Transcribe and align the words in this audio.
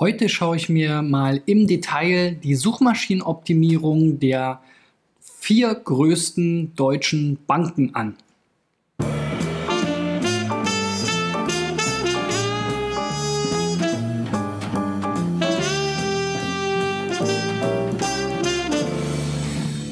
Heute 0.00 0.28
schaue 0.28 0.54
ich 0.54 0.68
mir 0.68 1.02
mal 1.02 1.42
im 1.46 1.66
Detail 1.66 2.36
die 2.36 2.54
Suchmaschinenoptimierung 2.54 4.20
der 4.20 4.60
vier 5.18 5.74
größten 5.74 6.76
deutschen 6.76 7.40
Banken 7.48 7.96
an. 7.96 8.14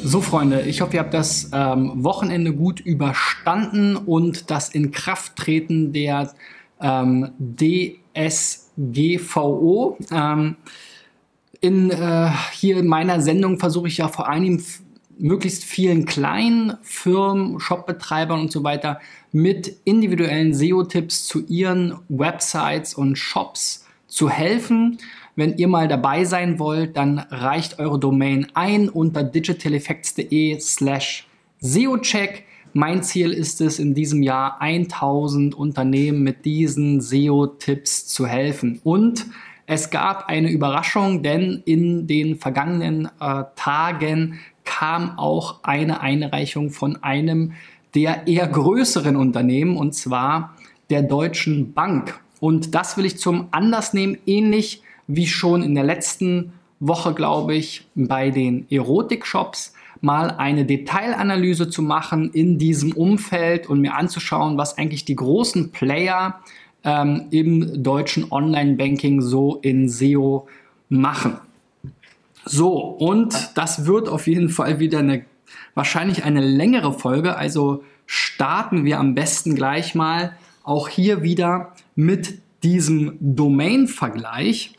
So, 0.04 0.20
Freunde, 0.20 0.62
ich 0.62 0.82
hoffe, 0.82 0.94
ihr 0.94 1.00
habt 1.00 1.14
das 1.14 1.50
ähm, 1.52 2.04
Wochenende 2.04 2.54
gut 2.54 2.78
überstanden 2.78 3.96
und 3.96 4.52
das 4.52 4.68
Inkrafttreten 4.68 5.92
der 5.92 6.32
ähm, 6.80 7.32
DSGVO. 8.76 9.98
Ähm, 10.10 10.56
in, 11.60 11.90
äh, 11.90 12.30
hier 12.52 12.78
in 12.78 12.86
meiner 12.86 13.20
Sendung 13.20 13.58
versuche 13.58 13.88
ich 13.88 13.98
ja 13.98 14.08
vor 14.08 14.28
allem 14.28 14.62
möglichst 15.18 15.64
vielen 15.64 16.04
kleinen 16.04 16.76
Firmen, 16.82 17.58
Shopbetreibern 17.58 18.40
und 18.40 18.52
so 18.52 18.62
weiter 18.64 19.00
mit 19.32 19.80
individuellen 19.84 20.52
SEO-Tipps 20.52 21.26
zu 21.26 21.44
ihren 21.46 21.98
Websites 22.08 22.94
und 22.94 23.16
Shops 23.16 23.86
zu 24.06 24.28
helfen. 24.28 24.98
Wenn 25.34 25.56
ihr 25.56 25.68
mal 25.68 25.88
dabei 25.88 26.24
sein 26.24 26.58
wollt, 26.58 26.96
dann 26.96 27.18
reicht 27.18 27.78
eure 27.78 27.98
Domain 27.98 28.46
ein 28.54 28.88
unter 28.88 29.22
digitaleffects.de 29.22 30.58
slash 30.60 31.26
SEOcheck. 31.60 32.44
Mein 32.78 33.02
Ziel 33.02 33.32
ist 33.32 33.62
es, 33.62 33.78
in 33.78 33.94
diesem 33.94 34.22
Jahr 34.22 34.60
1000 34.60 35.54
Unternehmen 35.54 36.22
mit 36.22 36.44
diesen 36.44 37.00
SEO-Tipps 37.00 38.06
zu 38.06 38.26
helfen. 38.26 38.82
Und 38.84 39.24
es 39.64 39.88
gab 39.88 40.28
eine 40.28 40.50
Überraschung, 40.50 41.22
denn 41.22 41.62
in 41.64 42.06
den 42.06 42.36
vergangenen 42.36 43.06
äh, 43.18 43.44
Tagen 43.56 44.40
kam 44.66 45.18
auch 45.18 45.64
eine 45.64 46.02
Einreichung 46.02 46.68
von 46.68 47.02
einem 47.02 47.52
der 47.94 48.26
eher 48.26 48.46
größeren 48.46 49.16
Unternehmen, 49.16 49.78
und 49.78 49.94
zwar 49.94 50.54
der 50.90 51.02
Deutschen 51.02 51.72
Bank. 51.72 52.20
Und 52.40 52.74
das 52.74 52.98
will 52.98 53.06
ich 53.06 53.16
zum 53.16 53.48
Anlass 53.52 53.94
nehmen, 53.94 54.18
ähnlich 54.26 54.82
wie 55.06 55.26
schon 55.26 55.62
in 55.62 55.74
der 55.74 55.84
letzten 55.84 56.52
Woche, 56.78 57.14
glaube 57.14 57.54
ich, 57.54 57.86
bei 57.94 58.28
den 58.28 58.66
Erotik-Shops 58.70 59.72
mal 60.06 60.30
eine 60.30 60.64
Detailanalyse 60.64 61.68
zu 61.68 61.82
machen 61.82 62.30
in 62.30 62.58
diesem 62.58 62.92
Umfeld 62.92 63.68
und 63.68 63.80
mir 63.80 63.94
anzuschauen, 63.94 64.56
was 64.56 64.78
eigentlich 64.78 65.04
die 65.04 65.16
großen 65.16 65.72
Player 65.72 66.40
ähm, 66.84 67.26
im 67.30 67.82
deutschen 67.82 68.30
Online-Banking 68.30 69.20
so 69.20 69.56
in 69.56 69.88
SEO 69.88 70.48
machen. 70.88 71.38
So, 72.44 72.78
und 72.78 73.50
das 73.56 73.86
wird 73.86 74.08
auf 74.08 74.28
jeden 74.28 74.48
Fall 74.48 74.78
wieder 74.78 75.00
eine, 75.00 75.24
wahrscheinlich 75.74 76.24
eine 76.24 76.40
längere 76.40 76.92
Folge, 76.92 77.36
also 77.36 77.82
starten 78.06 78.84
wir 78.84 79.00
am 79.00 79.16
besten 79.16 79.56
gleich 79.56 79.96
mal 79.96 80.36
auch 80.62 80.88
hier 80.88 81.24
wieder 81.24 81.72
mit 81.96 82.38
diesem 82.62 83.16
Domain-Vergleich. 83.20 84.74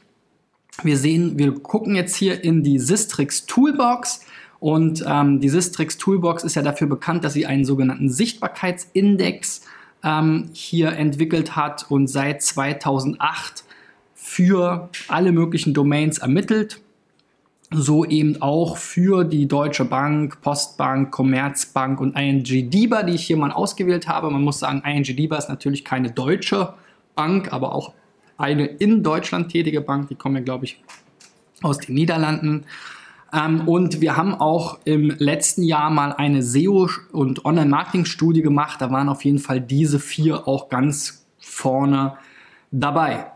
Wir 0.83 0.98
sehen, 0.98 1.38
wir 1.38 1.59
gucken 1.59 1.95
jetzt 1.95 2.16
hier 2.16 2.42
in 2.44 2.64
die 2.64 2.80
Sistrix 2.80 3.45
Toolbox 3.45 4.22
und 4.59 5.03
ähm, 5.08 5.39
die 5.39 5.50
Sistrix 5.50 5.97
Toolbox 5.97 6.44
ist 6.44 6.55
ja 6.55 6.61
dafür 6.61 6.88
bekannt, 6.88 7.23
dass 7.23 7.33
sie 7.33 7.45
einen 7.45 7.66
sogenannten 7.66 8.09
Sichtbarkeitsindex 8.09 9.61
ähm, 10.03 10.49
hier 10.53 10.94
entwickelt 10.94 11.55
hat 11.55 11.86
und 11.89 12.08
seit 12.08 12.41
2008 12.41 13.64
für 14.16 14.89
alle 15.08 15.31
möglichen 15.31 15.73
Domains 15.73 16.17
ermittelt. 16.17 16.81
So 17.69 18.05
eben 18.05 18.41
auch 18.41 18.77
für 18.77 19.25
die 19.25 19.47
Deutsche 19.47 19.83
Bank, 19.83 20.41
Postbank, 20.41 21.11
Commerzbank 21.11 21.99
und 21.99 22.17
ING 22.17 22.44
DIBA, 22.44 23.03
die 23.03 23.14
ich 23.14 23.26
hier 23.26 23.37
mal 23.37 23.52
ausgewählt 23.52 24.08
habe. 24.08 24.30
Man 24.30 24.42
muss 24.42 24.59
sagen, 24.59 24.82
ING 24.86 25.03
DIBA 25.03 25.37
ist 25.37 25.49
natürlich 25.49 25.83
keine 25.83 26.11
deutsche 26.11 26.73
Bank, 27.15 27.52
aber 27.52 27.76
auch 27.76 27.93
eine 28.37 28.65
in 28.65 29.03
Deutschland 29.03 29.52
tätige 29.52 29.82
Bank, 29.82 30.08
die 30.08 30.15
kommen 30.15 30.37
ja, 30.37 30.42
glaube 30.42 30.65
ich, 30.65 30.82
aus 31.61 31.80
den 31.80 31.95
Niederlanden. 31.95 32.65
Ähm, 33.33 33.67
und 33.67 34.02
wir 34.02 34.15
haben 34.15 34.36
auch 34.36 34.80
im 34.86 35.14
letzten 35.17 35.64
Jahr 35.64 35.89
mal 35.89 36.14
eine 36.14 36.42
SEO- 36.42 36.89
und 37.11 37.45
Online-Marketing-Studie 37.45 38.42
gemacht. 38.42 38.82
Da 38.82 38.92
waren 38.92 39.10
auf 39.10 39.26
jeden 39.26 39.39
Fall 39.39 39.61
diese 39.61 39.99
vier 39.99 40.48
auch 40.48 40.70
ganz 40.70 41.26
vorne 41.39 42.14
dabei. 42.71 43.32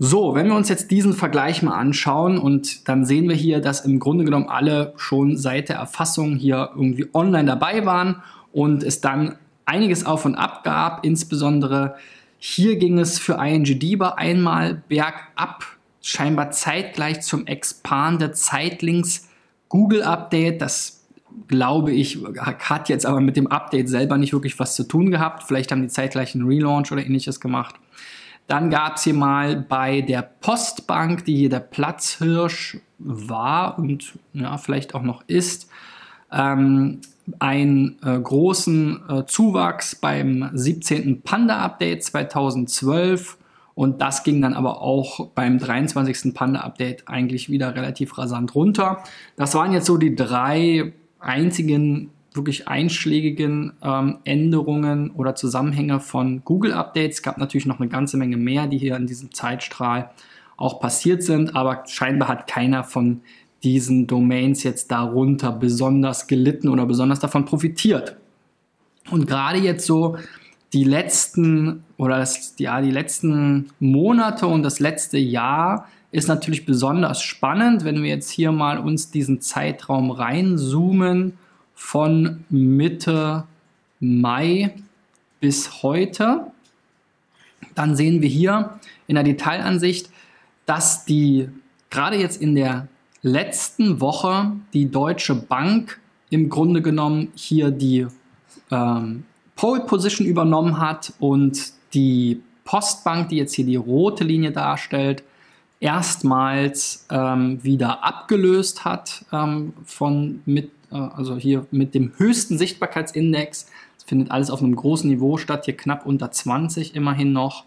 So, 0.00 0.34
wenn 0.34 0.46
wir 0.46 0.54
uns 0.54 0.68
jetzt 0.68 0.92
diesen 0.92 1.12
Vergleich 1.12 1.62
mal 1.62 1.76
anschauen 1.76 2.38
und 2.38 2.88
dann 2.88 3.04
sehen 3.04 3.28
wir 3.28 3.34
hier, 3.34 3.60
dass 3.60 3.84
im 3.84 3.98
Grunde 3.98 4.24
genommen 4.24 4.48
alle 4.48 4.92
schon 4.96 5.36
seit 5.36 5.68
der 5.68 5.76
Erfassung 5.76 6.36
hier 6.36 6.70
irgendwie 6.74 7.08
online 7.12 7.46
dabei 7.46 7.84
waren 7.84 8.22
und 8.52 8.84
es 8.84 9.00
dann 9.00 9.36
einiges 9.66 10.06
auf 10.06 10.24
und 10.24 10.36
ab 10.36 10.62
gab, 10.62 11.04
insbesondere 11.04 11.96
hier 12.38 12.76
ging 12.76 13.00
es 13.00 13.18
für 13.18 13.44
ING 13.44 13.64
DIBA 13.64 14.10
einmal 14.10 14.82
bergab, 14.88 15.64
scheinbar 16.00 16.52
zeitgleich 16.52 17.20
zum 17.22 17.46
Expanded 17.48 18.36
Zeitlinks 18.36 19.27
Google 19.68 20.02
Update. 20.02 20.60
Das 20.62 21.06
glaube 21.46 21.92
ich, 21.92 22.18
hat 22.36 22.88
jetzt 22.88 23.06
aber 23.06 23.20
mit 23.20 23.36
dem 23.36 23.46
Update 23.46 23.88
selber 23.88 24.18
nicht 24.18 24.32
wirklich 24.32 24.58
was 24.58 24.74
zu 24.74 24.84
tun 24.84 25.10
gehabt. 25.10 25.44
Vielleicht 25.44 25.70
haben 25.70 25.82
die 25.82 25.88
zeitgleich 25.88 26.34
einen 26.34 26.46
Relaunch 26.46 26.90
oder 26.92 27.04
ähnliches 27.04 27.40
gemacht. 27.40 27.76
Dann 28.46 28.70
gab 28.70 28.96
es 28.96 29.04
hier 29.04 29.14
mal 29.14 29.56
bei 29.56 30.00
der 30.00 30.22
Postbank, 30.22 31.24
die 31.24 31.36
hier 31.36 31.50
der 31.50 31.60
Platzhirsch 31.60 32.78
war 32.98 33.78
und 33.78 34.18
ja, 34.32 34.56
vielleicht 34.56 34.94
auch 34.94 35.02
noch 35.02 35.22
ist, 35.26 35.68
ähm, 36.32 37.00
einen 37.38 37.98
äh, 38.02 38.18
großen 38.18 39.02
äh, 39.08 39.26
Zuwachs 39.26 39.94
beim 39.94 40.50
17. 40.54 41.22
Panda-Update 41.22 42.04
2012 42.04 43.37
und 43.78 44.00
das 44.00 44.24
ging 44.24 44.42
dann 44.42 44.54
aber 44.54 44.82
auch 44.82 45.28
beim 45.36 45.60
23. 45.60 46.34
Panda-Update 46.34 47.06
eigentlich 47.06 47.48
wieder 47.48 47.76
relativ 47.76 48.18
rasant 48.18 48.56
runter. 48.56 49.04
Das 49.36 49.54
waren 49.54 49.72
jetzt 49.72 49.86
so 49.86 49.96
die 49.98 50.16
drei 50.16 50.94
einzigen 51.20 52.10
wirklich 52.34 52.66
einschlägigen 52.66 53.74
ähm, 53.80 54.18
Änderungen 54.24 55.12
oder 55.12 55.36
Zusammenhänge 55.36 56.00
von 56.00 56.42
Google-Updates. 56.44 57.18
Es 57.18 57.22
gab 57.22 57.38
natürlich 57.38 57.66
noch 57.66 57.78
eine 57.78 57.88
ganze 57.88 58.16
Menge 58.16 58.36
mehr, 58.36 58.66
die 58.66 58.78
hier 58.78 58.96
in 58.96 59.06
diesem 59.06 59.32
Zeitstrahl 59.32 60.10
auch 60.56 60.80
passiert 60.80 61.22
sind, 61.22 61.54
aber 61.54 61.84
scheinbar 61.86 62.26
hat 62.26 62.48
keiner 62.48 62.82
von 62.82 63.20
diesen 63.62 64.08
Domains 64.08 64.64
jetzt 64.64 64.90
darunter 64.90 65.52
besonders 65.52 66.26
gelitten 66.26 66.68
oder 66.68 66.84
besonders 66.84 67.20
davon 67.20 67.44
profitiert. 67.44 68.16
Und 69.08 69.28
gerade 69.28 69.58
jetzt 69.58 69.86
so 69.86 70.16
die 70.72 70.84
letzten 70.84 71.84
oder 71.96 72.18
das, 72.18 72.54
ja, 72.58 72.80
die 72.80 72.90
letzten 72.90 73.70
Monate 73.80 74.46
und 74.46 74.62
das 74.62 74.80
letzte 74.80 75.18
Jahr 75.18 75.88
ist 76.10 76.28
natürlich 76.28 76.64
besonders 76.64 77.22
spannend, 77.22 77.84
wenn 77.84 78.02
wir 78.02 78.08
jetzt 78.08 78.30
hier 78.30 78.52
mal 78.52 78.78
uns 78.78 79.10
diesen 79.10 79.40
Zeitraum 79.40 80.10
reinzoomen 80.10 81.38
von 81.74 82.44
Mitte 82.48 83.44
Mai 84.00 84.74
bis 85.40 85.82
heute. 85.82 86.46
Dann 87.74 87.96
sehen 87.96 88.22
wir 88.22 88.28
hier 88.28 88.78
in 89.06 89.14
der 89.14 89.24
Detailansicht, 89.24 90.10
dass 90.66 91.04
die 91.04 91.48
gerade 91.90 92.16
jetzt 92.16 92.40
in 92.40 92.54
der 92.54 92.88
letzten 93.22 94.00
Woche 94.00 94.52
die 94.72 94.90
Deutsche 94.90 95.34
Bank 95.34 96.00
im 96.30 96.48
Grunde 96.48 96.82
genommen 96.82 97.28
hier 97.34 97.70
die 97.70 98.06
ähm, 98.70 99.24
Pole 99.58 99.80
Position 99.80 100.24
übernommen 100.24 100.78
hat 100.78 101.12
und 101.18 101.72
die 101.92 102.40
Postbank, 102.64 103.30
die 103.30 103.38
jetzt 103.38 103.54
hier 103.54 103.66
die 103.66 103.74
rote 103.74 104.22
Linie 104.22 104.52
darstellt, 104.52 105.24
erstmals 105.80 107.06
ähm, 107.10 107.62
wieder 107.64 108.04
abgelöst 108.04 108.84
hat 108.84 109.24
ähm, 109.32 109.72
von 109.84 110.42
mit, 110.46 110.70
äh, 110.92 110.96
also 110.96 111.36
hier 111.36 111.66
mit 111.72 111.96
dem 111.96 112.12
höchsten 112.18 112.56
Sichtbarkeitsindex. 112.56 113.66
Das 113.96 114.04
findet 114.04 114.30
alles 114.30 114.50
auf 114.50 114.62
einem 114.62 114.76
großen 114.76 115.10
Niveau 115.10 115.38
statt, 115.38 115.64
hier 115.64 115.76
knapp 115.76 116.06
unter 116.06 116.30
20 116.30 116.94
immerhin 116.94 117.32
noch. 117.32 117.64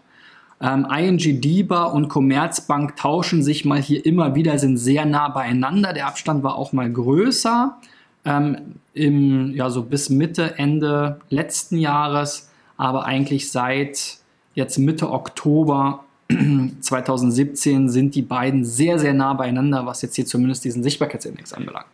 Ähm, 0.62 0.86
ING 0.90 1.18
DIBA 1.18 1.84
und 1.84 2.08
Commerzbank 2.08 2.96
tauschen 2.96 3.42
sich 3.42 3.66
mal 3.66 3.82
hier 3.82 4.06
immer 4.06 4.34
wieder, 4.34 4.58
sind 4.58 4.78
sehr 4.78 5.04
nah 5.04 5.28
beieinander. 5.28 5.92
Der 5.92 6.06
Abstand 6.06 6.42
war 6.42 6.54
auch 6.54 6.72
mal 6.72 6.90
größer. 6.90 7.76
Ähm, 8.24 8.76
im, 8.94 9.54
ja, 9.54 9.70
so 9.70 9.82
bis 9.82 10.10
Mitte, 10.10 10.58
Ende 10.58 11.20
letzten 11.28 11.78
Jahres, 11.78 12.50
aber 12.76 13.04
eigentlich 13.04 13.50
seit 13.50 14.18
jetzt 14.54 14.78
Mitte 14.78 15.10
Oktober 15.10 16.04
2017 16.80 17.88
sind 17.88 18.14
die 18.14 18.22
beiden 18.22 18.64
sehr, 18.64 18.98
sehr 18.98 19.14
nah 19.14 19.34
beieinander, 19.34 19.86
was 19.86 20.02
jetzt 20.02 20.16
hier 20.16 20.26
zumindest 20.26 20.64
diesen 20.64 20.82
Sichtbarkeitsindex 20.82 21.52
anbelangt. 21.52 21.86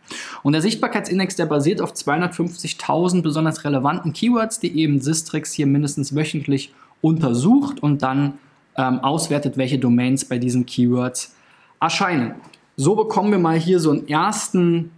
Und 0.43 0.53
der 0.53 0.61
Sichtbarkeitsindex, 0.61 1.35
der 1.35 1.45
basiert 1.45 1.81
auf 1.81 1.93
250.000 1.93 3.21
besonders 3.21 3.63
relevanten 3.63 4.13
Keywords, 4.13 4.59
die 4.59 4.77
eben 4.77 5.01
Sistrix 5.01 5.53
hier 5.53 5.67
mindestens 5.67 6.15
wöchentlich 6.15 6.73
untersucht 7.01 7.81
und 7.81 8.01
dann 8.01 8.33
ähm, 8.75 8.99
auswertet, 8.99 9.57
welche 9.57 9.79
Domains 9.79 10.25
bei 10.25 10.37
diesen 10.37 10.65
Keywords 10.65 11.35
erscheinen. 11.79 12.35
So 12.75 12.95
bekommen 12.95 13.31
wir 13.31 13.39
mal 13.39 13.57
hier 13.57 13.79
so 13.79 13.91
einen 13.91 14.07
ersten 14.07 14.91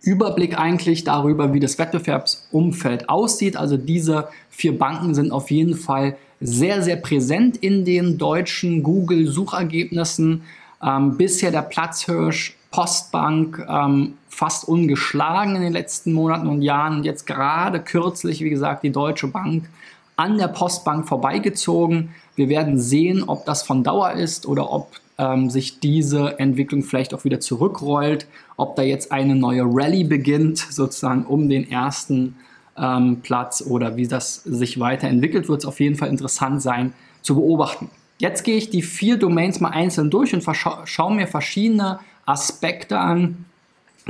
Überblick 0.00 0.58
eigentlich 0.58 1.04
darüber, 1.04 1.52
wie 1.52 1.60
das 1.60 1.78
Wettbewerbsumfeld 1.78 3.08
aussieht. 3.08 3.56
Also 3.56 3.76
diese 3.76 4.28
vier 4.50 4.78
Banken 4.78 5.14
sind 5.14 5.32
auf 5.32 5.50
jeden 5.50 5.74
Fall 5.74 6.16
sehr, 6.40 6.82
sehr 6.82 6.96
präsent 6.96 7.56
in 7.56 7.84
den 7.84 8.18
deutschen 8.18 8.82
Google-Suchergebnissen. 8.82 10.42
Ähm, 10.82 11.16
bisher 11.16 11.50
der 11.50 11.62
Platzhirsch 11.62 12.56
Postbank 12.72 13.64
ähm, 13.68 14.14
fast 14.28 14.66
ungeschlagen 14.66 15.56
in 15.56 15.62
den 15.62 15.72
letzten 15.72 16.12
Monaten 16.12 16.48
und 16.48 16.62
Jahren. 16.62 16.98
Und 16.98 17.04
jetzt 17.04 17.26
gerade 17.26 17.80
kürzlich, 17.80 18.40
wie 18.40 18.50
gesagt, 18.50 18.82
die 18.82 18.90
Deutsche 18.90 19.28
Bank 19.28 19.68
an 20.16 20.38
der 20.38 20.48
Postbank 20.48 21.06
vorbeigezogen. 21.06 22.14
Wir 22.34 22.48
werden 22.48 22.78
sehen, 22.78 23.24
ob 23.24 23.44
das 23.44 23.62
von 23.62 23.84
Dauer 23.84 24.12
ist 24.12 24.46
oder 24.46 24.72
ob 24.72 24.90
ähm, 25.18 25.50
sich 25.50 25.80
diese 25.80 26.38
Entwicklung 26.38 26.82
vielleicht 26.82 27.14
auch 27.14 27.24
wieder 27.24 27.40
zurückrollt, 27.40 28.26
ob 28.62 28.76
da 28.76 28.82
jetzt 28.82 29.10
eine 29.10 29.34
neue 29.34 29.64
Rallye 29.64 30.04
beginnt, 30.04 30.58
sozusagen 30.58 31.26
um 31.26 31.48
den 31.48 31.68
ersten 31.68 32.36
ähm, 32.78 33.20
Platz 33.20 33.60
oder 33.66 33.96
wie 33.96 34.06
das 34.06 34.36
sich 34.44 34.78
weiterentwickelt, 34.78 35.48
wird 35.48 35.62
es 35.62 35.66
auf 35.66 35.80
jeden 35.80 35.96
Fall 35.96 36.08
interessant 36.08 36.62
sein 36.62 36.92
zu 37.22 37.34
beobachten. 37.34 37.90
Jetzt 38.18 38.44
gehe 38.44 38.56
ich 38.56 38.70
die 38.70 38.82
vier 38.82 39.16
Domains 39.16 39.58
mal 39.58 39.70
einzeln 39.70 40.10
durch 40.10 40.32
und 40.32 40.44
schaue 40.84 41.14
mir 41.14 41.26
verschiedene 41.26 41.98
Aspekte 42.24 43.00
an, 43.00 43.46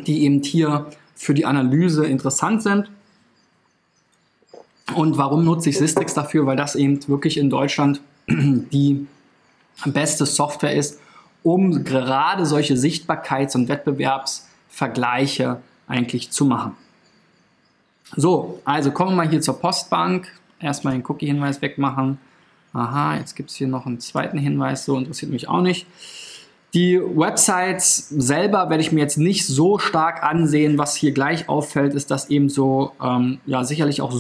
die 0.07 0.25
eben 0.25 0.43
hier 0.43 0.87
für 1.15 1.33
die 1.33 1.47
Analyse 1.47 2.07
interessant 2.07 2.63
sind. 2.63 2.91
Und 4.95 5.17
warum 5.17 5.47
nutze 5.47 5.71
ich 5.71 5.79
Systrix 5.79 6.13
dafür? 6.13 6.45
Weil 6.45 6.57
das 6.57 6.75
eben 6.77 7.01
wirklich 7.09 7.39
in 7.39 7.49
Deutschland 7.49 8.03
die 8.29 9.07
beste 9.87 10.27
Software 10.27 10.75
ist, 10.75 11.01
um 11.43 11.85
gerade 11.85 12.47
solche 12.47 12.75
Sichtbarkeits- 12.75 13.55
und 13.55 13.69
Wettbewerbsvergleiche 13.69 15.61
eigentlich 15.87 16.31
zu 16.31 16.45
machen. 16.45 16.77
So, 18.17 18.61
also 18.65 18.91
kommen 18.91 19.13
wir 19.13 19.17
mal 19.17 19.29
hier 19.29 19.41
zur 19.41 19.59
Postbank. 19.59 20.33
Erstmal 20.61 20.95
den 20.95 21.05
Cookie-Hinweis 21.07 21.63
wegmachen. 21.63 22.19
Aha, 22.73 23.17
jetzt 23.17 23.35
gibt 23.37 23.51
es 23.51 23.57
hier 23.57 23.69
noch 23.69 23.87
einen 23.87 24.01
zweiten 24.01 24.39
Hinweis, 24.39 24.85
so 24.85 24.97
interessiert 24.97 25.31
mich 25.31 25.49
auch 25.49 25.61
nicht. 25.61 25.87
Die 26.73 26.99
Websites 26.99 28.09
selber 28.09 28.71
werde 28.71 28.83
ich 28.83 28.93
mir 28.93 29.01
jetzt 29.01 29.19
nicht 29.19 29.47
so 29.47 29.79
stark 29.79 30.23
ansehen. 30.23 30.79
Was 30.79 30.97
hier 30.97 31.13
gleich 31.13 31.51
auffällt, 31.51 31.93
ist, 31.93 32.11
dass 32.11 32.31
eben 32.31 32.49
so 32.49 32.93
ähm, 33.03 33.41
ja, 33.45 33.63
sicherlich 33.65 34.01
auch 34.01 34.13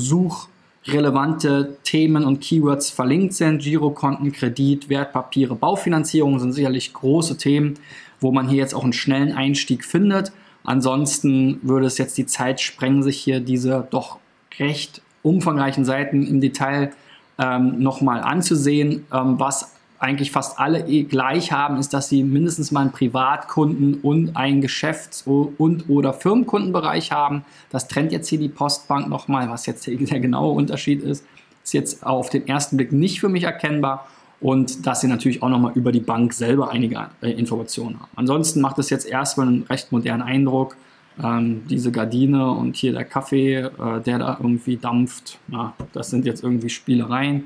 suchrelevante 0.84 1.76
Themen 1.84 2.24
und 2.24 2.40
Keywords 2.40 2.90
verlinkt 2.90 3.34
sind. 3.34 3.62
Girokonten, 3.62 4.32
Kredit, 4.32 4.88
Wertpapiere, 4.88 5.54
Baufinanzierung 5.54 6.38
sind 6.38 6.52
sicherlich 6.52 6.92
große 6.92 7.36
Themen, 7.36 7.74
wo 8.20 8.32
man 8.32 8.48
hier 8.48 8.58
jetzt 8.58 8.74
auch 8.74 8.84
einen 8.84 8.92
schnellen 8.92 9.32
Einstieg 9.32 9.84
findet. 9.84 10.32
Ansonsten 10.64 11.58
würde 11.62 11.86
es 11.86 11.98
jetzt 11.98 12.16
die 12.18 12.26
Zeit 12.26 12.60
sprengen, 12.60 13.02
sich 13.02 13.18
hier 13.18 13.40
diese 13.40 13.86
doch 13.90 14.18
recht 14.58 15.02
umfangreichen 15.22 15.84
Seiten 15.84 16.26
im 16.26 16.40
Detail 16.40 16.92
ähm, 17.38 17.80
nochmal 17.80 18.20
anzusehen. 18.20 19.06
Ähm, 19.12 19.38
was 19.38 19.74
eigentlich 20.02 20.32
fast 20.32 20.58
alle 20.58 20.88
eh 20.88 21.04
gleich 21.04 21.52
haben, 21.52 21.76
ist, 21.76 21.94
dass 21.94 22.08
sie 22.08 22.24
mindestens 22.24 22.72
mal 22.72 22.80
einen 22.80 22.92
Privatkunden 22.92 24.00
und 24.02 24.36
einen 24.36 24.60
Geschäfts- 24.60 25.22
und 25.26 25.88
oder 25.88 26.12
Firmenkundenbereich 26.12 27.12
haben. 27.12 27.44
Das 27.70 27.86
trennt 27.86 28.10
jetzt 28.10 28.28
hier 28.28 28.40
die 28.40 28.48
Postbank 28.48 29.08
nochmal, 29.08 29.48
was 29.48 29.66
jetzt 29.66 29.86
der 29.86 30.20
genaue 30.20 30.54
Unterschied 30.54 31.02
ist. 31.02 31.24
Ist 31.62 31.74
jetzt 31.74 32.04
auf 32.04 32.30
den 32.30 32.48
ersten 32.48 32.76
Blick 32.76 32.90
nicht 32.90 33.20
für 33.20 33.28
mich 33.28 33.44
erkennbar 33.44 34.08
und 34.40 34.84
dass 34.86 35.00
sie 35.00 35.06
natürlich 35.06 35.42
auch 35.42 35.48
nochmal 35.48 35.72
über 35.76 35.92
die 35.92 36.00
Bank 36.00 36.32
selber 36.32 36.72
einige 36.72 37.08
äh, 37.22 37.30
Informationen 37.30 38.00
haben. 38.00 38.10
Ansonsten 38.16 38.60
macht 38.60 38.78
es 38.80 38.90
jetzt 38.90 39.06
erstmal 39.06 39.46
einen 39.46 39.62
recht 39.62 39.92
modernen 39.92 40.22
Eindruck. 40.22 40.76
Ähm, 41.22 41.62
diese 41.68 41.92
Gardine 41.92 42.50
und 42.50 42.74
hier 42.74 42.92
der 42.92 43.04
Kaffee, 43.04 43.56
äh, 43.56 44.00
der 44.04 44.18
da 44.18 44.38
irgendwie 44.40 44.78
dampft, 44.78 45.38
ja, 45.48 45.74
das 45.92 46.10
sind 46.10 46.24
jetzt 46.24 46.42
irgendwie 46.42 46.70
Spielereien. 46.70 47.44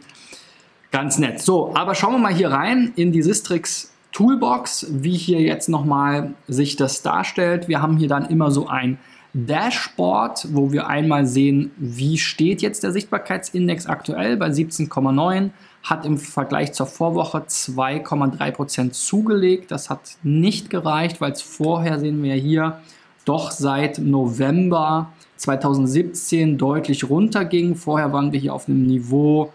Ganz 0.97 1.19
nett. 1.19 1.43
So, 1.43 1.75
aber 1.75 1.95
schauen 1.95 2.15
wir 2.15 2.19
mal 2.19 2.33
hier 2.33 2.51
rein 2.51 2.95
in 2.97 3.13
die 3.13 3.21
Sistrix 3.21 3.93
Toolbox, 4.13 4.87
wie 4.89 5.15
hier 5.15 5.43
jetzt 5.43 5.69
nochmal 5.69 6.33
sich 6.49 6.77
das 6.77 7.03
darstellt. 7.03 7.69
Wir 7.69 7.83
haben 7.83 7.99
hier 7.99 8.09
dann 8.09 8.25
immer 8.31 8.51
so 8.51 8.67
ein 8.67 8.97
Dashboard, 9.35 10.55
wo 10.55 10.73
wir 10.73 10.87
einmal 10.87 11.27
sehen, 11.27 11.71
wie 11.77 12.17
steht 12.17 12.63
jetzt 12.63 12.83
der 12.83 12.93
Sichtbarkeitsindex 12.93 13.85
aktuell 13.85 14.39
bei 14.39 14.49
17,9, 14.49 15.51
hat 15.83 16.07
im 16.07 16.17
Vergleich 16.17 16.73
zur 16.73 16.87
Vorwoche 16.87 17.41
2,3% 17.41 18.93
zugelegt. 18.93 19.71
Das 19.71 19.91
hat 19.91 20.17
nicht 20.23 20.71
gereicht, 20.71 21.21
weil 21.21 21.33
es 21.33 21.43
vorher 21.43 22.01
sehen 22.01 22.23
wir 22.23 22.37
hier 22.37 22.81
doch 23.27 23.51
seit 23.51 23.99
November 23.99 25.13
2017 25.37 26.57
deutlich 26.57 27.11
runterging. 27.11 27.75
Vorher 27.75 28.15
waren 28.15 28.33
wir 28.33 28.41
hier 28.41 28.55
auf 28.55 28.67
einem 28.67 28.87
Niveau 28.87 29.53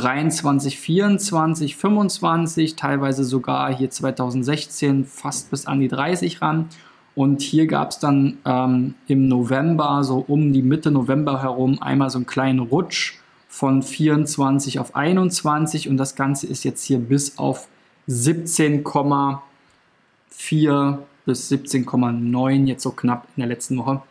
23, 0.00 0.78
24, 0.78 1.76
25, 1.76 2.76
teilweise 2.76 3.24
sogar 3.24 3.74
hier 3.74 3.90
2016 3.90 5.04
fast 5.04 5.50
bis 5.50 5.66
an 5.66 5.80
die 5.80 5.88
30 5.88 6.40
ran. 6.40 6.68
Und 7.14 7.42
hier 7.42 7.66
gab 7.66 7.90
es 7.90 7.98
dann 7.98 8.38
ähm, 8.44 8.94
im 9.08 9.26
November, 9.26 10.04
so 10.04 10.24
um 10.26 10.52
die 10.52 10.62
Mitte 10.62 10.92
November 10.92 11.42
herum, 11.42 11.82
einmal 11.82 12.10
so 12.10 12.18
einen 12.18 12.26
kleinen 12.26 12.60
Rutsch 12.60 13.14
von 13.48 13.82
24 13.82 14.78
auf 14.78 14.94
21 14.94 15.88
und 15.88 15.96
das 15.96 16.14
Ganze 16.14 16.46
ist 16.46 16.62
jetzt 16.64 16.84
hier 16.84 16.98
bis 16.98 17.38
auf 17.38 17.66
17,4 18.08 20.98
bis 21.24 21.50
17,9 21.50 22.66
jetzt 22.66 22.84
so 22.84 22.92
knapp 22.92 23.26
in 23.36 23.40
der 23.40 23.48
letzten 23.48 23.78
Woche 23.78 24.02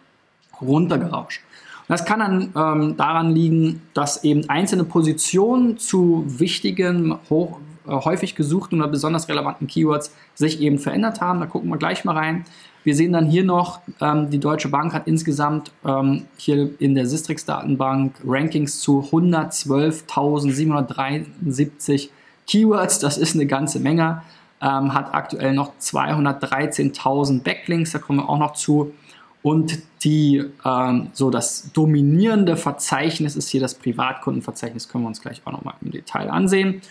runtergerauscht. 0.60 1.44
Das 1.88 2.06
kann 2.06 2.20
dann 2.20 2.54
ähm, 2.56 2.98
daran 2.98 3.34
liegen, 3.34 3.82
dass 3.94 4.24
eben 4.24 4.50
einzelne 4.50 4.84
Positionen 4.84 5.78
zu 5.78 6.26
wichtigen, 6.28 7.18
hoch, 7.30 7.60
äh, 7.88 7.92
häufig 7.92 8.36
gesuchten 8.36 8.82
oder 8.82 8.90
besonders 8.90 9.30
relevanten 9.30 9.68
Keywords 9.68 10.12
sich 10.36 10.60
eben 10.62 10.80
verändert 10.80 11.22
haben. 11.22 11.40
Da 11.40 11.46
gucken 11.46 11.70
wir 11.70 11.78
gleich 11.78 12.04
mal 12.04 12.18
rein. 12.18 12.44
Wir 12.84 12.96
sehen 12.96 13.14
dann 13.14 13.26
hier 13.26 13.44
noch, 13.44 13.80
ähm, 14.02 14.30
die 14.30 14.40
Deutsche 14.40 14.68
Bank 14.70 14.94
hat 14.94 15.08
insgesamt 15.08 15.72
ähm, 15.86 16.26
hier 16.38 16.70
in 16.80 16.96
der 16.96 17.06
Sistrix-Datenbank 17.06 18.16
Rankings 18.26 18.82
zu 18.82 19.08
112.773 19.12 22.10
Keywords. 22.48 23.00
Das 23.00 23.18
ist 23.18 23.36
eine 23.36 23.46
ganze 23.46 23.80
Menge. 23.80 24.24
Ähm, 24.60 24.94
hat 24.94 25.14
aktuell 25.14 25.54
noch 25.54 25.74
213.000 25.80 27.44
Backlinks, 27.44 27.92
da 27.92 28.00
kommen 28.00 28.20
wir 28.20 28.30
auch 28.30 28.40
noch 28.40 28.54
zu. 28.54 28.94
Und 29.48 29.80
die, 30.04 30.44
ähm, 30.66 31.08
so 31.14 31.30
das 31.30 31.72
dominierende 31.72 32.58
Verzeichnis 32.58 33.38
ist 33.38 33.48
hier 33.48 33.62
das 33.62 33.76
Privatkundenverzeichnis, 33.76 34.90
können 34.90 35.06
wir 35.06 35.08
uns 35.08 35.22
gleich 35.22 35.42
auch 35.46 35.54
nochmal 35.54 35.76
im 35.82 35.92
Detail 35.92 36.30
ansehen. 36.30 36.82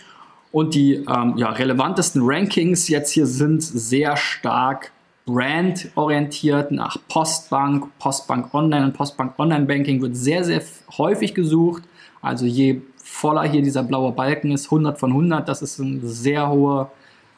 Und 0.51 0.73
die 0.73 0.95
ähm, 0.95 1.37
ja, 1.37 1.51
relevantesten 1.51 2.23
Rankings 2.25 2.87
jetzt 2.87 3.11
hier 3.11 3.27
sind 3.27 3.61
sehr 3.61 4.17
stark 4.17 4.91
brandorientiert 5.27 6.71
nach 6.71 6.97
Postbank, 7.07 7.95
Postbank 7.99 8.51
Online 8.55 8.85
und 8.85 8.93
Postbank 8.93 9.37
Online 9.37 9.65
Banking 9.65 10.01
wird 10.01 10.15
sehr, 10.15 10.43
sehr 10.43 10.63
häufig 10.97 11.35
gesucht. 11.35 11.83
Also 12.23 12.47
je 12.47 12.81
voller 12.95 13.43
hier 13.43 13.61
dieser 13.61 13.83
blaue 13.83 14.13
Balken 14.13 14.51
ist, 14.51 14.65
100 14.65 14.99
von 14.99 15.11
100, 15.11 15.47
das 15.47 15.61
ist 15.61 15.77
ein 15.77 15.99
sehr 16.03 16.49
hoher 16.49 16.91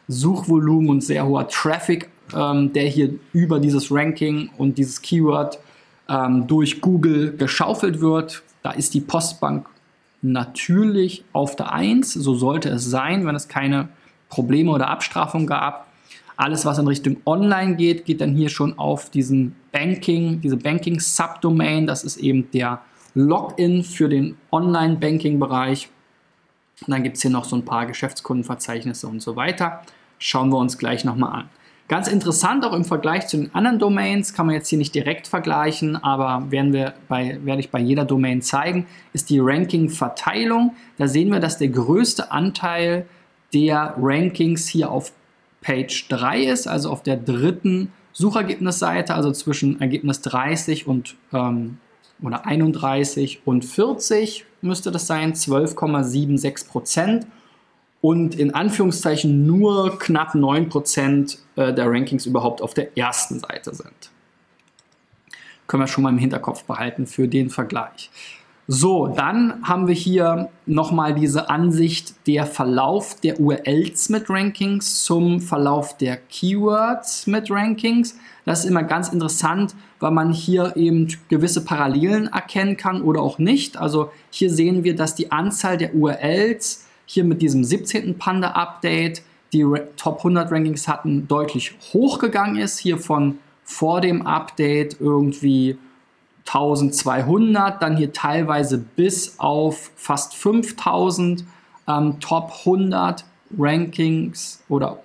Suchvolumen 0.08 0.90
und 0.90 1.04
sehr 1.04 1.26
hoher 1.28 1.46
Traffic 1.50 2.10
ähm, 2.36 2.74
der 2.74 2.84
hier 2.84 3.14
über 3.34 3.60
dieses 3.60 3.92
Ranking 3.92 4.50
und 4.58 4.78
dieses 4.78 5.02
Keyword 5.02 5.60
ähm, 6.08 6.48
durch 6.48 6.82
Google 6.82 7.36
geschaufelt 7.38 8.02
wird. 8.02 8.44
Da 8.64 8.72
ist 8.72 8.94
die 8.94 9.02
Postbank 9.02 9.68
natürlich 10.22 11.24
auf 11.34 11.56
der 11.56 11.72
1, 11.72 12.14
so 12.14 12.36
sollte 12.36 12.70
es 12.70 12.86
sein, 12.86 13.26
wenn 13.26 13.36
es 13.36 13.48
keine 13.48 13.90
Probleme 14.28 14.72
oder 14.72 14.90
Abstrafung 14.90 15.48
gab. 15.48 15.88
Alles, 16.36 16.66
was 16.66 16.78
in 16.78 16.88
Richtung 16.88 17.18
Online 17.26 17.76
geht, 17.76 18.06
geht 18.06 18.22
dann 18.22 18.34
hier 18.34 18.50
schon 18.50 18.78
auf 18.80 19.10
diesen 19.10 19.56
Banking, 19.72 20.40
diese 20.42 20.56
Banking-Subdomain. 20.56 21.86
Das 21.86 22.04
ist 22.04 22.18
eben 22.18 22.50
der 22.52 22.82
Login 23.14 23.84
für 23.84 24.08
den 24.08 24.38
Online-Banking-Bereich. 24.52 25.90
Und 26.86 26.92
dann 26.92 27.04
gibt 27.04 27.18
es 27.18 27.24
hier 27.24 27.32
noch 27.32 27.44
so 27.44 27.58
ein 27.58 27.66
paar 27.66 27.86
Geschäftskundenverzeichnisse 27.88 29.08
und 29.08 29.22
so 29.22 29.36
weiter. 29.36 29.82
Schauen 30.18 30.50
wir 30.50 30.58
uns 30.58 30.78
gleich 30.78 31.04
nochmal 31.04 31.42
an. 31.42 31.50
Ganz 31.90 32.08
interessant, 32.08 32.64
auch 32.66 32.74
im 32.74 32.86
Vergleich 32.86 33.26
zu 33.26 33.38
den 33.38 33.56
anderen 33.56 33.80
Domains, 33.80 34.36
kann 34.36 34.46
man 34.46 34.54
jetzt 34.54 34.70
hier 34.70 34.78
nicht 34.78 34.94
direkt 34.94 35.28
vergleichen, 35.28 35.96
aber 35.96 36.52
werden 36.52 36.72
wir 36.72 36.94
bei, 37.08 37.40
werde 37.44 37.62
ich 37.62 37.72
bei 37.72 37.80
jeder 37.80 38.06
Domain 38.06 38.44
zeigen, 38.44 38.86
ist 39.12 39.32
die 39.32 39.40
Ranking-Verteilung. 39.40 40.76
Da 41.00 41.08
sehen 41.08 41.32
wir, 41.32 41.40
dass 41.40 41.58
der 41.58 41.70
größte 41.70 42.32
Anteil 42.32 43.08
der 43.56 43.96
Rankings 44.00 44.68
hier 44.68 44.92
auf 44.92 45.12
Page 45.62 46.08
3 46.10 46.44
ist, 46.44 46.68
also 46.68 46.92
auf 46.92 47.02
der 47.02 47.18
dritten 47.18 47.92
Suchergebnisseite, 48.14 49.16
also 49.16 49.32
zwischen 49.32 49.82
Ergebnis 49.82 50.22
30 50.22 50.86
und 50.86 51.16
ähm, 51.34 51.80
oder 52.22 52.46
31 52.46 53.42
und 53.46 53.66
40 53.66 54.46
müsste 54.62 54.92
das 54.92 55.08
sein, 55.08 55.34
12,76 55.34 56.68
Prozent. 56.68 57.26
Und 58.02 58.36
in 58.36 58.54
Anführungszeichen 58.54 59.46
nur 59.46 60.00
knapp 60.00 60.36
9% 60.36 61.38
äh, 61.56 61.74
der 61.74 61.92
Rankings 61.92 62.26
überhaupt 62.26 62.62
auf 62.62 62.74
der 62.74 62.98
ersten 62.98 63.40
Seite 63.40 63.74
sind. 63.74 64.12
Können 65.68 65.84
wir 65.84 65.88
schon 65.88 66.04
mal 66.04 66.10
im 66.10 66.18
Hinterkopf 66.18 66.64
behalten 66.64 67.06
für 67.06 67.28
den 67.28 67.50
Vergleich. 67.50 68.10
So, 68.72 69.08
dann 69.08 69.64
haben 69.64 69.88
wir 69.88 69.96
hier 69.96 70.50
nochmal 70.68 71.16
diese 71.16 71.50
Ansicht 71.50 72.28
der 72.28 72.46
Verlauf 72.46 73.20
der 73.20 73.40
URLs 73.40 74.10
mit 74.10 74.30
Rankings 74.30 75.04
zum 75.04 75.42
Verlauf 75.42 75.98
der 75.98 76.18
Keywords 76.18 77.26
mit 77.26 77.50
Rankings. 77.50 78.20
Das 78.46 78.60
ist 78.60 78.70
immer 78.70 78.84
ganz 78.84 79.10
interessant, 79.10 79.74
weil 80.00 80.12
man 80.12 80.32
hier 80.32 80.74
eben 80.76 81.08
gewisse 81.30 81.66
Parallelen 81.66 82.28
erkennen 82.28 82.78
kann 82.78 83.02
oder 83.02 83.22
auch 83.22 83.40
nicht. 83.40 83.76
Also 83.76 84.12
hier 84.30 84.52
sehen 84.52 84.84
wir, 84.84 84.96
dass 84.96 85.16
die 85.16 85.32
Anzahl 85.32 85.78
der 85.78 85.96
URLs 85.96 86.86
hier 87.10 87.24
mit 87.24 87.42
diesem 87.42 87.64
17. 87.64 88.20
Panda-Update 88.20 89.24
die 89.52 89.66
Top 89.98 90.20
100 90.20 90.52
Rankings 90.52 90.88
hatten, 90.88 91.28
deutlich 91.28 91.74
hochgegangen 91.92 92.58
ist. 92.58 92.78
Hier 92.78 93.00
von 93.00 93.40
vor 93.64 94.00
dem 94.00 94.28
Update 94.28 94.98
irgendwie 95.00 95.78
1200, 96.46 97.82
dann 97.82 97.98
hier 97.98 98.14
teilweise 98.14 98.78
bis 98.78 99.40
auf 99.40 99.90
fast 99.96 100.36
5000 100.36 101.46
ähm, 101.88 102.20
Top 102.20 102.52
100 102.60 103.26
Rankings 103.58 104.64
oder 104.70 105.00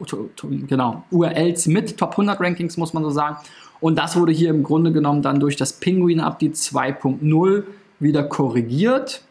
genau 0.68 1.04
URLs 1.10 1.66
mit 1.66 1.96
Top 1.96 2.10
100 2.12 2.38
Rankings 2.38 2.76
muss 2.76 2.92
man 2.92 3.02
so 3.02 3.10
sagen. 3.10 3.38
Und 3.80 3.98
das 3.98 4.14
wurde 4.14 4.32
hier 4.32 4.50
im 4.50 4.62
Grunde 4.62 4.92
genommen 4.92 5.22
dann 5.22 5.40
durch 5.40 5.56
das 5.56 5.72
Penguin 5.74 6.20
Update 6.20 6.56
2.0 6.56 7.64
wieder 7.98 8.24
korrigiert. 8.24 9.22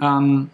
Ähm, 0.00 0.50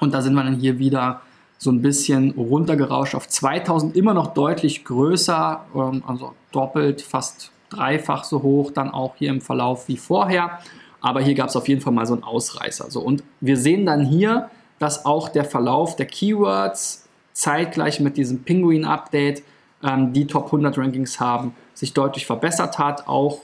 und 0.00 0.14
da 0.14 0.22
sind 0.22 0.34
wir 0.34 0.42
dann 0.42 0.56
hier 0.56 0.78
wieder 0.78 1.22
so 1.58 1.70
ein 1.70 1.80
bisschen 1.80 2.32
runtergerauscht 2.32 3.14
auf 3.14 3.28
2000, 3.28 3.96
immer 3.96 4.14
noch 4.14 4.34
deutlich 4.34 4.84
größer, 4.84 5.64
ähm, 5.74 6.02
also 6.06 6.34
doppelt, 6.50 7.02
fast 7.02 7.52
dreifach 7.70 8.24
so 8.24 8.42
hoch, 8.42 8.70
dann 8.72 8.90
auch 8.90 9.14
hier 9.16 9.30
im 9.30 9.40
Verlauf 9.40 9.88
wie 9.88 9.96
vorher. 9.96 10.58
Aber 11.00 11.20
hier 11.20 11.34
gab 11.34 11.48
es 11.48 11.56
auf 11.56 11.68
jeden 11.68 11.80
Fall 11.80 11.92
mal 11.92 12.06
so 12.06 12.14
einen 12.14 12.24
Ausreißer. 12.24 12.90
So, 12.90 13.00
und 13.00 13.22
wir 13.40 13.56
sehen 13.56 13.86
dann 13.86 14.04
hier, 14.04 14.50
dass 14.78 15.06
auch 15.06 15.28
der 15.28 15.44
Verlauf 15.44 15.96
der 15.96 16.06
Keywords 16.06 17.08
zeitgleich 17.32 18.00
mit 18.00 18.16
diesem 18.16 18.42
Penguin-Update 18.42 19.42
ähm, 19.82 20.12
die 20.12 20.26
Top 20.26 20.46
100 20.46 20.76
Rankings 20.78 21.20
haben, 21.20 21.54
sich 21.74 21.92
deutlich 21.92 22.26
verbessert 22.26 22.78
hat. 22.78 23.08
Auch 23.08 23.40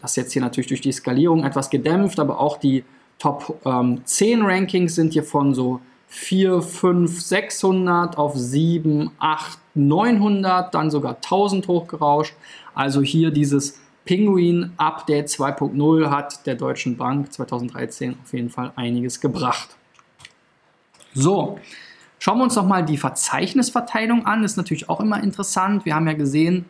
das 0.00 0.16
jetzt 0.16 0.32
hier 0.32 0.42
natürlich 0.42 0.68
durch 0.68 0.80
die 0.80 0.92
Skalierung 0.92 1.44
etwas 1.44 1.70
gedämpft, 1.70 2.18
aber 2.20 2.40
auch 2.40 2.56
die 2.56 2.84
Top 3.18 3.60
ähm, 3.64 4.02
10 4.04 4.42
Rankings 4.42 4.94
sind 4.94 5.12
hier 5.12 5.24
von 5.24 5.54
so 5.54 5.80
4, 6.08 6.62
5, 6.62 7.20
600 7.20 8.16
auf 8.16 8.34
7, 8.34 9.10
8, 9.18 9.58
900, 9.74 10.74
dann 10.74 10.90
sogar 10.90 11.16
1000 11.16 11.68
hochgerauscht. 11.68 12.34
Also 12.74 13.02
hier 13.02 13.30
dieses 13.30 13.78
Penguin 14.04 14.72
Update 14.78 15.28
2.0 15.28 16.10
hat 16.10 16.46
der 16.46 16.54
Deutschen 16.54 16.96
Bank 16.96 17.30
2013 17.32 18.16
auf 18.22 18.32
jeden 18.32 18.48
Fall 18.48 18.72
einiges 18.74 19.20
gebracht. 19.20 19.76
So, 21.12 21.58
schauen 22.18 22.38
wir 22.38 22.44
uns 22.44 22.56
nochmal 22.56 22.84
die 22.84 22.96
Verzeichnisverteilung 22.96 24.24
an. 24.24 24.42
Das 24.42 24.52
ist 24.52 24.56
natürlich 24.56 24.88
auch 24.88 25.00
immer 25.00 25.22
interessant. 25.22 25.84
Wir 25.84 25.94
haben 25.94 26.06
ja 26.06 26.14
gesehen, 26.14 26.64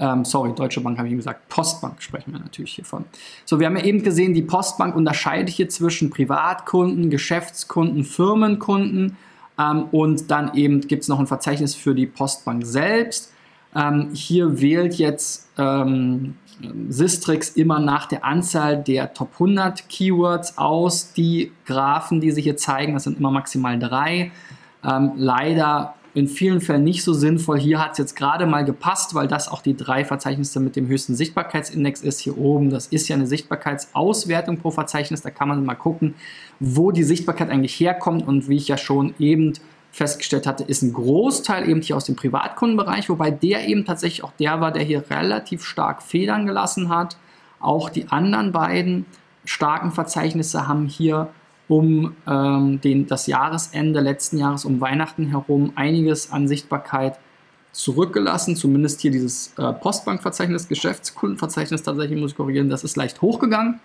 ähm, 0.00 0.24
sorry, 0.24 0.54
Deutsche 0.54 0.80
Bank 0.80 0.98
habe 0.98 1.08
ich 1.08 1.16
gesagt, 1.16 1.48
Postbank 1.48 2.00
sprechen 2.00 2.32
wir 2.32 2.38
natürlich 2.38 2.74
hiervon. 2.74 3.04
So, 3.44 3.58
wir 3.58 3.66
haben 3.66 3.76
ja 3.76 3.84
eben 3.84 4.02
gesehen, 4.02 4.32
die 4.32 4.42
Postbank 4.42 4.94
unterscheidet 4.94 5.48
hier 5.48 5.68
zwischen 5.68 6.10
Privatkunden, 6.10 7.10
Geschäftskunden, 7.10 8.04
Firmenkunden 8.04 9.16
ähm, 9.58 9.84
und 9.90 10.30
dann 10.30 10.54
eben 10.54 10.82
gibt 10.82 11.02
es 11.02 11.08
noch 11.08 11.18
ein 11.18 11.26
Verzeichnis 11.26 11.74
für 11.74 11.94
die 11.94 12.06
Postbank 12.06 12.64
selbst. 12.64 13.32
Ähm, 13.74 14.10
hier 14.12 14.60
wählt 14.60 14.94
jetzt 14.94 15.48
ähm, 15.58 16.36
Sistrix 16.88 17.50
immer 17.50 17.78
nach 17.80 18.06
der 18.06 18.24
Anzahl 18.24 18.82
der 18.82 19.14
Top 19.14 19.30
100 19.34 19.88
Keywords 19.88 20.58
aus. 20.58 21.12
Die 21.12 21.52
Graphen, 21.66 22.20
die 22.20 22.30
sich 22.30 22.44
hier 22.44 22.56
zeigen, 22.56 22.94
das 22.94 23.04
sind 23.04 23.18
immer 23.18 23.30
maximal 23.30 23.78
drei. 23.78 24.30
Ähm, 24.84 25.12
leider 25.16 25.94
in 26.18 26.28
vielen 26.28 26.60
Fällen 26.60 26.84
nicht 26.84 27.04
so 27.04 27.12
sinnvoll. 27.12 27.58
Hier 27.58 27.82
hat 27.82 27.92
es 27.92 27.98
jetzt 27.98 28.16
gerade 28.16 28.46
mal 28.46 28.64
gepasst, 28.64 29.14
weil 29.14 29.28
das 29.28 29.48
auch 29.48 29.62
die 29.62 29.76
drei 29.76 30.04
Verzeichnisse 30.04 30.60
mit 30.60 30.76
dem 30.76 30.88
höchsten 30.88 31.14
Sichtbarkeitsindex 31.14 32.02
ist. 32.02 32.20
Hier 32.20 32.36
oben, 32.36 32.70
das 32.70 32.88
ist 32.88 33.08
ja 33.08 33.16
eine 33.16 33.26
Sichtbarkeitsauswertung 33.26 34.58
pro 34.58 34.70
Verzeichnis. 34.70 35.22
Da 35.22 35.30
kann 35.30 35.48
man 35.48 35.64
mal 35.64 35.74
gucken, 35.74 36.14
wo 36.60 36.90
die 36.90 37.04
Sichtbarkeit 37.04 37.50
eigentlich 37.50 37.78
herkommt. 37.78 38.26
Und 38.26 38.48
wie 38.48 38.56
ich 38.56 38.68
ja 38.68 38.76
schon 38.76 39.14
eben 39.18 39.52
festgestellt 39.90 40.46
hatte, 40.46 40.64
ist 40.64 40.82
ein 40.82 40.92
Großteil 40.92 41.68
eben 41.68 41.80
hier 41.80 41.96
aus 41.96 42.04
dem 42.04 42.16
Privatkundenbereich, 42.16 43.08
wobei 43.08 43.30
der 43.30 43.66
eben 43.68 43.84
tatsächlich 43.84 44.24
auch 44.24 44.32
der 44.38 44.60
war, 44.60 44.72
der 44.72 44.82
hier 44.82 45.04
relativ 45.10 45.64
stark 45.64 46.02
Federn 46.02 46.46
gelassen 46.46 46.88
hat. 46.88 47.16
Auch 47.60 47.88
die 47.88 48.08
anderen 48.08 48.52
beiden 48.52 49.06
starken 49.44 49.90
Verzeichnisse 49.90 50.68
haben 50.68 50.86
hier 50.86 51.28
um 51.68 52.16
ähm, 52.26 52.80
den, 52.80 53.06
das 53.06 53.26
Jahresende 53.26 54.00
letzten 54.00 54.38
Jahres, 54.38 54.64
um 54.64 54.80
Weihnachten 54.80 55.26
herum, 55.26 55.72
einiges 55.76 56.32
an 56.32 56.48
Sichtbarkeit 56.48 57.18
zurückgelassen. 57.72 58.56
Zumindest 58.56 59.00
hier 59.00 59.10
dieses 59.10 59.52
äh, 59.58 59.72
Postbankverzeichnis, 59.72 60.68
Geschäftskundenverzeichnis 60.68 61.82
tatsächlich, 61.82 62.18
muss 62.18 62.32
ich 62.32 62.36
korrigieren, 62.36 62.68
das 62.68 62.84
ist 62.84 62.96
leicht 62.96 63.20
hochgegangen. 63.22 63.80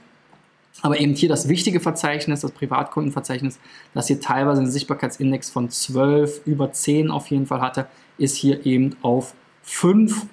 Aber 0.82 1.00
eben 1.00 1.14
hier 1.14 1.30
das 1.30 1.48
wichtige 1.48 1.80
Verzeichnis, 1.80 2.42
das 2.42 2.52
Privatkundenverzeichnis, 2.52 3.60
das 3.94 4.08
hier 4.08 4.20
teilweise 4.20 4.62
einen 4.62 4.72
Sichtbarkeitsindex 4.72 5.50
von 5.50 5.70
12, 5.70 6.42
über 6.46 6.72
10 6.72 7.12
auf 7.12 7.28
jeden 7.28 7.46
Fall 7.46 7.62
hatte, 7.62 7.88
ist 8.18 8.36
hier 8.36 8.66
eben 8.66 8.96
auf 9.02 9.36
5 9.62 10.26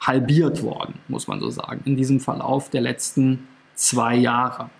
halbiert 0.00 0.62
worden, 0.62 0.94
muss 1.08 1.28
man 1.28 1.40
so 1.40 1.50
sagen, 1.50 1.82
in 1.84 1.96
diesem 1.96 2.20
Verlauf 2.20 2.68
der 2.68 2.80
letzten 2.80 3.46
zwei 3.74 4.16
Jahre. 4.16 4.70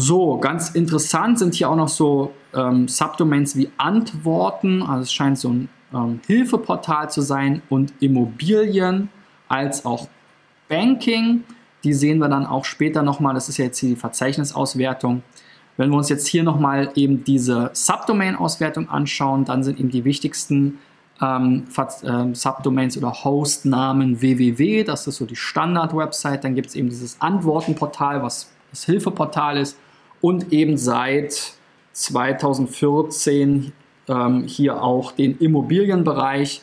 So, 0.00 0.38
ganz 0.38 0.70
interessant 0.70 1.38
sind 1.38 1.54
hier 1.54 1.68
auch 1.68 1.76
noch 1.76 1.88
so 1.88 2.32
ähm, 2.54 2.88
Subdomains 2.88 3.54
wie 3.54 3.68
Antworten, 3.76 4.82
also 4.82 5.02
es 5.02 5.12
scheint 5.12 5.38
so 5.38 5.50
ein 5.50 5.68
ähm, 5.92 6.20
Hilfeportal 6.26 7.10
zu 7.10 7.20
sein 7.20 7.60
und 7.68 7.92
Immobilien 8.00 9.10
als 9.48 9.84
auch 9.84 10.08
Banking. 10.70 11.44
Die 11.84 11.92
sehen 11.92 12.18
wir 12.18 12.28
dann 12.28 12.46
auch 12.46 12.64
später 12.64 13.02
nochmal, 13.02 13.34
das 13.34 13.50
ist 13.50 13.58
ja 13.58 13.66
jetzt 13.66 13.76
hier 13.78 13.90
die 13.90 13.96
Verzeichnisauswertung. 13.96 15.22
Wenn 15.76 15.90
wir 15.90 15.98
uns 15.98 16.08
jetzt 16.08 16.26
hier 16.26 16.44
nochmal 16.44 16.90
eben 16.94 17.22
diese 17.22 17.68
Subdomain-Auswertung 17.74 18.88
anschauen, 18.88 19.44
dann 19.44 19.62
sind 19.62 19.78
eben 19.78 19.90
die 19.90 20.06
wichtigsten 20.06 20.78
ähm, 21.20 21.64
äh, 21.76 22.34
Subdomains 22.34 22.96
oder 22.96 23.12
Hostnamen 23.22 24.22
www, 24.22 24.82
das 24.82 25.06
ist 25.06 25.16
so 25.16 25.26
die 25.26 25.36
Standard-Website. 25.36 26.42
Dann 26.42 26.54
gibt 26.54 26.68
es 26.68 26.74
eben 26.74 26.88
dieses 26.88 27.20
Antwortenportal, 27.20 28.22
was 28.22 28.50
das 28.70 28.84
Hilfeportal 28.84 29.58
ist 29.58 29.76
und 30.20 30.52
eben 30.52 30.76
seit 30.76 31.54
2014 31.92 33.72
ähm, 34.08 34.44
hier 34.46 34.82
auch 34.82 35.12
den 35.12 35.38
Immobilienbereich. 35.38 36.62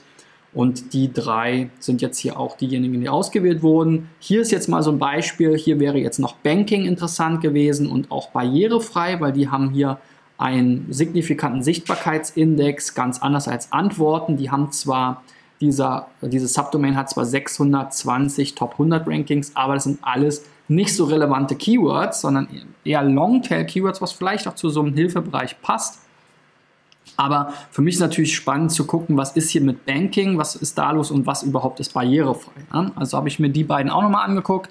Und 0.54 0.94
die 0.94 1.14
drei 1.14 1.70
sind 1.80 2.02
jetzt 2.02 2.18
hier 2.18 2.40
auch 2.40 2.58
diejenigen, 2.58 3.00
die 3.00 3.10
ausgewählt 3.10 3.62
wurden. 3.62 4.10
Hier 4.20 4.42
ist 4.42 4.52
jetzt 4.52 4.68
mal 4.68 4.82
so 4.82 4.92
ein 4.92 4.98
Beispiel. 4.98 5.56
Hier 5.56 5.80
wäre 5.80 5.98
jetzt 6.00 6.20
noch 6.20 6.34
Banking 6.38 6.86
interessant 6.86 7.42
gewesen 7.42 7.90
und 7.90 8.12
auch 8.12 8.30
barrierefrei, 8.32 9.20
weil 9.20 9.34
die 9.34 9.50
haben 9.50 9.70
hier 9.70 10.00
einen 10.38 10.88
signifikanten 10.92 11.64
Sichtbarkeitsindex, 11.64 12.96
ganz 12.96 13.22
anders 13.22 13.48
als 13.48 13.72
Antworten. 13.72 14.38
Die 14.38 14.50
haben 14.50 14.72
zwar, 14.72 15.24
dieser, 15.62 16.08
dieses 16.22 16.54
Subdomain 16.54 16.96
hat 16.96 17.10
zwar 17.10 17.26
620 17.26 18.56
Top 18.56 18.74
100 18.74 19.08
Rankings, 19.08 19.52
aber 19.56 19.76
das 19.76 19.84
sind 19.84 20.00
alles 20.02 20.44
nicht 20.68 20.96
so 20.96 21.06
relevante 21.06 21.56
Keywords, 21.56 22.22
sondern 22.22 22.48
eher 22.84 23.04
Longtail-Keywords, 23.04 24.02
was 24.02 24.12
vielleicht 24.12 24.48
auch 24.48 24.56
zu 24.56 24.70
so 24.70 24.82
einem 24.82 24.94
Hilfebereich 24.94 25.62
passt. 25.62 26.00
Aber 27.16 27.54
für 27.72 27.82
mich 27.82 27.96
ist 27.96 28.02
natürlich 28.02 28.36
spannend 28.36 28.72
zu 28.72 28.86
gucken, 28.86 29.18
was 29.18 29.36
ist 29.36 29.50
hier 29.50 29.62
mit 29.62 29.86
Banking, 29.86 30.38
was 30.38 30.56
ist 30.56 30.78
da 30.78 30.92
los 30.92 31.10
und 31.10 31.26
was 31.26 31.44
überhaupt 31.44 31.80
ist 31.80 31.94
barrierefrei. 31.94 32.52
Also 32.96 33.18
habe 33.18 33.28
ich 33.30 33.40
mir 33.40 33.50
die 33.50 33.64
beiden 33.64 33.92
auch 33.92 34.02
nochmal 34.04 34.26
angeguckt, 34.26 34.70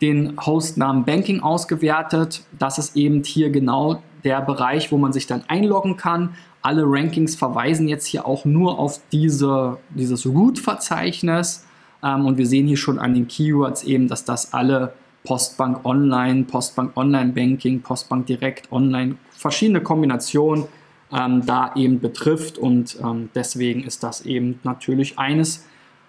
den 0.00 0.36
Hostnamen 0.40 1.04
Banking 1.04 1.40
ausgewertet. 1.40 2.42
Das 2.58 2.78
ist 2.78 2.96
eben 2.96 3.22
hier 3.24 3.50
genau 3.50 4.02
der 4.22 4.40
Bereich, 4.40 4.92
wo 4.92 4.98
man 4.98 5.12
sich 5.12 5.26
dann 5.26 5.44
einloggen 5.48 5.96
kann. 5.96 6.34
Alle 6.62 6.84
Rankings 6.86 7.36
verweisen 7.36 7.88
jetzt 7.88 8.06
hier 8.06 8.26
auch 8.26 8.44
nur 8.44 8.78
auf 8.78 9.00
diese, 9.12 9.78
dieses 9.90 10.24
Root-Verzeichnis. 10.24 11.66
Ähm, 12.02 12.24
und 12.24 12.38
wir 12.38 12.46
sehen 12.46 12.66
hier 12.66 12.78
schon 12.78 12.98
an 12.98 13.12
den 13.12 13.28
Keywords 13.28 13.82
eben, 13.84 14.08
dass 14.08 14.24
das 14.24 14.54
alle 14.54 14.94
Postbank 15.24 15.84
Online, 15.84 16.44
Postbank 16.44 16.96
Online 16.96 17.32
Banking, 17.32 17.80
Postbank 17.80 18.26
Direkt 18.26 18.70
Online, 18.70 19.16
verschiedene 19.30 19.80
Kombinationen 19.80 20.66
ähm, 21.12 21.44
da 21.46 21.72
eben 21.74 21.98
betrifft. 22.00 22.58
Und 22.58 22.98
ähm, 23.02 23.30
deswegen 23.34 23.84
ist 23.84 24.02
das 24.02 24.26
eben 24.26 24.60
natürlich 24.64 25.18
eines, 25.18 25.64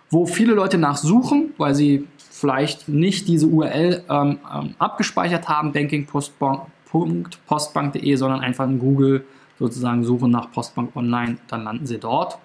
wo 0.09 0.25
viele 0.25 0.53
Leute 0.53 0.77
nachsuchen, 0.77 1.53
weil 1.57 1.73
sie 1.75 2.09
vielleicht 2.17 2.89
nicht 2.89 3.29
diese 3.29 3.47
URL 3.47 4.03
ähm, 4.09 4.39
ähm 4.53 4.75
abgespeichert 4.79 5.47
haben, 5.47 5.71
banking.postbank.de, 5.71 8.15
sondern 8.15 8.41
einfach 8.41 8.67
in 8.67 8.79
Google 8.79 9.23
sozusagen 9.57 10.03
suchen 10.03 10.31
nach 10.31 10.51
Postbank 10.51 10.93
Online, 10.95 11.37
dann 11.47 11.63
landen 11.63 11.85
Sie 11.85 11.97
dort. 11.97 12.37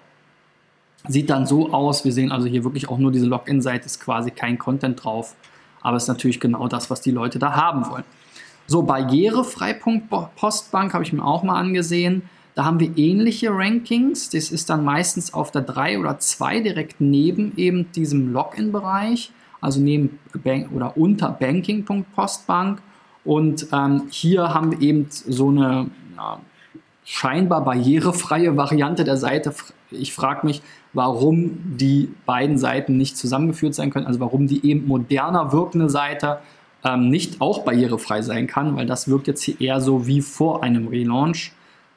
Sieht 1.07 1.29
dann 1.29 1.45
so 1.45 1.73
aus, 1.73 2.05
wir 2.05 2.13
sehen 2.13 2.31
also 2.31 2.47
hier 2.47 2.63
wirklich 2.63 2.87
auch 2.87 2.97
nur 2.97 3.11
diese 3.11 3.25
Login-Seite, 3.25 3.85
ist 3.85 3.99
quasi 3.99 4.31
kein 4.31 4.57
Content 4.57 5.03
drauf, 5.03 5.35
aber 5.81 5.97
ist 5.97 6.07
natürlich 6.07 6.39
genau 6.39 6.67
das, 6.67 6.89
was 6.89 7.01
die 7.01 7.11
Leute 7.11 7.37
da 7.39 7.55
haben 7.55 7.89
wollen. 7.89 8.05
So, 8.67 8.83
Barrierefrei.postbank 8.83 10.93
habe 10.93 11.03
ich 11.03 11.11
mir 11.11 11.25
auch 11.25 11.43
mal 11.43 11.59
angesehen. 11.59 12.21
Da 12.55 12.63
haben 12.65 12.79
wir 12.79 12.97
ähnliche 12.97 13.49
Rankings. 13.51 14.29
Das 14.29 14.49
ist 14.51 14.69
dann 14.69 14.85
meistens 14.85 15.33
auf 15.33 15.51
der 15.51 15.63
3 15.63 15.99
oder 15.99 16.19
2 16.19 16.61
direkt 16.61 16.99
neben 16.99 17.53
eben 17.57 17.91
diesem 17.93 18.31
Login-Bereich, 18.31 19.31
also 19.61 19.81
neben 19.81 20.19
Bank 20.43 20.69
oder 20.73 20.95
unter 20.97 21.31
banking.postbank. 21.31 22.81
Und 23.23 23.67
ähm, 23.71 24.03
hier 24.09 24.53
haben 24.53 24.71
wir 24.71 24.81
eben 24.81 25.07
so 25.09 25.49
eine 25.49 25.89
ja, 26.15 26.39
scheinbar 27.03 27.63
barrierefreie 27.63 28.57
Variante 28.57 29.03
der 29.03 29.17
Seite. 29.17 29.53
Ich 29.91 30.13
frage 30.13 30.45
mich, 30.45 30.61
warum 30.93 31.57
die 31.77 32.09
beiden 32.25 32.57
Seiten 32.57 32.97
nicht 32.97 33.17
zusammengeführt 33.17 33.75
sein 33.75 33.91
können, 33.91 34.07
also 34.07 34.19
warum 34.19 34.47
die 34.47 34.65
eben 34.65 34.87
moderner 34.87 35.51
wirkende 35.51 35.89
Seite 35.89 36.39
ähm, 36.83 37.09
nicht 37.09 37.41
auch 37.41 37.63
barrierefrei 37.63 38.21
sein 38.21 38.47
kann, 38.47 38.75
weil 38.75 38.85
das 38.85 39.07
wirkt 39.07 39.27
jetzt 39.27 39.43
hier 39.43 39.59
eher 39.61 39.81
so 39.81 40.07
wie 40.07 40.21
vor 40.21 40.63
einem 40.63 40.87
Relaunch. 40.87 41.53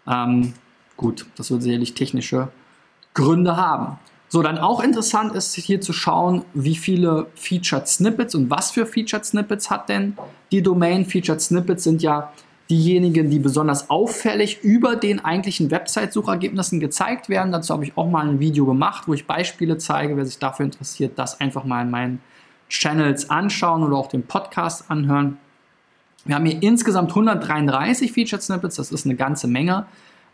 Ähm, 0.07 0.53
gut, 0.97 1.27
das 1.37 1.51
wird 1.51 1.63
sicherlich 1.63 1.95
technische 1.95 2.49
Gründe 3.15 3.57
haben. 3.57 3.99
So, 4.29 4.43
dann 4.43 4.59
auch 4.59 4.83
interessant 4.83 5.35
ist 5.35 5.55
hier 5.55 5.81
zu 5.81 5.93
schauen, 5.93 6.45
wie 6.55 6.75
viele 6.75 7.27
Featured 7.37 7.87
Snippets 7.87 8.35
und 8.35 8.51
was 8.51 8.73
für 8.73 8.85
Featured 8.85 9.25
Snippets 9.25 9.71
hat 9.71 9.89
denn 9.89 10.17
die 10.51 10.61
Domain. 10.61 11.07
Featured 11.07 11.41
Snippets 11.41 11.85
sind 11.85 12.03
ja 12.03 12.33
diejenigen, 12.71 13.31
die 13.31 13.39
besonders 13.39 13.91
auffällig 13.91 14.63
über 14.63 14.97
den 14.97 15.25
eigentlichen 15.25 15.71
Website-Suchergebnissen 15.71 16.81
gezeigt 16.81 17.29
werden. 17.29 17.53
Dazu 17.53 17.75
habe 17.75 17.85
ich 17.85 17.97
auch 17.97 18.09
mal 18.09 18.27
ein 18.27 18.41
Video 18.41 18.65
gemacht, 18.65 19.07
wo 19.07 19.15
ich 19.15 19.27
Beispiele 19.27 19.79
zeige. 19.79 20.17
Wer 20.17 20.25
sich 20.25 20.39
dafür 20.39 20.65
interessiert, 20.65 21.19
das 21.19 21.41
einfach 21.41 21.65
mal 21.65 21.83
in 21.83 21.91
meinen 21.91 22.21
Channels 22.69 23.29
anschauen 23.29 23.83
oder 23.83 23.97
auch 23.97 24.09
den 24.09 24.23
Podcast 24.23 24.91
anhören. 24.91 25.39
Wir 26.25 26.37
haben 26.37 26.47
hier 26.47 26.63
insgesamt 26.63 27.11
133 27.11 28.13
Featured 28.13 28.43
Snippets, 28.43 28.77
das 28.77 28.91
ist 28.91 29.05
eine 29.05 29.15
ganze 29.15 29.47
Menge. 29.47 29.87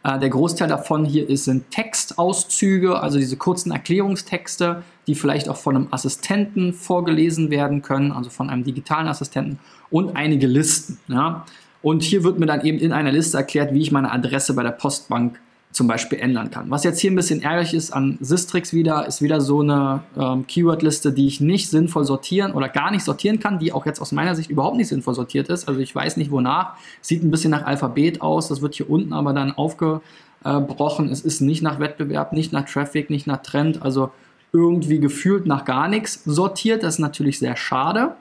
Äh, 0.03 0.19
der 0.19 0.31
Großteil 0.31 0.69
davon 0.69 1.05
hier 1.05 1.29
ist, 1.29 1.45
sind 1.45 1.71
Textauszüge, 1.71 3.01
also 3.01 3.19
diese 3.19 3.37
kurzen 3.37 3.73
Erklärungstexte, 3.73 4.83
die 5.07 5.15
vielleicht 5.15 5.49
auch 5.49 5.57
von 5.57 5.77
einem 5.77 5.89
Assistenten 5.91 6.73
vorgelesen 6.73 7.51
werden 7.51 7.83
können, 7.83 8.13
also 8.13 8.31
von 8.31 8.49
einem 8.51 8.65
digitalen 8.65 9.09
Assistenten 9.09 9.59
und 9.91 10.17
einige 10.17 10.47
Listen. 10.47 10.99
Ja. 11.09 11.45
Und 11.83 12.03
hier 12.03 12.25
wird 12.25 12.39
mir 12.39 12.47
dann 12.47 12.65
eben 12.65 12.79
in 12.79 12.93
einer 12.93 13.13
Liste 13.13 13.37
erklärt, 13.37 13.73
wie 13.73 13.81
ich 13.81 13.93
meine 13.93 14.11
Adresse 14.13 14.55
bei 14.55 14.63
der 14.63 14.71
Postbank 14.71 15.41
zum 15.73 15.87
Beispiel 15.87 16.19
ändern 16.19 16.51
kann. 16.51 16.69
Was 16.71 16.83
jetzt 16.83 16.99
hier 17.01 17.11
ein 17.13 17.17
bisschen 17.17 17.43
ärgerlich 17.43 17.75
ist 17.75 17.93
an 17.93 18.19
Sistrix 18.21 18.73
wieder, 18.73 19.07
ist 19.07 19.23
wieder 19.23 19.41
so 19.41 19.61
eine 19.61 20.03
ähm, 20.19 20.47
Keywordliste, 20.47 21.13
die 21.13 21.29
ich 21.29 21.41
nicht 21.41 21.71
sinnvoll 21.71 22.05
sortieren 22.05 22.53
oder 22.53 22.69
gar 22.69 22.91
nicht 22.91 23.05
sortieren 23.05 23.39
kann, 23.39 23.61
die 23.61 23.73
auch 23.73 23.87
jetzt 23.87 24.01
aus 24.01 24.11
meiner 24.11 24.35
Sicht 24.35 24.51
überhaupt 24.51 24.77
nicht 24.77 24.89
sinnvoll 24.89 25.15
sortiert 25.15 25.49
ist. 25.49 25.69
Also 25.69 25.81
ich 25.81 25.95
weiß 25.95 26.17
nicht 26.17 26.33
wonach. 26.33 26.75
Sieht 27.01 27.23
ein 27.23 27.31
bisschen 27.31 27.53
nach 27.53 27.67
Alphabet 27.67 28.21
aus, 28.21 28.49
das 28.49 28.63
wird 28.63 28.75
hier 28.75 28.91
unten 28.91 29.13
aber 29.13 29.33
dann 29.33 29.53
aufgebrochen. 29.53 31.09
Es 31.09 31.21
ist 31.21 31.41
nicht 31.41 31.63
nach 31.63 31.79
Wettbewerb, 31.79 32.33
nicht 32.33 32.53
nach 32.53 32.69
Traffic, 32.69 33.09
nicht 33.09 33.29
nach 33.29 33.43
Trend, 33.43 33.81
also 33.83 34.11
irgendwie 34.53 34.99
gefühlt 34.99 35.47
nach 35.47 35.65
gar 35.65 35.87
nichts 35.87 36.23
sortiert. 36.25 36.83
Das 36.83 36.95
ist 36.95 36.99
natürlich 36.99 37.39
sehr 37.39 37.57
schade. 37.57 38.17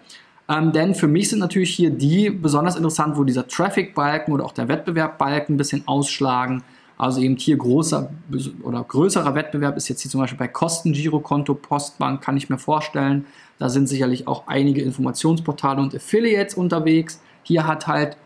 Ähm, 0.50 0.72
denn 0.72 0.96
für 0.96 1.08
mich 1.08 1.30
sind 1.30 1.40
natürlich 1.40 1.76
hier 1.76 1.92
die 1.92 2.30
besonders 2.30 2.76
interessant, 2.76 3.18
wo 3.18 3.24
dieser 3.24 3.48
Traffic-Balken 3.48 4.34
oder 4.34 4.46
auch 4.46 4.52
der 4.52 4.68
Wettbewerb-Balken 4.68 5.54
ein 5.54 5.58
bisschen 5.58 5.88
ausschlagen 5.88 6.64
also 7.00 7.22
eben 7.22 7.38
hier 7.38 7.56
großer 7.56 8.12
oder 8.62 8.84
größerer 8.84 9.34
Wettbewerb 9.34 9.78
ist 9.78 9.88
jetzt 9.88 10.02
hier 10.02 10.12
zum 10.12 10.20
Beispiel 10.20 10.38
bei 10.38 10.50
Kostengirokonto, 10.50 11.54
Postbank, 11.54 12.22
kann 12.22 12.36
ich 12.36 12.50
mir 12.50 12.58
vorstellen. 12.58 13.26
Da 13.58 13.70
sind 13.70 13.88
sicherlich 13.88 14.28
auch 14.28 14.48
einige 14.48 14.82
Informationsportale 14.82 15.82
und 15.82 15.96
Affiliates 15.96 16.56
unterwegs. 16.56 17.22
Hier 17.44 17.66
hat 17.66 17.88
halt 17.88 18.18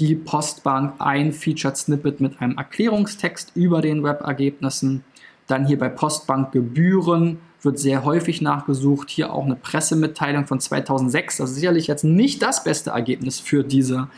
die 0.00 0.14
Postbank 0.14 0.94
ein 0.98 1.34
Featured 1.34 1.76
Snippet 1.76 2.22
mit 2.22 2.40
einem 2.40 2.56
Erklärungstext 2.56 3.52
über 3.54 3.82
den 3.82 4.02
Webergebnissen. 4.02 5.04
Dann 5.46 5.66
hier 5.66 5.78
bei 5.78 5.90
Postbank 5.90 6.52
Gebühren 6.52 7.38
wird 7.62 7.78
sehr 7.78 8.04
häufig 8.04 8.42
nachgesucht. 8.42 9.10
Hier 9.10 9.32
auch 9.32 9.44
eine 9.44 9.56
Pressemitteilung 9.56 10.46
von 10.46 10.60
2006. 10.60 11.38
Das 11.38 11.50
ist 11.50 11.56
sicherlich 11.56 11.86
jetzt 11.86 12.04
nicht 12.04 12.42
das 12.42 12.64
beste 12.64 12.90
Ergebnis 12.90 13.40
für 13.40 13.62
diese 13.62 14.08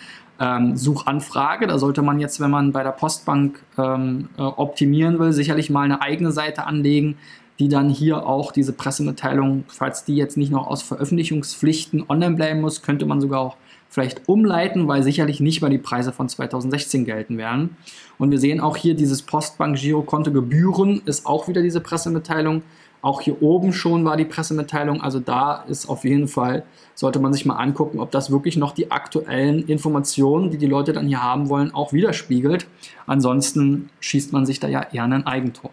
ähm, 0.40 0.76
Suchanfrage. 0.76 1.66
Da 1.66 1.78
sollte 1.78 2.02
man 2.02 2.18
jetzt, 2.18 2.40
wenn 2.40 2.50
man 2.50 2.72
bei 2.72 2.82
der 2.82 2.90
Postbank 2.90 3.62
ähm, 3.78 4.28
äh, 4.36 4.42
optimieren 4.42 5.18
will, 5.18 5.32
sicherlich 5.32 5.70
mal 5.70 5.82
eine 5.82 6.00
eigene 6.00 6.32
Seite 6.32 6.66
anlegen, 6.66 7.16
die 7.58 7.68
dann 7.68 7.88
hier 7.88 8.26
auch 8.26 8.50
diese 8.50 8.72
Pressemitteilung, 8.72 9.64
falls 9.68 10.04
die 10.04 10.16
jetzt 10.16 10.36
nicht 10.36 10.50
noch 10.50 10.66
aus 10.66 10.82
Veröffentlichungspflichten 10.82 12.04
online 12.08 12.34
bleiben 12.34 12.60
muss, 12.60 12.82
könnte 12.82 13.06
man 13.06 13.20
sogar 13.20 13.40
auch 13.40 13.56
vielleicht 13.88 14.28
umleiten, 14.28 14.88
weil 14.88 15.04
sicherlich 15.04 15.38
nicht 15.38 15.60
mehr 15.60 15.70
die 15.70 15.78
Preise 15.78 16.10
von 16.10 16.28
2016 16.28 17.04
gelten 17.04 17.38
werden. 17.38 17.76
Und 18.18 18.32
wir 18.32 18.40
sehen 18.40 18.60
auch 18.60 18.76
hier 18.76 18.94
dieses 18.94 19.22
Postbank-Girokonto 19.22 20.32
Gebühren 20.32 21.00
ist 21.06 21.26
auch 21.26 21.46
wieder 21.46 21.62
diese 21.62 21.80
Pressemitteilung. 21.80 22.62
Auch 23.04 23.20
hier 23.20 23.42
oben 23.42 23.74
schon 23.74 24.06
war 24.06 24.16
die 24.16 24.24
Pressemitteilung, 24.24 25.02
also 25.02 25.20
da 25.20 25.56
ist 25.68 25.90
auf 25.90 26.04
jeden 26.04 26.26
Fall, 26.26 26.64
sollte 26.94 27.20
man 27.20 27.34
sich 27.34 27.44
mal 27.44 27.56
angucken, 27.56 28.00
ob 28.00 28.10
das 28.10 28.30
wirklich 28.30 28.56
noch 28.56 28.72
die 28.72 28.90
aktuellen 28.90 29.66
Informationen, 29.68 30.50
die 30.50 30.56
die 30.56 30.64
Leute 30.64 30.94
dann 30.94 31.06
hier 31.06 31.22
haben 31.22 31.50
wollen, 31.50 31.74
auch 31.74 31.92
widerspiegelt. 31.92 32.66
Ansonsten 33.06 33.90
schießt 34.00 34.32
man 34.32 34.46
sich 34.46 34.58
da 34.58 34.68
ja 34.68 34.86
eher 34.90 35.04
ein 35.04 35.26
Eigentor. 35.26 35.70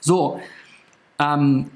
So, 0.00 0.38
ähm, 1.18 1.66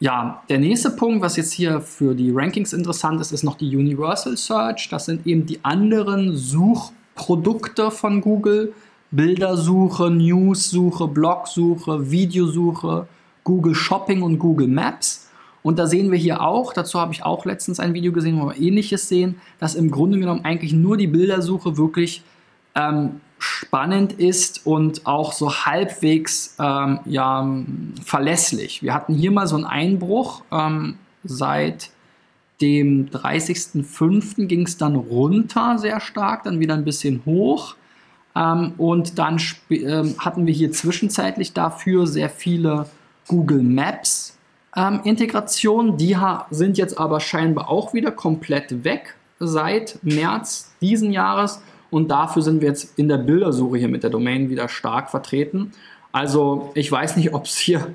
ja, 0.00 0.42
der 0.50 0.58
nächste 0.58 0.90
Punkt, 0.90 1.22
was 1.22 1.38
jetzt 1.38 1.54
hier 1.54 1.80
für 1.80 2.14
die 2.14 2.30
Rankings 2.30 2.74
interessant 2.74 3.22
ist, 3.22 3.32
ist 3.32 3.42
noch 3.42 3.56
die 3.56 3.74
Universal 3.74 4.36
Search. 4.36 4.90
Das 4.90 5.06
sind 5.06 5.26
eben 5.26 5.46
die 5.46 5.64
anderen 5.64 6.36
Suchprodukte 6.36 7.90
von 7.90 8.20
Google. 8.20 8.74
Bildersuche, 9.10 10.10
Newssuche, 10.10 11.08
Blogsuche, 11.08 12.10
Videosuche, 12.10 13.06
Google 13.44 13.74
Shopping 13.74 14.22
und 14.22 14.38
Google 14.38 14.68
Maps. 14.68 15.30
Und 15.62 15.78
da 15.78 15.86
sehen 15.86 16.10
wir 16.10 16.18
hier 16.18 16.42
auch, 16.42 16.72
dazu 16.74 17.00
habe 17.00 17.12
ich 17.12 17.24
auch 17.24 17.46
letztens 17.46 17.80
ein 17.80 17.94
Video 17.94 18.12
gesehen, 18.12 18.40
wo 18.40 18.46
wir 18.48 18.60
ähnliches 18.60 19.08
sehen, 19.08 19.36
dass 19.58 19.74
im 19.74 19.90
Grunde 19.90 20.18
genommen 20.18 20.44
eigentlich 20.44 20.72
nur 20.72 20.96
die 20.96 21.06
Bildersuche 21.06 21.78
wirklich 21.78 22.22
ähm, 22.74 23.20
spannend 23.38 24.14
ist 24.14 24.66
und 24.66 25.06
auch 25.06 25.32
so 25.32 25.52
halbwegs 25.52 26.56
ähm, 26.58 27.00
ja, 27.06 27.48
verlässlich. 28.04 28.82
Wir 28.82 28.92
hatten 28.92 29.14
hier 29.14 29.30
mal 29.30 29.46
so 29.46 29.56
einen 29.56 29.64
Einbruch. 29.64 30.42
Ähm, 30.52 30.96
seit 31.24 31.90
dem 32.60 33.10
30.05. 33.10 34.46
ging 34.46 34.62
es 34.62 34.76
dann 34.76 34.94
runter 34.96 35.78
sehr 35.78 36.00
stark, 36.00 36.44
dann 36.44 36.60
wieder 36.60 36.74
ein 36.74 36.84
bisschen 36.84 37.22
hoch. 37.24 37.74
Ähm, 38.36 38.74
und 38.78 39.18
dann 39.18 39.40
ähm, 39.70 40.14
hatten 40.18 40.46
wir 40.46 40.54
hier 40.54 40.72
zwischenzeitlich 40.72 41.52
dafür 41.52 42.06
sehr 42.06 42.30
viele 42.30 42.86
Google 43.28 43.62
Maps 43.62 44.36
ähm, 44.76 45.00
Integration. 45.04 45.96
Die 45.96 46.16
sind 46.50 46.78
jetzt 46.78 46.98
aber 46.98 47.20
scheinbar 47.20 47.68
auch 47.68 47.94
wieder 47.94 48.10
komplett 48.10 48.84
weg 48.84 49.16
seit 49.38 49.98
März 50.02 50.72
diesen 50.80 51.12
Jahres 51.12 51.60
und 51.90 52.10
dafür 52.10 52.42
sind 52.42 52.60
wir 52.60 52.68
jetzt 52.68 52.98
in 52.98 53.08
der 53.08 53.18
Bildersuche 53.18 53.78
hier 53.78 53.88
mit 53.88 54.02
der 54.02 54.10
Domain 54.10 54.50
wieder 54.50 54.68
stark 54.68 55.10
vertreten. 55.10 55.72
Also 56.12 56.72
ich 56.74 56.90
weiß 56.90 57.16
nicht, 57.16 57.34
ob 57.34 57.44
es 57.44 57.56
hier, 57.56 57.88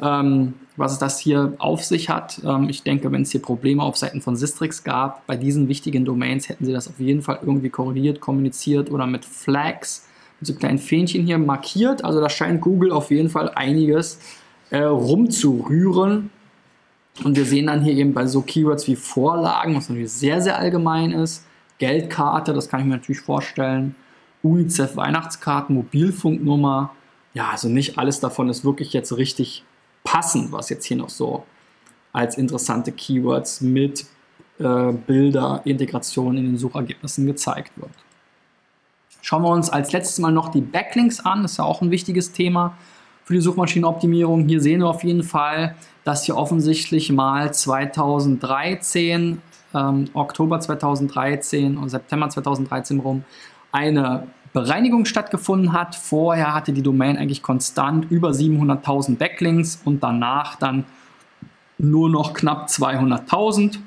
ähm, 0.00 0.54
was 0.76 0.98
das 0.98 1.18
hier 1.18 1.54
auf 1.58 1.84
sich 1.84 2.08
hat. 2.08 2.40
Ähm, 2.44 2.68
ich 2.68 2.82
denke, 2.82 3.10
wenn 3.12 3.22
es 3.22 3.30
hier 3.30 3.42
Probleme 3.42 3.82
auf 3.82 3.96
Seiten 3.96 4.20
von 4.20 4.36
Sistrix 4.36 4.84
gab, 4.84 5.26
bei 5.26 5.36
diesen 5.36 5.68
wichtigen 5.68 6.04
Domains 6.04 6.48
hätten 6.48 6.64
sie 6.64 6.72
das 6.72 6.88
auf 6.88 6.98
jeden 6.98 7.22
Fall 7.22 7.38
irgendwie 7.42 7.70
korrigiert, 7.70 8.20
kommuniziert 8.20 8.90
oder 8.90 9.06
mit 9.06 9.24
Flags, 9.24 10.06
mit 10.40 10.46
so 10.46 10.54
kleinen 10.54 10.78
Fähnchen 10.78 11.24
hier 11.24 11.38
markiert. 11.38 12.04
Also 12.04 12.20
da 12.20 12.28
scheint 12.28 12.60
Google 12.60 12.92
auf 12.92 13.10
jeden 13.10 13.28
Fall 13.30 13.50
einiges 13.54 14.18
äh, 14.70 14.82
rumzurühren. 14.82 16.30
Und 17.24 17.36
wir 17.36 17.44
sehen 17.44 17.66
dann 17.66 17.82
hier 17.82 17.94
eben 17.94 18.14
bei 18.14 18.26
so 18.26 18.42
Keywords 18.42 18.86
wie 18.86 18.96
Vorlagen, 18.96 19.74
was 19.74 19.88
natürlich 19.88 20.12
sehr, 20.12 20.40
sehr 20.40 20.56
allgemein 20.58 21.10
ist, 21.10 21.44
Geldkarte, 21.78 22.52
das 22.52 22.68
kann 22.68 22.80
ich 22.80 22.86
mir 22.86 22.96
natürlich 22.96 23.20
vorstellen, 23.20 23.94
UNICEF 24.42 24.96
Weihnachtskarten, 24.96 25.74
Mobilfunknummer. 25.74 26.92
Ja, 27.34 27.50
also 27.50 27.68
nicht 27.68 27.98
alles 27.98 28.20
davon 28.20 28.48
ist 28.48 28.64
wirklich 28.64 28.92
jetzt 28.92 29.16
richtig 29.16 29.64
passend, 30.04 30.52
was 30.52 30.70
jetzt 30.70 30.84
hier 30.84 30.96
noch 30.96 31.08
so 31.08 31.44
als 32.12 32.36
interessante 32.36 32.92
Keywords 32.92 33.60
mit 33.60 34.06
äh, 34.58 34.92
Bilder, 34.92 35.60
Integration 35.64 36.36
in 36.36 36.46
den 36.46 36.58
Suchergebnissen 36.58 37.26
gezeigt 37.26 37.72
wird. 37.76 37.92
Schauen 39.20 39.42
wir 39.42 39.50
uns 39.50 39.70
als 39.70 39.92
letztes 39.92 40.18
Mal 40.18 40.32
noch 40.32 40.48
die 40.48 40.60
Backlinks 40.60 41.20
an, 41.20 41.42
das 41.42 41.52
ist 41.52 41.58
ja 41.58 41.64
auch 41.64 41.82
ein 41.82 41.90
wichtiges 41.90 42.32
Thema 42.32 42.76
für 43.28 43.34
die 43.34 43.40
Suchmaschinenoptimierung. 43.40 44.48
Hier 44.48 44.62
sehen 44.62 44.80
wir 44.80 44.88
auf 44.88 45.04
jeden 45.04 45.22
Fall, 45.22 45.74
dass 46.02 46.24
hier 46.24 46.34
offensichtlich 46.38 47.12
mal 47.12 47.52
2013, 47.52 49.42
ähm, 49.74 50.04
Oktober 50.14 50.58
2013 50.60 51.76
und 51.76 51.90
September 51.90 52.30
2013 52.30 53.00
rum, 53.00 53.24
eine 53.70 54.28
Bereinigung 54.54 55.04
stattgefunden 55.04 55.74
hat. 55.74 55.94
Vorher 55.94 56.54
hatte 56.54 56.72
die 56.72 56.80
Domain 56.80 57.18
eigentlich 57.18 57.42
konstant 57.42 58.10
über 58.10 58.30
700.000 58.30 59.18
Backlinks 59.18 59.82
und 59.84 60.02
danach 60.02 60.56
dann 60.56 60.86
nur 61.76 62.08
noch 62.08 62.32
knapp 62.32 62.68
200.000. 62.68 63.78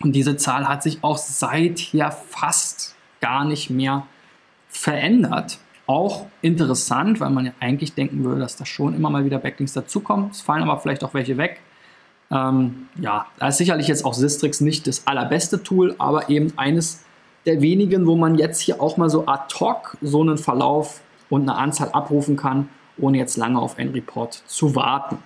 Und 0.00 0.12
diese 0.16 0.38
Zahl 0.38 0.66
hat 0.66 0.82
sich 0.82 1.04
auch 1.04 1.18
seither 1.18 2.10
fast 2.10 2.96
gar 3.20 3.44
nicht 3.44 3.68
mehr 3.68 4.06
verändert. 4.70 5.58
Auch 5.86 6.26
interessant, 6.42 7.20
weil 7.20 7.30
man 7.30 7.46
ja 7.46 7.52
eigentlich 7.60 7.94
denken 7.94 8.24
würde, 8.24 8.40
dass 8.40 8.56
da 8.56 8.66
schon 8.66 8.94
immer 8.94 9.10
mal 9.10 9.24
wieder 9.24 9.38
Backlinks 9.38 9.72
dazukommen. 9.72 10.30
Es 10.30 10.40
fallen 10.40 10.62
aber 10.62 10.80
vielleicht 10.80 11.04
auch 11.04 11.14
welche 11.14 11.36
weg. 11.36 11.60
Ähm, 12.30 12.88
ja, 13.00 13.26
da 13.38 13.48
ist 13.48 13.58
sicherlich 13.58 13.86
jetzt 13.86 14.04
auch 14.04 14.14
Sistrix 14.14 14.60
nicht 14.60 14.86
das 14.88 15.06
allerbeste 15.06 15.62
Tool, 15.62 15.94
aber 15.98 16.28
eben 16.28 16.52
eines 16.56 17.04
der 17.46 17.62
wenigen, 17.62 18.06
wo 18.06 18.16
man 18.16 18.36
jetzt 18.36 18.60
hier 18.60 18.82
auch 18.82 18.96
mal 18.96 19.08
so 19.08 19.26
ad 19.26 19.54
hoc 19.60 19.96
so 20.02 20.20
einen 20.20 20.36
Verlauf 20.36 21.00
und 21.30 21.42
eine 21.42 21.56
Anzahl 21.56 21.90
abrufen 21.90 22.36
kann, 22.36 22.68
ohne 22.98 23.18
jetzt 23.18 23.36
lange 23.36 23.60
auf 23.60 23.78
einen 23.78 23.92
Report 23.92 24.42
zu 24.46 24.74
warten. 24.74 25.18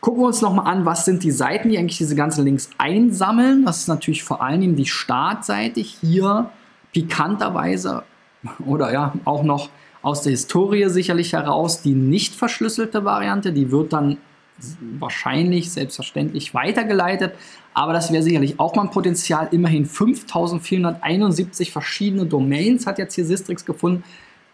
Gucken 0.00 0.22
wir 0.22 0.26
uns 0.26 0.40
nochmal 0.40 0.66
an, 0.66 0.84
was 0.84 1.04
sind 1.04 1.22
die 1.24 1.30
Seiten, 1.30 1.68
die 1.68 1.78
eigentlich 1.78 1.98
diese 1.98 2.14
ganzen 2.14 2.44
Links 2.44 2.70
einsammeln. 2.78 3.64
Das 3.64 3.78
ist 3.78 3.88
natürlich 3.88 4.24
vor 4.24 4.42
allem 4.42 4.76
die 4.76 4.86
Startseite. 4.86 5.80
Hier 5.80 6.50
pikanterweise 6.92 8.02
oder 8.64 8.92
ja 8.92 9.12
auch 9.24 9.42
noch 9.42 9.68
aus 10.02 10.22
der 10.22 10.30
Historie 10.30 10.88
sicherlich 10.88 11.32
heraus 11.32 11.82
die 11.82 11.94
nicht 11.94 12.34
verschlüsselte 12.34 13.04
Variante. 13.04 13.52
Die 13.52 13.70
wird 13.70 13.92
dann 13.92 14.16
wahrscheinlich 14.98 15.70
selbstverständlich 15.70 16.54
weitergeleitet. 16.54 17.34
Aber 17.74 17.92
das 17.92 18.12
wäre 18.12 18.22
sicherlich 18.22 18.58
auch 18.58 18.74
mal 18.74 18.82
ein 18.82 18.90
Potenzial. 18.90 19.48
Immerhin 19.52 19.86
5471 19.86 21.70
verschiedene 21.70 22.26
Domains 22.26 22.86
hat 22.86 22.98
jetzt 22.98 23.14
hier 23.14 23.24
Sistrix 23.24 23.64
gefunden, 23.64 24.04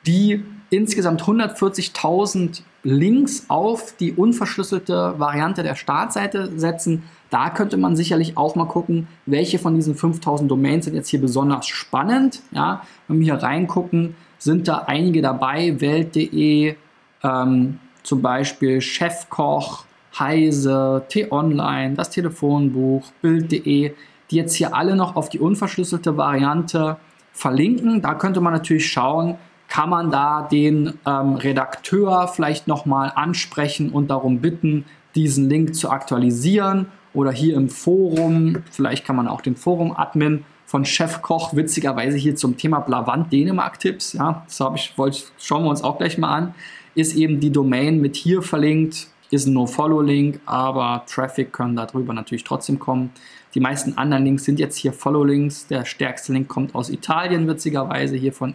die 0.07 0.44
insgesamt 0.70 1.22
140.000 1.22 2.62
Links 2.87 3.46
auf 3.49 3.96
die 3.99 4.12
unverschlüsselte 4.12 5.14
Variante 5.18 5.64
der 5.64 5.75
Startseite 5.75 6.53
setzen. 6.57 7.03
Da 7.31 7.51
könnte 7.51 7.77
man 7.77 7.96
sicherlich 7.96 8.37
auch 8.37 8.55
mal 8.55 8.66
gucken, 8.66 9.09
welche 9.27 9.59
von 9.59 9.75
diesen 9.75 9.96
5000 9.96 10.49
Domains 10.49 10.85
sind 10.85 10.94
jetzt 10.94 11.09
hier 11.09 11.20
besonders 11.20 11.66
spannend. 11.66 12.42
Ja, 12.53 12.83
wenn 13.09 13.18
wir 13.18 13.25
hier 13.25 13.42
reingucken, 13.42 14.14
sind 14.38 14.68
da 14.68 14.85
einige 14.87 15.20
dabei, 15.20 15.81
Welt.de, 15.81 16.77
ähm, 17.25 17.79
zum 18.05 18.22
Beispiel 18.22 18.81
Chefkoch, 18.81 19.85
Heise, 20.16 21.05
T-Online, 21.09 21.94
das 21.96 22.11
Telefonbuch, 22.11 23.11
Bild.de, 23.20 23.94
die 24.31 24.37
jetzt 24.37 24.55
hier 24.55 24.77
alle 24.77 24.94
noch 24.94 25.16
auf 25.16 25.29
die 25.29 25.40
unverschlüsselte 25.40 26.16
Variante 26.16 26.99
verlinken. 27.33 28.01
Da 28.01 28.14
könnte 28.14 28.40
man 28.40 28.53
natürlich 28.53 28.87
schauen, 28.87 29.35
kann 29.68 29.90
man 29.90 30.11
da 30.11 30.42
den 30.42 30.94
ähm, 31.07 31.35
Redakteur 31.35 32.29
vielleicht 32.29 32.68
nochmal 32.68 33.12
ansprechen 33.14 33.90
und 33.90 34.09
darum 34.09 34.40
bitten, 34.40 34.85
diesen 35.14 35.48
Link 35.48 35.74
zu 35.74 35.90
aktualisieren 35.90 36.87
oder 37.14 37.33
hier 37.33 37.57
im 37.57 37.68
Forum, 37.68 38.62
vielleicht 38.70 39.05
kann 39.05 39.16
man 39.16 39.29
auch 39.29 39.40
den 39.40 39.57
Forum-Admin 39.57 40.44
von 40.66 40.85
Chefkoch 40.85 41.55
witzigerweise 41.55 42.16
hier 42.16 42.37
zum 42.37 42.57
Thema 42.57 42.81
Blavant 42.81 43.33
Dänemark-Tipps, 43.33 44.14
ja, 44.14 44.44
das 44.46 44.61
habe 44.61 44.76
ich, 44.76 44.96
wollte, 44.98 45.22
schauen 45.38 45.64
wir 45.64 45.70
uns 45.70 45.83
auch 45.83 45.98
gleich 45.98 46.18
mal 46.18 46.35
an, 46.35 46.55
ist 46.94 47.14
eben 47.14 47.40
die 47.40 47.50
Domain 47.50 48.00
mit 48.00 48.16
hier 48.16 48.42
verlinkt, 48.42 49.09
ist 49.31 49.46
ein 49.46 49.55
No-Follow-Link, 49.55 50.40
aber 50.46 51.05
Traffic 51.07 51.52
können 51.52 51.76
darüber 51.76 52.12
natürlich 52.12 52.44
trotzdem 52.44 52.79
kommen. 52.79 53.11
Die 53.55 53.61
meisten 53.61 53.96
anderen 53.98 54.24
Links 54.24 54.44
sind 54.44 54.59
jetzt 54.59 54.76
hier 54.76 54.92
Follow-Links. 54.92 55.66
Der 55.66 55.85
stärkste 55.85 56.33
Link 56.33 56.48
kommt 56.48 56.74
aus 56.74 56.90
Italien, 56.90 57.48
witzigerweise, 57.48 58.16
hier 58.16 58.33
von 58.33 58.55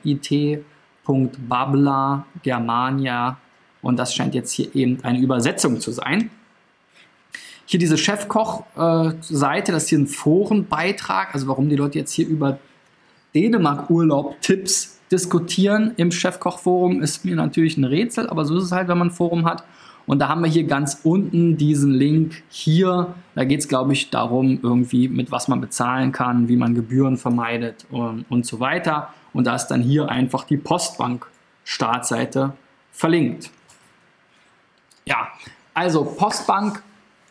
it.babla 1.07 2.25
Germania. 2.43 3.37
Und 3.81 3.97
das 3.97 4.13
scheint 4.13 4.35
jetzt 4.35 4.51
hier 4.51 4.73
eben 4.75 5.03
eine 5.03 5.19
Übersetzung 5.19 5.79
zu 5.79 5.91
sein. 5.91 6.29
Hier 7.65 7.79
diese 7.79 7.97
Chefkoch-Seite, 7.97 9.71
das 9.71 9.83
ist 9.83 9.89
hier 9.89 9.99
ein 9.99 10.07
Forenbeitrag, 10.07 11.33
also 11.33 11.47
warum 11.47 11.69
die 11.69 11.77
Leute 11.77 11.99
jetzt 11.99 12.11
hier 12.11 12.27
über 12.27 12.59
Dänemark-Urlaub-Tipps 13.33 14.99
diskutieren 15.11 15.93
im 15.97 16.11
Chefkoch-Forum, 16.11 17.01
ist 17.01 17.23
mir 17.25 17.35
natürlich 17.35 17.77
ein 17.77 17.85
Rätsel, 17.85 18.29
aber 18.29 18.45
so 18.45 18.57
ist 18.57 18.65
es 18.65 18.71
halt, 18.71 18.87
wenn 18.87 18.97
man 18.97 19.07
ein 19.07 19.11
Forum 19.11 19.45
hat. 19.45 19.63
Und 20.05 20.19
da 20.19 20.27
haben 20.27 20.41
wir 20.41 20.49
hier 20.49 20.65
ganz 20.65 20.99
unten 21.03 21.57
diesen 21.57 21.91
Link 21.91 22.43
hier. 22.49 23.13
Da 23.35 23.45
geht 23.45 23.61
es, 23.61 23.67
glaube 23.67 23.93
ich, 23.93 24.09
darum, 24.09 24.59
irgendwie 24.61 25.07
mit 25.07 25.31
was 25.31 25.47
man 25.47 25.61
bezahlen 25.61 26.11
kann, 26.11 26.49
wie 26.49 26.57
man 26.57 26.75
Gebühren 26.75 27.17
vermeidet 27.17 27.85
und, 27.91 28.25
und 28.29 28.45
so 28.45 28.59
weiter. 28.59 29.13
Und 29.33 29.45
da 29.45 29.55
ist 29.55 29.67
dann 29.67 29.81
hier 29.81 30.09
einfach 30.09 30.43
die 30.43 30.57
Postbank-Startseite 30.57 32.53
verlinkt. 32.91 33.49
Ja, 35.05 35.27
also 35.73 36.03
Postbank 36.03 36.83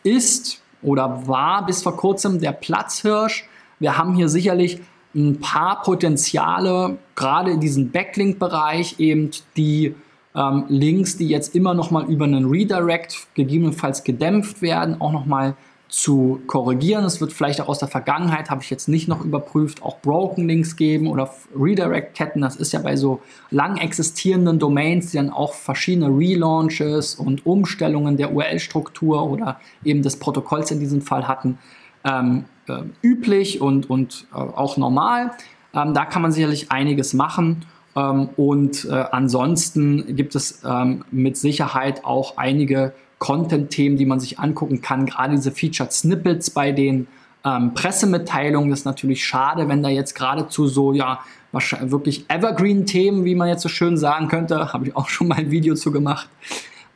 ist 0.03 0.61
oder 0.81 1.27
war 1.27 1.65
bis 1.65 1.83
vor 1.83 1.95
kurzem 1.95 2.39
der 2.39 2.51
Platzhirsch. 2.51 3.47
Wir 3.79 3.97
haben 3.97 4.15
hier 4.15 4.29
sicherlich 4.29 4.81
ein 5.13 5.39
paar 5.39 5.81
Potenziale, 5.81 6.97
gerade 7.15 7.51
in 7.51 7.59
diesem 7.59 7.91
Backlink-Bereich, 7.91 8.99
eben 8.99 9.31
die 9.57 9.95
ähm, 10.35 10.65
Links, 10.69 11.17
die 11.17 11.27
jetzt 11.27 11.55
immer 11.55 11.73
noch 11.73 11.91
mal 11.91 12.05
über 12.05 12.25
einen 12.25 12.49
Redirect 12.49 13.27
gegebenenfalls 13.35 14.03
gedämpft 14.03 14.61
werden, 14.61 15.01
auch 15.01 15.11
noch 15.11 15.25
mal 15.25 15.55
zu 15.91 16.41
korrigieren. 16.47 17.03
Es 17.03 17.19
wird 17.19 17.33
vielleicht 17.33 17.59
auch 17.59 17.67
aus 17.67 17.79
der 17.79 17.89
Vergangenheit, 17.89 18.49
habe 18.49 18.63
ich 18.63 18.69
jetzt 18.69 18.87
nicht 18.87 19.09
noch 19.09 19.25
überprüft, 19.25 19.83
auch 19.83 19.99
Broken 19.99 20.47
Links 20.47 20.77
geben 20.77 21.07
oder 21.07 21.29
Redirect-Ketten. 21.53 22.39
Das 22.39 22.55
ist 22.55 22.71
ja 22.71 22.79
bei 22.79 22.95
so 22.95 23.19
lang 23.49 23.75
existierenden 23.75 24.57
Domains, 24.57 25.11
die 25.11 25.17
dann 25.17 25.29
auch 25.29 25.53
verschiedene 25.53 26.07
Relaunches 26.07 27.15
und 27.15 27.45
Umstellungen 27.45 28.15
der 28.15 28.33
URL-Struktur 28.33 29.29
oder 29.29 29.59
eben 29.83 30.01
des 30.01 30.17
Protokolls 30.17 30.71
in 30.71 30.79
diesem 30.79 31.01
Fall 31.01 31.27
hatten, 31.27 31.59
ähm, 32.05 32.45
äh, 32.69 32.83
üblich 33.03 33.59
und, 33.59 33.89
und 33.89 34.27
äh, 34.33 34.37
auch 34.37 34.77
normal. 34.77 35.31
Ähm, 35.73 35.93
da 35.93 36.05
kann 36.05 36.21
man 36.21 36.31
sicherlich 36.31 36.71
einiges 36.71 37.13
machen. 37.13 37.65
Ähm, 37.97 38.29
und 38.37 38.85
äh, 38.85 38.93
ansonsten 39.11 40.15
gibt 40.15 40.35
es 40.35 40.61
ähm, 40.63 41.03
mit 41.11 41.35
Sicherheit 41.35 42.05
auch 42.05 42.37
einige 42.37 42.93
Content-Themen, 43.21 43.97
die 43.97 44.07
man 44.07 44.19
sich 44.19 44.39
angucken 44.39 44.81
kann. 44.81 45.05
Gerade 45.05 45.35
diese 45.35 45.51
Featured 45.51 45.93
Snippets 45.93 46.49
bei 46.49 46.71
den 46.71 47.07
ähm, 47.45 47.75
Pressemitteilungen. 47.75 48.71
Das 48.71 48.79
ist 48.79 48.85
natürlich 48.85 49.23
schade, 49.23 49.69
wenn 49.69 49.83
da 49.83 49.89
jetzt 49.89 50.15
geradezu 50.15 50.67
so, 50.67 50.91
ja, 50.91 51.19
wahrscheinlich 51.51 51.91
wirklich 51.91 52.25
Evergreen-Themen, 52.29 53.23
wie 53.23 53.35
man 53.35 53.47
jetzt 53.47 53.61
so 53.61 53.69
schön 53.69 53.95
sagen 53.95 54.27
könnte, 54.27 54.57
habe 54.73 54.87
ich 54.87 54.95
auch 54.95 55.07
schon 55.07 55.27
mal 55.27 55.37
ein 55.37 55.51
Video 55.51 55.75
zu 55.75 55.91
gemacht. 55.91 56.29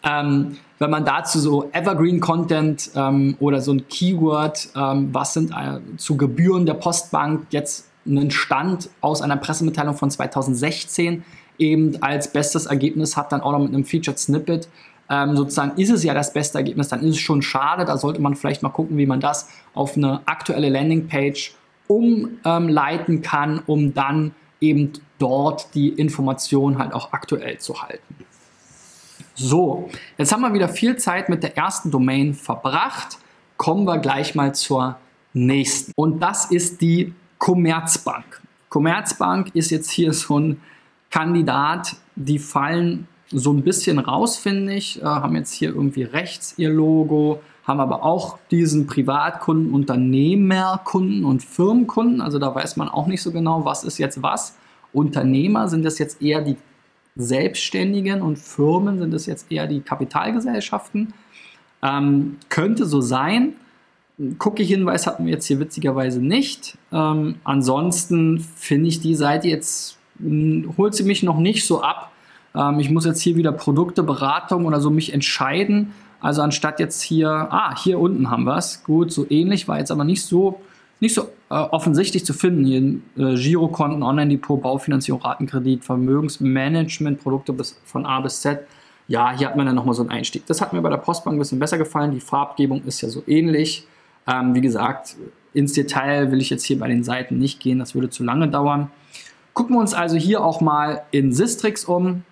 Ähm, 0.03 0.57
wenn 0.79 0.89
man 0.89 1.05
dazu 1.05 1.39
so 1.39 1.69
Evergreen-Content 1.71 2.91
ähm, 2.95 3.37
oder 3.39 3.61
so 3.61 3.71
ein 3.71 3.87
Keyword, 3.87 4.69
ähm, 4.75 5.09
was 5.11 5.33
sind 5.33 5.51
äh, 5.51 5.79
zu 5.97 6.17
Gebühren 6.17 6.65
der 6.65 6.73
Postbank 6.73 7.45
jetzt 7.51 7.87
einen 8.07 8.31
Stand 8.31 8.89
aus 9.01 9.21
einer 9.21 9.37
Pressemitteilung 9.37 9.95
von 9.95 10.09
2016 10.09 11.23
eben 11.59 12.01
als 12.01 12.33
bestes 12.33 12.65
Ergebnis 12.65 13.15
hat, 13.15 13.31
dann 13.31 13.41
auch 13.41 13.51
noch 13.51 13.59
mit 13.59 13.69
einem 13.69 13.85
Featured 13.85 14.17
Snippet. 14.17 14.67
Ähm, 15.09 15.35
sozusagen 15.35 15.79
ist 15.79 15.91
es 15.91 16.03
ja 16.03 16.13
das 16.13 16.33
beste 16.33 16.57
Ergebnis, 16.57 16.87
dann 16.87 17.01
ist 17.01 17.15
es 17.15 17.19
schon 17.19 17.41
schade. 17.41 17.85
Da 17.85 17.97
sollte 17.97 18.21
man 18.21 18.35
vielleicht 18.35 18.63
mal 18.63 18.69
gucken, 18.69 18.97
wie 18.97 19.05
man 19.05 19.19
das 19.19 19.49
auf 19.73 19.97
eine 19.97 20.21
aktuelle 20.25 20.69
Landingpage 20.69 21.53
umleiten 21.87 23.15
ähm, 23.15 23.21
kann, 23.21 23.61
um 23.67 23.93
dann 23.93 24.33
eben 24.59 24.93
dort 25.19 25.73
die 25.75 25.89
Information 25.89 26.79
halt 26.79 26.93
auch 26.93 27.13
aktuell 27.13 27.59
zu 27.59 27.81
halten. 27.81 28.15
So, 29.35 29.89
jetzt 30.17 30.31
haben 30.31 30.41
wir 30.41 30.53
wieder 30.53 30.69
viel 30.69 30.95
Zeit 30.97 31.29
mit 31.29 31.43
der 31.43 31.57
ersten 31.57 31.91
Domain 31.91 32.33
verbracht. 32.33 33.17
Kommen 33.57 33.85
wir 33.85 33.99
gleich 33.99 34.33
mal 34.33 34.55
zur 34.55 34.97
nächsten. 35.33 35.91
Und 35.95 36.19
das 36.21 36.51
ist 36.51 36.81
die 36.81 37.13
Commerzbank. 37.37 38.41
Commerzbank 38.69 39.53
ist 39.53 39.71
jetzt 39.71 39.91
hier 39.91 40.13
so 40.13 40.39
ein 40.39 40.61
Kandidat, 41.09 41.95
die 42.15 42.39
fallen 42.39 43.07
so 43.31 43.51
ein 43.51 43.63
bisschen 43.63 43.99
raus, 43.99 44.37
finde 44.37 44.73
ich, 44.73 45.01
äh, 45.01 45.05
haben 45.05 45.35
jetzt 45.35 45.53
hier 45.53 45.69
irgendwie 45.69 46.03
rechts 46.03 46.55
ihr 46.57 46.69
Logo, 46.69 47.41
haben 47.63 47.79
aber 47.79 48.03
auch 48.03 48.37
diesen 48.51 48.85
Privatkunden, 48.85 49.73
Unternehmerkunden 49.73 51.25
und 51.25 51.43
Firmenkunden. 51.43 52.21
Also 52.21 52.37
da 52.37 52.53
weiß 52.53 52.77
man 52.77 52.89
auch 52.89 53.07
nicht 53.07 53.21
so 53.21 53.31
genau, 53.31 53.65
was 53.65 53.83
ist 53.83 53.97
jetzt 53.97 54.21
was. 54.21 54.55
Unternehmer 54.93 55.67
sind 55.67 55.83
das 55.83 55.97
jetzt 55.97 56.21
eher 56.21 56.41
die 56.41 56.57
Selbstständigen 57.15 58.21
und 58.21 58.37
Firmen 58.37 58.99
sind 58.99 59.13
das 59.13 59.25
jetzt 59.25 59.51
eher 59.51 59.67
die 59.67 59.81
Kapitalgesellschaften. 59.81 61.13
Ähm, 61.81 62.37
könnte 62.49 62.85
so 62.85 63.01
sein. 63.01 63.53
Cookie-Hinweis 64.39 65.07
hatten 65.07 65.25
wir 65.25 65.33
jetzt 65.33 65.45
hier 65.45 65.59
witzigerweise 65.59 66.21
nicht. 66.21 66.77
Ähm, 66.91 67.35
ansonsten 67.43 68.39
finde 68.39 68.89
ich 68.89 69.01
die 69.01 69.15
Seite 69.15 69.47
jetzt, 69.47 69.97
hm, 70.19 70.73
holt 70.77 70.93
sie 70.93 71.03
mich 71.03 71.23
noch 71.23 71.37
nicht 71.37 71.65
so 71.65 71.81
ab. 71.81 72.11
Ähm, 72.55 72.79
ich 72.79 72.89
muss 72.89 73.05
jetzt 73.05 73.21
hier 73.21 73.35
wieder 73.35 73.51
Produkte, 73.51 74.03
Beratung 74.03 74.65
oder 74.65 74.79
so 74.79 74.89
mich 74.89 75.13
entscheiden. 75.13 75.93
Also 76.21 76.41
anstatt 76.41 76.79
jetzt 76.79 77.01
hier, 77.01 77.29
ah, 77.29 77.75
hier 77.77 77.99
unten 77.99 78.29
haben 78.29 78.45
wir 78.45 78.57
es. 78.57 78.83
Gut, 78.83 79.11
so 79.11 79.25
ähnlich, 79.29 79.67
war 79.67 79.79
jetzt 79.79 79.91
aber 79.91 80.03
nicht 80.03 80.23
so 80.23 80.59
nicht 80.99 81.13
so 81.13 81.23
äh, 81.49 81.55
offensichtlich 81.55 82.25
zu 82.25 82.33
finden. 82.33 82.65
Hier 82.65 82.81
äh, 83.17 83.35
Girokonten, 83.35 84.03
Online-Depot, 84.03 84.61
Baufinanzierung, 84.61 85.21
Ratenkredit, 85.21 85.83
Vermögensmanagement, 85.83 87.21
Produkte 87.21 87.53
bis, 87.53 87.79
von 87.85 88.05
A 88.05 88.21
bis 88.21 88.41
Z. 88.41 88.61
Ja, 89.07 89.31
hier 89.37 89.47
hat 89.47 89.55
man 89.55 89.65
dann 89.65 89.75
nochmal 89.75 89.93
so 89.93 90.01
einen 90.01 90.11
Einstieg. 90.11 90.45
Das 90.47 90.61
hat 90.61 90.73
mir 90.73 90.81
bei 90.81 90.89
der 90.89 90.97
Postbank 90.97 91.35
ein 91.35 91.39
bisschen 91.39 91.59
besser 91.59 91.77
gefallen. 91.77 92.11
Die 92.11 92.19
Farbgebung 92.19 92.83
ist 92.85 93.01
ja 93.01 93.09
so 93.09 93.23
ähnlich. 93.27 93.87
Ähm, 94.27 94.55
wie 94.55 94.61
gesagt, 94.61 95.15
ins 95.53 95.73
Detail 95.73 96.31
will 96.31 96.41
ich 96.41 96.49
jetzt 96.49 96.63
hier 96.63 96.79
bei 96.79 96.87
den 96.87 97.03
Seiten 97.03 97.37
nicht 97.37 97.59
gehen, 97.59 97.79
das 97.79 97.93
würde 97.93 98.09
zu 98.09 98.23
lange 98.23 98.47
dauern. 98.47 98.89
Gucken 99.53 99.75
wir 99.75 99.79
uns 99.79 99.93
also 99.93 100.17
hier 100.17 100.43
auch 100.43 100.59
mal 100.59 101.03
in 101.11 101.31
Sistrix 101.31 101.85
um. 101.85 102.23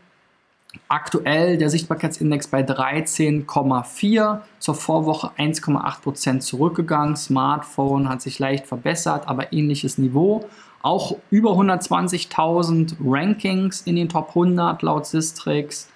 Aktuell 0.88 1.58
der 1.58 1.70
Sichtbarkeitsindex 1.70 2.48
bei 2.48 2.62
13,4, 2.62 4.42
zur 4.60 4.76
Vorwoche 4.76 5.32
1,8% 5.38 6.40
zurückgegangen. 6.40 7.16
Smartphone 7.16 8.10
hat 8.10 8.22
sich 8.22 8.40
leicht 8.40 8.68
verbessert, 8.68 9.28
aber 9.28 9.54
ähnliches 9.54 9.98
Niveau. 9.98 10.46
Auch 10.82 11.16
über 11.30 11.52
120.000 11.52 12.96
Rankings 13.04 13.82
in 13.82 13.96
den 13.96 14.10
Top 14.10 14.30
100 14.30 14.82
laut 14.82 15.06
Sistrix. 15.06 15.90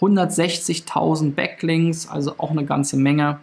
160.000 0.00 1.34
Backlinks, 1.34 2.08
also 2.08 2.34
auch 2.38 2.50
eine 2.50 2.64
ganze 2.64 2.96
Menge. 2.96 3.38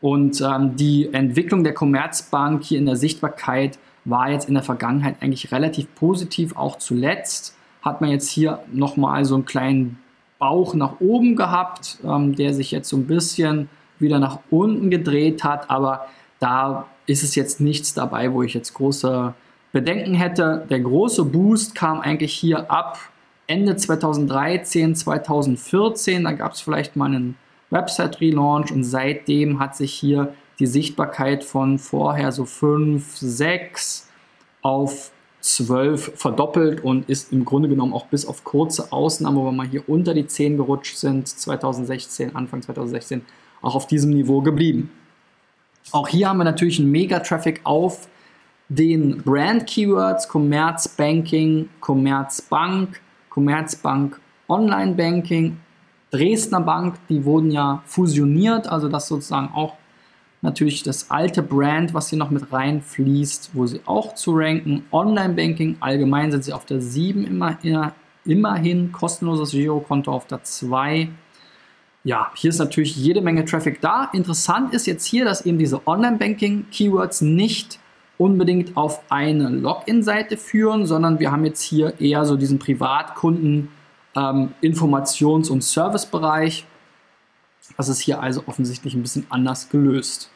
Und 0.00 0.40
ähm, 0.42 0.76
die 0.76 1.08
Entwicklung 1.12 1.64
der 1.64 1.72
Commerzbank 1.72 2.62
hier 2.62 2.78
in 2.78 2.86
der 2.86 2.96
Sichtbarkeit 2.96 3.78
war 4.04 4.30
jetzt 4.30 4.48
in 4.48 4.54
der 4.54 4.62
Vergangenheit 4.62 5.16
eigentlich 5.22 5.50
relativ 5.50 5.86
positiv. 5.94 6.56
Auch 6.56 6.76
zuletzt 6.76 7.56
hat 7.80 8.02
man 8.02 8.10
jetzt 8.10 8.28
hier 8.28 8.60
nochmal 8.70 9.24
so 9.24 9.34
einen 9.34 9.46
kleinen 9.46 9.98
Bauch 10.38 10.74
nach 10.74 11.00
oben 11.00 11.36
gehabt, 11.36 11.98
ähm, 12.04 12.34
der 12.34 12.54
sich 12.54 12.70
jetzt 12.70 12.88
so 12.88 12.96
ein 12.96 13.06
bisschen 13.06 13.68
wieder 13.98 14.18
nach 14.18 14.40
unten 14.50 14.90
gedreht 14.90 15.44
hat. 15.44 15.70
Aber 15.70 16.06
da 16.40 16.86
ist 17.06 17.22
es 17.22 17.34
jetzt 17.34 17.60
nichts 17.60 17.94
dabei, 17.94 18.32
wo 18.32 18.42
ich 18.42 18.54
jetzt 18.54 18.74
große 18.74 19.34
Bedenken 19.72 20.14
hätte. 20.14 20.66
Der 20.70 20.80
große 20.80 21.24
Boost 21.24 21.74
kam 21.74 22.00
eigentlich 22.00 22.34
hier 22.34 22.70
ab 22.70 22.98
Ende 23.46 23.76
2013, 23.76 24.94
2014. 24.94 26.24
Da 26.24 26.32
gab 26.32 26.52
es 26.52 26.60
vielleicht 26.60 26.96
mal 26.96 27.06
einen 27.06 27.36
Website-Relaunch 27.70 28.72
und 28.72 28.84
seitdem 28.84 29.58
hat 29.58 29.76
sich 29.76 29.92
hier 29.92 30.32
die 30.58 30.66
Sichtbarkeit 30.66 31.44
von 31.44 31.78
vorher 31.78 32.30
so 32.32 32.44
5, 32.44 33.16
6 33.16 34.08
auf 34.62 35.10
12 35.44 36.12
verdoppelt 36.16 36.82
und 36.82 37.08
ist 37.10 37.32
im 37.32 37.44
Grunde 37.44 37.68
genommen 37.68 37.92
auch 37.92 38.06
bis 38.06 38.24
auf 38.24 38.44
kurze 38.44 38.92
Ausnahmen, 38.92 39.36
wo 39.36 39.44
wir 39.44 39.52
mal 39.52 39.66
hier 39.66 39.86
unter 39.88 40.14
die 40.14 40.26
10 40.26 40.56
gerutscht 40.56 40.96
sind, 40.96 41.28
2016, 41.28 42.34
Anfang 42.34 42.62
2016, 42.62 43.22
auch 43.60 43.74
auf 43.74 43.86
diesem 43.86 44.10
Niveau 44.10 44.40
geblieben. 44.40 44.90
Auch 45.92 46.08
hier 46.08 46.30
haben 46.30 46.38
wir 46.38 46.44
natürlich 46.44 46.78
einen 46.80 46.90
Mega-Traffic 46.90 47.60
auf 47.64 48.08
den 48.70 49.18
Brand-Keywords, 49.18 50.28
Commerzbanking, 50.28 51.68
Commerzbank, 51.80 53.00
Commerzbank 53.28 54.18
Online-Banking 54.48 55.58
Dresdner 56.10 56.60
Bank, 56.60 56.94
die 57.08 57.24
wurden 57.24 57.50
ja 57.50 57.82
fusioniert, 57.86 58.68
also 58.68 58.88
das 58.88 59.08
sozusagen 59.08 59.48
auch 59.52 59.74
natürlich 60.44 60.82
das 60.82 61.10
alte 61.10 61.42
Brand, 61.42 61.94
was 61.94 62.10
hier 62.10 62.18
noch 62.18 62.30
mit 62.30 62.52
reinfließt, 62.52 63.50
wo 63.54 63.66
sie 63.66 63.80
auch 63.86 64.14
zu 64.14 64.32
ranken. 64.36 64.84
Online-Banking, 64.92 65.78
allgemein 65.80 66.30
sind 66.30 66.44
sie 66.44 66.52
auf 66.52 66.64
der 66.64 66.80
7 66.80 67.26
immer, 67.26 67.58
immerhin, 68.24 68.92
kostenloses 68.92 69.50
Girokonto 69.50 70.12
auf 70.12 70.26
der 70.26 70.44
2. 70.44 71.08
Ja, 72.04 72.30
hier 72.36 72.50
ist 72.50 72.58
natürlich 72.58 72.96
jede 72.96 73.20
Menge 73.20 73.44
Traffic 73.44 73.80
da. 73.80 74.10
Interessant 74.12 74.72
ist 74.72 74.86
jetzt 74.86 75.06
hier, 75.06 75.24
dass 75.24 75.44
eben 75.46 75.58
diese 75.58 75.86
Online-Banking-Keywords 75.86 77.22
nicht 77.22 77.80
unbedingt 78.18 78.76
auf 78.76 79.00
eine 79.10 79.48
Login-Seite 79.48 80.36
führen, 80.36 80.86
sondern 80.86 81.18
wir 81.18 81.32
haben 81.32 81.44
jetzt 81.44 81.62
hier 81.62 81.98
eher 82.00 82.24
so 82.24 82.36
diesen 82.36 82.60
Privatkunden- 82.60 83.68
ähm, 84.16 84.54
Informations- 84.60 85.50
und 85.50 85.62
Servicebereich. 85.62 86.64
Das 87.76 87.88
ist 87.88 88.00
hier 88.00 88.20
also 88.20 88.44
offensichtlich 88.46 88.94
ein 88.94 89.02
bisschen 89.02 89.26
anders 89.30 89.68
gelöst. 89.68 90.30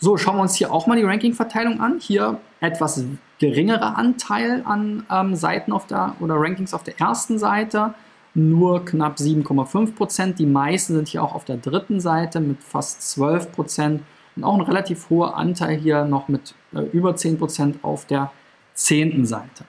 So, 0.00 0.16
schauen 0.16 0.36
wir 0.36 0.42
uns 0.42 0.54
hier 0.54 0.72
auch 0.72 0.86
mal 0.86 0.96
die 0.96 1.02
Ranking-Verteilung 1.02 1.80
an. 1.80 1.98
Hier 1.98 2.40
etwas 2.60 3.04
geringerer 3.40 3.96
Anteil 3.96 4.62
an 4.64 5.04
ähm, 5.10 5.34
Seiten 5.34 5.72
auf 5.72 5.86
der 5.86 6.14
oder 6.20 6.36
Rankings 6.36 6.72
auf 6.72 6.84
der 6.84 7.00
ersten 7.00 7.38
Seite, 7.38 7.94
nur 8.34 8.84
knapp 8.84 9.16
7,5 9.16 9.94
Prozent. 9.94 10.38
Die 10.38 10.46
meisten 10.46 10.94
sind 10.94 11.08
hier 11.08 11.22
auch 11.22 11.34
auf 11.34 11.44
der 11.44 11.56
dritten 11.56 12.00
Seite 12.00 12.40
mit 12.40 12.62
fast 12.62 13.02
12 13.10 13.50
Prozent 13.50 14.02
und 14.36 14.44
auch 14.44 14.54
ein 14.54 14.60
relativ 14.60 15.10
hoher 15.10 15.36
Anteil 15.36 15.76
hier 15.76 16.04
noch 16.04 16.28
mit 16.28 16.54
äh, 16.72 16.80
über 16.92 17.16
10 17.16 17.38
Prozent 17.38 17.82
auf 17.82 18.06
der 18.06 18.30
zehnten 18.74 19.26
Seite. 19.26 19.64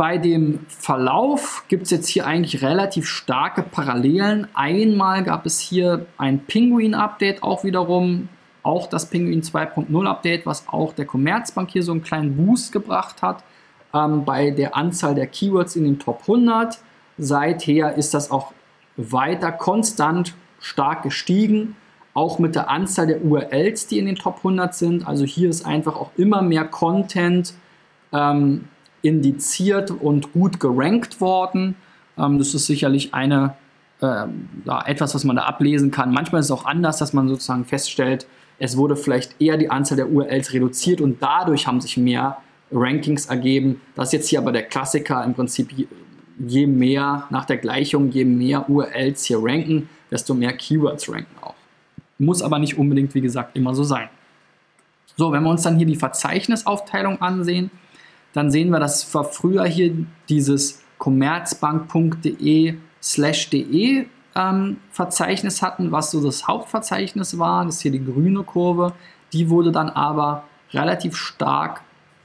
Bei 0.00 0.16
dem 0.16 0.60
Verlauf 0.66 1.64
gibt 1.68 1.82
es 1.82 1.90
jetzt 1.90 2.08
hier 2.08 2.26
eigentlich 2.26 2.62
relativ 2.62 3.06
starke 3.06 3.62
Parallelen. 3.62 4.48
Einmal 4.54 5.22
gab 5.24 5.44
es 5.44 5.60
hier 5.60 6.06
ein 6.16 6.46
Penguin-Update 6.46 7.42
auch 7.42 7.64
wiederum, 7.64 8.30
auch 8.62 8.86
das 8.86 9.10
Penguin 9.10 9.42
2.0 9.42 10.06
Update, 10.06 10.46
was 10.46 10.66
auch 10.68 10.94
der 10.94 11.04
Commerzbank 11.04 11.70
hier 11.70 11.82
so 11.82 11.92
einen 11.92 12.02
kleinen 12.02 12.34
Boost 12.34 12.72
gebracht 12.72 13.20
hat 13.20 13.44
ähm, 13.92 14.24
bei 14.24 14.50
der 14.52 14.74
Anzahl 14.74 15.14
der 15.14 15.26
Keywords 15.26 15.76
in 15.76 15.84
den 15.84 15.98
Top 15.98 16.20
100. 16.22 16.78
Seither 17.18 17.94
ist 17.94 18.14
das 18.14 18.30
auch 18.30 18.54
weiter 18.96 19.52
konstant 19.52 20.34
stark 20.60 21.02
gestiegen, 21.02 21.76
auch 22.14 22.38
mit 22.38 22.54
der 22.54 22.70
Anzahl 22.70 23.06
der 23.06 23.22
URLs, 23.22 23.86
die 23.88 23.98
in 23.98 24.06
den 24.06 24.16
Top 24.16 24.38
100 24.38 24.74
sind. 24.74 25.06
Also 25.06 25.26
hier 25.26 25.50
ist 25.50 25.66
einfach 25.66 25.96
auch 25.96 26.12
immer 26.16 26.40
mehr 26.40 26.64
Content 26.64 27.52
ähm, 28.14 28.64
indiziert 29.02 29.90
und 29.90 30.32
gut 30.32 30.60
gerankt 30.60 31.20
worden. 31.20 31.76
Ähm, 32.18 32.38
das 32.38 32.54
ist 32.54 32.66
sicherlich 32.66 33.14
eine, 33.14 33.54
äh, 34.00 34.26
etwas, 34.86 35.14
was 35.14 35.24
man 35.24 35.36
da 35.36 35.42
ablesen 35.42 35.90
kann. 35.90 36.12
Manchmal 36.12 36.40
ist 36.40 36.46
es 36.46 36.52
auch 36.52 36.64
anders, 36.64 36.98
dass 36.98 37.12
man 37.12 37.28
sozusagen 37.28 37.64
feststellt, 37.64 38.26
es 38.62 38.76
wurde 38.76 38.94
vielleicht 38.94 39.40
eher 39.40 39.56
die 39.56 39.70
Anzahl 39.70 39.96
der 39.96 40.10
URLs 40.10 40.52
reduziert 40.52 41.00
und 41.00 41.22
dadurch 41.22 41.66
haben 41.66 41.80
sich 41.80 41.96
mehr 41.96 42.36
Rankings 42.70 43.26
ergeben. 43.26 43.80
Das 43.94 44.08
ist 44.08 44.12
jetzt 44.12 44.28
hier 44.28 44.38
aber 44.38 44.52
der 44.52 44.64
Klassiker 44.64 45.24
im 45.24 45.32
Prinzip, 45.32 45.70
je 46.38 46.66
mehr 46.66 47.26
nach 47.30 47.46
der 47.46 47.56
Gleichung, 47.56 48.10
je 48.10 48.26
mehr 48.26 48.68
URLs 48.68 49.24
hier 49.24 49.38
ranken, 49.42 49.88
desto 50.10 50.34
mehr 50.34 50.52
Keywords 50.52 51.10
ranken 51.10 51.34
auch. 51.40 51.54
Muss 52.18 52.42
aber 52.42 52.58
nicht 52.58 52.76
unbedingt, 52.76 53.14
wie 53.14 53.22
gesagt, 53.22 53.56
immer 53.56 53.74
so 53.74 53.82
sein. 53.82 54.10
So, 55.16 55.32
wenn 55.32 55.42
wir 55.42 55.50
uns 55.50 55.62
dann 55.62 55.78
hier 55.78 55.86
die 55.86 55.96
Verzeichnisaufteilung 55.96 57.20
ansehen, 57.22 57.70
dann 58.32 58.50
sehen 58.50 58.70
wir, 58.70 58.80
dass 58.80 59.12
wir 59.14 59.24
früher 59.24 59.64
hier 59.64 59.92
dieses 60.28 60.82
commerzbank.de 60.98 62.74
slash 63.02 63.50
de 63.50 64.06
ähm, 64.36 64.76
Verzeichnis 64.90 65.62
hatten, 65.62 65.92
was 65.92 66.10
so 66.10 66.22
das 66.22 66.46
Hauptverzeichnis 66.46 67.38
war. 67.38 67.64
Das 67.64 67.76
ist 67.76 67.82
hier 67.82 67.92
die 67.92 68.04
grüne 68.04 68.42
Kurve. 68.42 68.92
Die 69.32 69.50
wurde 69.50 69.72
dann 69.72 69.88
aber 69.88 70.44
relativ 70.72 71.16
stark 71.16 71.82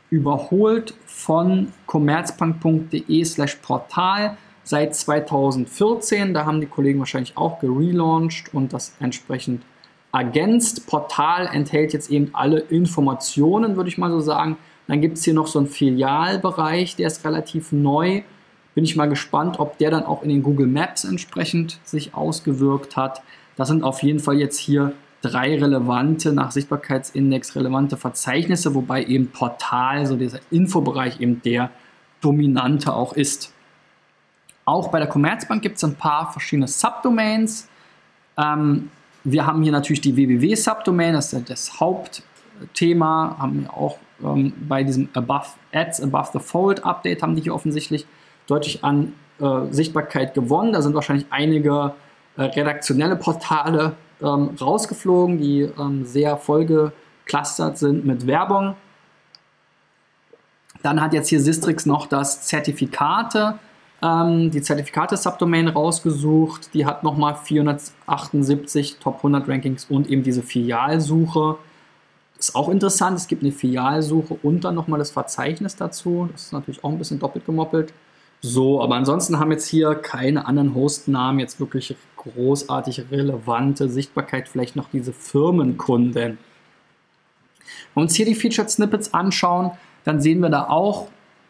überholt 0.10 0.94
von 1.06 1.72
commerzbank.de 1.88 3.26
slash 3.26 3.56
Portal 3.56 4.38
seit 4.64 4.96
2014. 4.96 6.34
Da 6.34 6.46
haben 6.46 6.62
die 6.62 6.68
Kollegen 6.68 7.00
wahrscheinlich 7.00 7.38
auch 7.38 7.60
gelauncht 7.60 8.54
und 8.54 8.74
das 8.74 8.96
entsprechend 9.00 9.64
ergänzt. 10.14 10.88
Portal 10.88 11.50
enthält 11.52 11.94
jetzt 11.94 12.10
eben 12.10 12.30
alle 12.34 12.60
Informationen, 12.60 13.76
würde 13.76 13.90
ich 13.90 13.98
mal 13.98 14.12
so 14.12 14.20
sagen, 14.20 14.58
dann 14.88 15.02
gibt 15.02 15.18
es 15.18 15.24
hier 15.24 15.34
noch 15.34 15.48
so 15.48 15.60
einen 15.60 15.68
Filialbereich, 15.68 16.96
der 16.96 17.08
ist 17.08 17.26
relativ 17.26 17.72
neu. 17.72 18.22
Bin 18.76 18.84
ich 18.84 18.96
mal 18.96 19.10
gespannt, 19.10 19.60
ob 19.60 19.78
der 19.78 19.90
dann 19.90 20.04
auch 20.04 20.22
in 20.22 20.30
den 20.30 20.44
Google 20.44 20.68
Maps 20.68 21.06
entsprechend 21.06 21.80
sich 21.84 22.14
ausgewirkt 22.14 22.96
hat. 22.98 23.22
Das 23.56 23.68
sind 23.70 23.84
auf 23.84 24.04
jeden 24.04 24.20
Fall 24.20 24.38
jetzt 24.38 24.60
hier 24.60 24.94
drei 25.22 25.58
relevante, 25.58 26.34
nach 26.34 26.52
Sichtbarkeitsindex 26.52 27.56
relevante 27.56 27.98
Verzeichnisse, 27.98 28.76
wobei 28.76 29.04
eben 29.06 29.28
Portal, 29.32 30.06
so 30.06 30.16
dieser 30.16 30.40
Infobereich 30.52 31.20
eben 31.20 31.42
der 31.42 31.72
dominante 32.22 32.94
auch 32.94 33.14
ist. 33.14 33.52
Auch 34.66 34.90
bei 34.90 35.00
der 35.00 35.08
Commerzbank 35.08 35.62
gibt 35.62 35.78
es 35.78 35.84
ein 35.84 35.96
paar 35.96 36.32
verschiedene 36.32 36.68
Subdomains. 36.68 37.68
Ähm, 38.38 38.90
wir 39.24 39.46
haben 39.46 39.64
hier 39.64 39.72
natürlich 39.72 40.02
die 40.02 40.16
www-Subdomain, 40.16 41.14
das 41.14 41.34
ist 41.34 41.50
das 41.50 41.80
Hauptthema, 42.62 43.38
haben 43.40 43.64
wir 43.64 43.74
auch 43.74 43.98
ähm, 44.24 44.54
bei 44.68 44.84
diesem 44.84 45.10
Above 45.14 45.48
Ads 45.74 46.02
Above 46.02 46.30
the 46.34 46.40
Fold 46.40 46.84
Update 46.86 47.22
haben 47.22 47.36
die 47.36 47.42
hier 47.42 47.56
offensichtlich 47.56 48.06
deutlich 48.48 48.84
an 48.84 49.14
äh, 49.40 49.72
Sichtbarkeit 49.72 50.34
gewonnen. 50.34 50.74
Da 50.74 50.82
sind 50.82 50.96
wahrscheinlich 50.96 51.28
einige 51.30 51.94
äh, 52.38 52.44
redaktionelle 52.44 53.16
Portale 53.16 53.94
ähm, 54.22 54.52
rausgeflogen, 54.60 55.38
die 55.38 55.62
ähm, 55.62 56.06
sehr 56.06 56.38
vollgeclustert 56.38 57.78
sind 57.78 58.06
mit 58.06 58.28
Werbung. 58.28 58.76
Dann 60.84 61.02
hat 61.02 61.14
jetzt 61.14 61.30
hier 61.30 61.42
Sistrix 61.42 61.86
noch 61.86 62.06
das 62.06 62.44
Zertifikate, 62.44 63.58
ähm, 64.04 64.52
die 64.52 64.62
Zertifikate-Subdomain 64.62 65.68
rausgesucht. 65.68 66.74
Die 66.74 66.86
hat 66.86 67.04
nochmal 67.04 67.36
478 67.36 68.98
Top 69.00 69.18
100 69.18 69.50
Rankings 69.50 69.86
und 69.86 70.10
eben 70.10 70.24
diese 70.24 70.44
Filialsuche 70.44 71.58
Ist 72.38 72.56
auch 72.56 72.70
interessant, 72.70 73.18
es 73.18 73.28
gibt 73.28 73.44
eine 73.44 73.52
Filialsuche 73.52 74.38
und 74.44 74.66
dann 74.66 74.76
nochmal 74.76 75.00
das 75.00 75.12
Verzeichnis 75.12 75.76
dazu. 75.76 76.28
Das 76.32 76.44
ist 76.44 76.54
natürlich 76.54 76.84
auch 76.84 76.92
ein 76.92 76.98
bisschen 76.98 77.20
doppelt 77.20 77.46
gemoppelt. 77.46 77.94
So, 78.42 78.82
aber 78.82 78.96
ansonsten 78.96 79.40
haben 79.40 79.52
jetzt 79.52 79.68
hier 79.68 79.96
keine 79.96 80.46
anderen 80.46 80.76
Hostnamen 80.76 81.40
jetzt 81.40 81.60
wirklich 81.60 81.96
großartig 82.18 83.06
relevante 83.10 83.90
Sichtbarkeit, 83.90 84.50
vielleicht 84.50 84.76
noch 84.76 84.90
diese 84.92 85.14
Firmenkunden. 85.14 86.14
Wenn 86.24 86.38
wir 87.96 88.02
uns 88.02 88.16
hier 88.16 88.26
die 88.26 88.36
Featured 88.36 88.70
Snippets 88.70 89.14
anschauen, 89.14 89.72
dann 90.04 90.22
sehen 90.22 90.42
wir 90.42 90.50
da 90.50 90.68
auch 90.68 91.08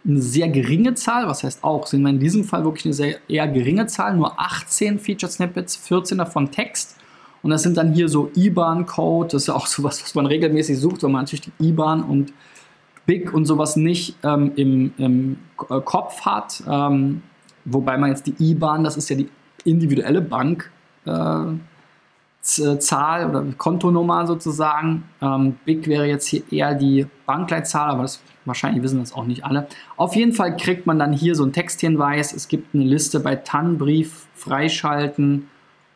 eine 0.07 0.21
sehr 0.21 0.47
geringe 0.49 0.93
Zahl. 0.93 1.27
Was 1.27 1.43
heißt 1.43 1.63
auch? 1.63 1.87
Sehen 1.87 2.03
wir 2.03 2.09
in 2.09 2.19
diesem 2.19 2.43
Fall 2.43 2.63
wirklich 2.63 2.85
eine 2.85 2.93
sehr 2.93 3.17
eher 3.27 3.47
geringe 3.47 3.87
Zahl, 3.87 4.15
nur 4.15 4.39
18 4.39 4.99
Featured 4.99 5.31
Snippets, 5.31 5.75
14 5.75 6.17
davon 6.17 6.51
Text. 6.51 6.95
Und 7.45 7.51
das 7.51 7.61
sind 7.61 7.77
dann 7.77 7.93
hier 7.93 8.09
so 8.09 8.31
IBAN-Code, 8.35 9.27
das 9.33 9.43
ist 9.43 9.47
ja 9.49 9.53
auch 9.53 9.67
sowas, 9.67 10.01
was 10.01 10.15
man 10.15 10.25
regelmäßig 10.25 10.79
sucht, 10.79 11.03
weil 11.03 11.11
man 11.11 11.25
natürlich 11.25 11.47
die 11.59 11.67
IBAN 11.67 12.01
und 12.01 12.33
BIC 13.05 13.31
und 13.35 13.45
sowas 13.45 13.75
nicht 13.75 14.17
ähm, 14.23 14.51
im, 14.55 14.93
im, 14.97 15.37
äh, 15.69 15.79
Kopf 15.81 16.21
hat. 16.21 16.63
Ähm, 16.67 17.21
wobei 17.63 17.99
man 17.99 18.09
jetzt 18.09 18.25
die 18.25 18.33
IBAN, 18.39 18.83
das 18.83 18.97
ist 18.97 19.09
ja 19.11 19.15
die 19.15 19.29
individuelle 19.63 20.23
Bank. 20.23 20.71
Äh, 21.05 21.43
Zahl 22.41 23.29
oder 23.29 23.43
Kontonummer 23.59 24.25
sozusagen. 24.25 25.03
Ähm, 25.21 25.55
BIC 25.65 25.85
wäre 25.85 26.07
jetzt 26.07 26.25
hier 26.25 26.41
eher 26.51 26.73
die 26.73 27.05
Bankleitzahl, 27.27 27.91
aber 27.91 28.01
das 28.01 28.21
wahrscheinlich 28.45 28.81
wissen 28.81 28.99
das 28.99 29.13
auch 29.13 29.25
nicht 29.25 29.45
alle. 29.45 29.67
Auf 29.97 30.15
jeden 30.15 30.33
Fall 30.33 30.57
kriegt 30.57 30.87
man 30.87 30.97
dann 30.97 31.13
hier 31.13 31.35
so 31.35 31.43
einen 31.43 31.53
Texthinweis. 31.53 32.33
Es 32.33 32.47
gibt 32.47 32.73
eine 32.73 32.85
Liste 32.85 33.19
bei 33.19 33.35
TAN-Brief 33.35 34.25
freischalten 34.33 35.47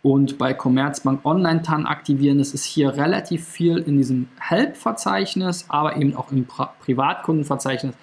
und 0.01 0.37
bei 0.37 0.53
Commerzbank 0.53 1.25
Online-TAN 1.25 1.85
aktivieren. 1.85 2.37
Das 2.37 2.53
ist 2.53 2.63
hier 2.63 2.95
relativ 2.95 3.45
viel 3.45 3.77
in 3.77 3.97
diesem 3.97 4.29
Help-Verzeichnis, 4.39 5.65
aber 5.67 5.97
eben 5.97 6.15
auch 6.15 6.31
im 6.31 6.45
Pri 6.45 6.67
Privatkundenverzeichnis. 6.81 7.95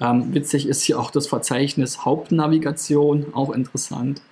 Ähm, 0.00 0.34
witzig 0.34 0.66
ist 0.66 0.82
hier 0.82 0.98
auch 0.98 1.10
das 1.10 1.26
Verzeichnis 1.26 2.04
Hauptnavigation, 2.04 3.26
auch 3.34 3.50
interessant. 3.50 4.22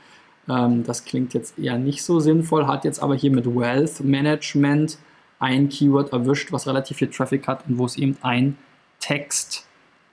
Ähm, 0.48 0.84
das 0.84 1.04
klingt 1.04 1.34
jetzt 1.34 1.58
eher 1.58 1.78
nicht 1.78 2.02
so 2.02 2.20
sinnvoll, 2.20 2.66
hat 2.66 2.84
jetzt 2.84 3.02
aber 3.02 3.14
hier 3.14 3.30
mit 3.30 3.46
Wealth 3.46 4.00
Management 4.00 4.98
ein 5.38 5.68
Keyword 5.68 6.12
erwischt, 6.12 6.52
was 6.52 6.66
relativ 6.66 6.98
viel 6.98 7.08
Traffic 7.08 7.46
hat 7.46 7.64
und 7.68 7.78
wo 7.78 7.84
es 7.84 7.96
eben 7.96 8.16
ein 8.22 8.56
Text 8.98 9.66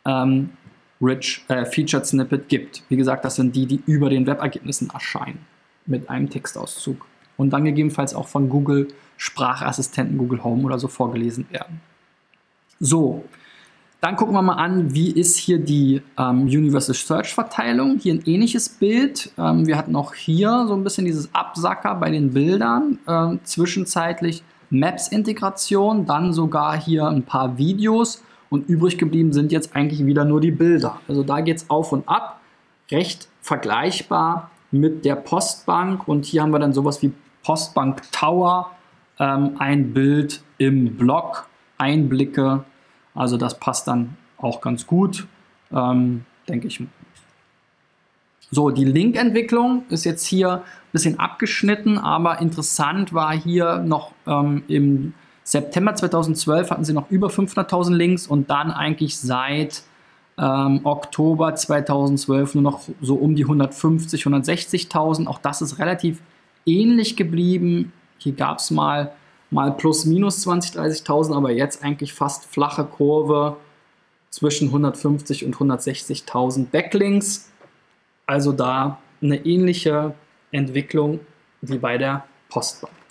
ähm, 0.06 0.52
Rich 1.02 1.44
äh, 1.50 1.66
Featured 1.66 2.06
Snippet 2.06 2.48
gibt. 2.48 2.84
Wie 2.90 2.96
gesagt, 2.96 3.26
das 3.26 3.36
sind 3.36 3.56
die, 3.56 3.66
die 3.66 3.82
über 3.86 4.10
den 4.10 4.28
Webergebnissen 4.28 4.90
erscheinen 4.94 5.55
mit 5.86 6.10
einem 6.10 6.30
Textauszug 6.30 7.06
und 7.38 7.52
dann 7.52 7.66
gegebenenfalls 7.66 8.14
auch 8.14 8.28
von 8.28 8.50
Google 8.50 8.88
Sprachassistenten, 9.18 10.18
Google 10.18 10.44
Home 10.44 10.64
oder 10.64 10.80
so 10.80 10.88
vorgelesen 10.88 11.46
werden. 11.52 11.82
So, 12.80 13.24
dann 14.02 14.18
gucken 14.18 14.36
wir 14.36 14.42
mal 14.42 14.54
an, 14.54 14.94
wie 14.94 15.10
ist 15.10 15.38
hier 15.38 15.58
die 15.58 16.02
ähm, 16.18 16.44
Universal 16.44 16.94
Search 16.94 17.34
Verteilung. 17.34 17.98
Hier 17.98 18.14
ein 18.14 18.24
ähnliches 18.26 18.70
Bild. 18.70 19.32
Ähm, 19.38 19.66
wir 19.66 19.78
hatten 19.78 19.96
auch 19.96 20.14
hier 20.14 20.66
so 20.68 20.74
ein 20.74 20.84
bisschen 20.84 21.06
dieses 21.06 21.34
Absacker 21.34 21.96
bei 21.96 22.12
den 22.12 22.34
Bildern. 22.34 23.00
Ähm, 23.08 23.40
zwischenzeitlich 23.44 24.44
Maps-Integration, 24.70 26.06
dann 26.06 26.34
sogar 26.34 26.80
hier 26.80 27.08
ein 27.08 27.24
paar 27.24 27.58
Videos 27.58 28.22
und 28.50 28.70
übrig 28.70 28.98
geblieben 28.98 29.34
sind 29.34 29.52
jetzt 29.52 29.76
eigentlich 29.76 30.06
wieder 30.06 30.26
nur 30.26 30.42
die 30.42 30.52
Bilder. 30.52 31.00
Also 31.08 31.24
da 31.24 31.42
geht 31.42 31.58
es 31.58 31.70
auf 31.70 31.92
und 31.92 32.08
ab. 32.08 32.42
Recht 32.92 33.28
vergleichbar 33.42 34.52
mit 34.80 35.06
der 35.06 35.16
Postbank 35.16 36.08
und 36.08 36.26
hier 36.26 36.42
haben 36.42 36.52
wir 36.52 36.60
dann 36.60 36.74
sowas 36.74 37.02
wie 37.02 37.12
Postbank 37.44 38.02
Tower, 38.12 38.72
ähm, 39.20 39.56
ein 39.60 39.94
Bild 39.94 40.42
im 40.58 40.98
Blog, 40.98 41.48
Einblicke, 41.78 42.64
also 43.14 43.38
das 43.38 43.60
passt 43.60 43.88
dann 43.88 44.18
auch 44.38 44.62
ganz 44.62 44.86
gut, 44.88 45.28
ähm, 45.72 46.26
denke 46.48 46.68
ich. 46.68 46.82
So, 48.52 48.70
die 48.70 48.86
Link-Entwicklung 48.86 49.84
ist 49.90 50.06
jetzt 50.06 50.26
hier 50.26 50.54
ein 50.54 50.62
bisschen 50.92 51.20
abgeschnitten, 51.20 51.98
aber 51.98 52.40
interessant 52.40 53.14
war 53.14 53.34
hier 53.34 53.80
noch 53.80 54.12
ähm, 54.28 54.64
im 54.68 55.14
September 55.44 55.94
2012 55.94 56.72
hatten 56.72 56.84
sie 56.84 56.94
noch 56.94 57.10
über 57.12 57.28
500.000 57.28 57.94
Links 57.94 58.28
und 58.28 58.50
dann 58.50 58.72
eigentlich 58.72 59.18
seit 59.18 59.84
ähm, 60.38 60.82
Oktober 60.84 61.56
2012 61.56 62.56
nur 62.56 62.64
noch 62.64 62.82
so 63.02 63.16
um 63.16 63.36
die 63.36 63.44
150, 63.44 64.26
160.000. 64.26 65.28
Auch 65.28 65.40
das 65.40 65.62
ist 65.62 65.80
relativ 65.80 66.22
ähnlich 66.66 67.16
geblieben. 67.16 67.94
Hier 68.18 68.34
gab 68.34 68.60
es 68.60 68.72
mal, 68.72 69.14
mal 69.52 69.72
plus 69.72 70.06
minus 70.06 70.42
20, 70.42 70.78
30.000, 70.78 71.36
aber 71.36 71.52
jetzt 71.52 71.84
eigentlich 71.84 72.14
fast 72.14 72.46
flache 72.46 72.84
Kurve 72.86 73.58
zwischen 74.30 74.68
150 74.68 75.46
und 75.46 75.56
160.000 75.56 76.66
Backlinks. 76.66 77.52
Also 78.26 78.52
da 78.52 79.00
eine 79.22 79.46
ähnliche 79.46 80.14
Entwicklung 80.52 81.20
wie 81.62 81.78
bei 81.78 81.98
der 81.98 82.26
Postbank. 82.50 83.05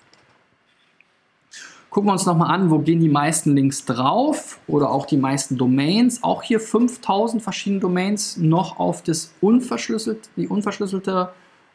Gucken 1.95 2.09
wir 2.09 2.15
uns 2.15 2.27
nochmal 2.27 2.51
an, 2.51 2.73
wo 2.73 2.81
gehen 2.81 2.99
die 2.99 3.09
meisten 3.09 3.55
Links 3.55 3.85
drauf 3.85 4.59
oder 4.67 4.91
auch 4.91 5.07
die 5.07 5.17
meisten 5.17 5.57
Domains. 5.57 6.25
Auch 6.25 6.43
hier 6.43 6.59
5000 6.59 7.41
verschiedene 7.41 7.81
Domains 7.81 8.37
noch 8.37 8.81
auf 8.81 9.05
das 9.05 9.33
unverschlüsselt, 9.41 10.29
die 10.35 10.49
unverschlüsselte 10.49 11.31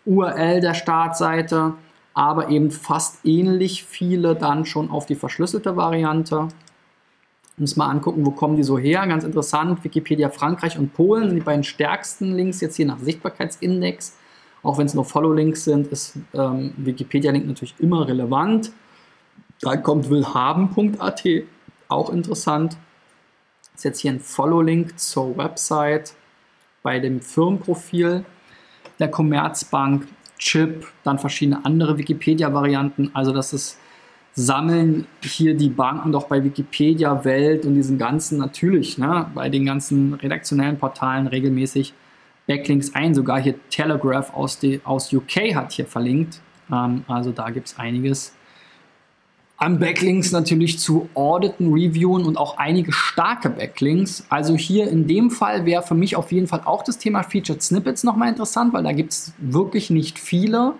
URL 0.06 0.60
der 0.60 0.74
Startseite, 0.74 1.76
aber 2.14 2.50
eben 2.50 2.70
fast 2.70 3.26
ähnlich 3.26 3.86
viele 3.86 4.36
dann 4.36 4.66
schon 4.66 4.92
auf 4.92 5.06
die 5.06 5.16
verschlüsselte 5.16 5.78
Variante. 5.78 6.50
Uns 7.58 7.78
mal 7.78 7.88
angucken, 7.88 8.26
wo 8.26 8.32
kommen 8.32 8.58
die 8.58 8.64
so 8.64 8.78
her. 8.78 9.08
Ganz 9.08 9.24
interessant, 9.24 9.82
Wikipedia 9.86 10.28
Frankreich 10.28 10.78
und 10.78 10.94
Polen 10.94 11.30
sind 11.30 11.38
die 11.38 11.46
beiden 11.46 11.64
stärksten 11.64 12.34
Links 12.34 12.60
jetzt 12.60 12.76
hier 12.76 12.88
nach 12.88 13.00
Sichtbarkeitsindex. 13.00 14.18
Auch 14.64 14.80
wenn 14.80 14.86
es 14.86 14.94
nur 14.94 15.06
Follow-Links 15.06 15.64
sind, 15.64 15.88
ist 15.88 16.18
ähm, 16.34 16.74
Wikipedia-Link 16.76 17.48
natürlich 17.48 17.76
immer 17.80 18.06
relevant. 18.06 18.74
Dann 19.62 19.84
kommt 19.84 20.10
willhaben.at, 20.10 21.24
auch 21.88 22.10
interessant. 22.10 22.78
Ist 23.76 23.84
jetzt 23.86 24.00
hier 24.00 24.12
ein 24.12 24.20
Follow-Link 24.20 25.00
zur 25.00 25.38
Website 25.38 26.14
bei 26.84 27.00
dem 27.00 27.22
Firmenprofil 27.22 28.26
der 29.00 29.10
Commerzbank, 29.10 30.08
Chip, 30.38 30.88
dann 31.04 31.20
verschiedene 31.20 31.66
andere 31.66 31.98
Wikipedia-Varianten. 31.98 33.12
Also 33.14 33.34
das 33.34 33.54
ist 33.54 33.78
sammeln 34.34 35.06
hier 35.22 35.56
die 35.56 35.70
Banken 35.70 36.12
doch 36.12 36.28
bei 36.28 36.44
Wikipedia, 36.44 37.26
Welt 37.26 37.66
und 37.66 37.76
diesen 37.76 37.98
ganzen 37.98 38.38
natürlich, 38.38 38.98
ne, 38.98 39.30
bei 39.34 39.50
den 39.50 39.66
ganzen 39.66 40.14
redaktionellen 40.14 40.78
Portalen 40.78 41.28
regelmäßig 41.28 41.94
Backlinks 42.48 42.96
ein. 42.96 43.14
Sogar 43.14 43.42
hier 43.42 43.56
Telegraph 43.70 44.34
aus, 44.34 44.60
die, 44.60 44.80
aus 44.86 45.12
UK 45.12 45.56
hat 45.56 45.74
hier 45.74 45.86
verlinkt. 45.86 46.40
Ähm, 46.72 47.04
also 47.08 47.32
da 47.32 47.50
gibt 47.50 47.68
es 47.68 47.78
einiges 47.78 48.34
an 49.60 49.78
Backlinks 49.78 50.32
natürlich 50.32 50.80
zu 50.80 51.10
auditen, 51.16 51.74
reviewen 51.74 52.26
und 52.26 52.38
auch 52.38 52.58
einige 52.58 52.94
starke 52.94 53.50
Backlinks. 53.50 54.26
Also 54.30 54.56
hier 54.56 54.90
in 54.90 55.06
dem 55.06 55.30
Fall 55.32 55.66
wäre 55.66 55.84
für 55.84 55.96
mich 55.96 56.16
auf 56.16 56.32
jeden 56.32 56.48
Fall 56.48 56.62
auch 56.64 56.82
das 56.82 56.98
Thema 56.98 57.24
Featured 57.24 57.62
Snippets 57.62 58.06
nochmal 58.06 58.30
interessant, 58.30 58.74
weil 58.74 58.84
da 58.84 58.94
gibt 58.94 59.12
es 59.12 59.34
wirklich 59.38 59.90
nicht 59.90 60.18
viele. 60.18 60.76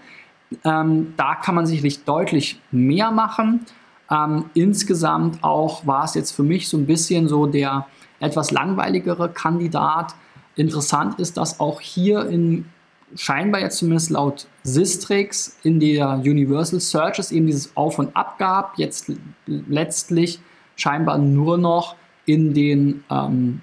Ähm, 0.64 1.14
da 1.18 1.36
kann 1.36 1.56
man 1.56 1.66
sicherlich 1.66 2.06
deutlich 2.06 2.62
mehr 2.72 3.12
machen. 3.12 3.66
Ähm, 4.10 4.46
insgesamt 4.54 5.44
auch 5.44 5.86
war 5.86 6.06
es 6.06 6.14
jetzt 6.14 6.32
für 6.32 6.44
mich 6.44 6.70
so 6.70 6.78
ein 6.78 6.86
bisschen 6.86 7.28
so 7.28 7.48
der 7.48 7.86
etwas 8.22 8.52
langweiligere 8.52 9.28
Kandidat. 9.28 10.16
Interessant 10.56 11.20
ist, 11.20 11.36
dass 11.36 11.60
auch 11.60 11.82
hier 11.82 12.28
in 12.30 12.66
scheinbar 13.16 13.62
jetzt 13.62 13.78
zumindest 13.78 14.10
laut 14.12 14.48
Sistrix 14.64 15.58
in 15.64 15.80
der 15.80 16.16
Universal 16.16 16.80
Search 16.80 17.20
es 17.20 17.32
eben 17.32 17.48
dieses 17.48 17.76
Auf 17.76 18.00
und 18.00 18.16
Ab 18.16 18.38
gab, 18.38 18.78
jetzt 18.78 19.12
letztlich 19.46 20.40
scheinbar 20.76 21.18
nur 21.18 21.58
noch 21.58 21.96
in 22.26 22.54
den 22.54 23.04
ähm, 23.10 23.62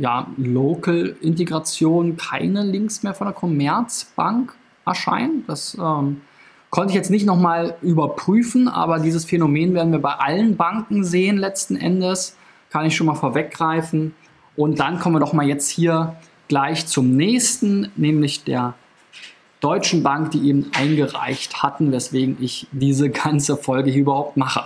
ja, 0.00 0.26
Local-Integrationen 0.36 2.16
keine 2.16 2.62
Links 2.62 3.02
mehr 3.02 3.14
von 3.14 3.26
der 3.26 3.34
Commerzbank 3.34 4.54
erscheinen. 4.84 5.44
Das 5.46 5.76
ähm, 5.80 6.22
konnte 6.70 6.90
ich 6.90 6.96
jetzt 6.96 7.10
nicht 7.10 7.26
nochmal 7.26 7.76
überprüfen, 7.82 8.68
aber 8.68 8.98
dieses 8.98 9.24
Phänomen 9.24 9.74
werden 9.74 9.92
wir 9.92 9.98
bei 9.98 10.14
allen 10.14 10.56
Banken 10.56 11.04
sehen 11.04 11.36
letzten 11.36 11.76
Endes. 11.76 12.36
Kann 12.70 12.86
ich 12.86 12.96
schon 12.96 13.06
mal 13.06 13.14
vorweggreifen. 13.14 14.14
Und 14.56 14.80
dann 14.80 14.98
kommen 14.98 15.16
wir 15.16 15.20
doch 15.20 15.32
mal 15.32 15.46
jetzt 15.46 15.68
hier 15.68 16.16
gleich 16.52 16.86
zum 16.86 17.16
nächsten, 17.16 17.90
nämlich 17.96 18.44
der 18.44 18.74
Deutschen 19.60 20.02
Bank, 20.02 20.32
die 20.32 20.50
eben 20.50 20.70
eingereicht 20.74 21.62
hatten, 21.62 21.92
weswegen 21.92 22.36
ich 22.40 22.66
diese 22.72 23.08
ganze 23.08 23.56
Folge 23.56 23.90
hier 23.90 24.02
überhaupt 24.02 24.36
mache. 24.36 24.64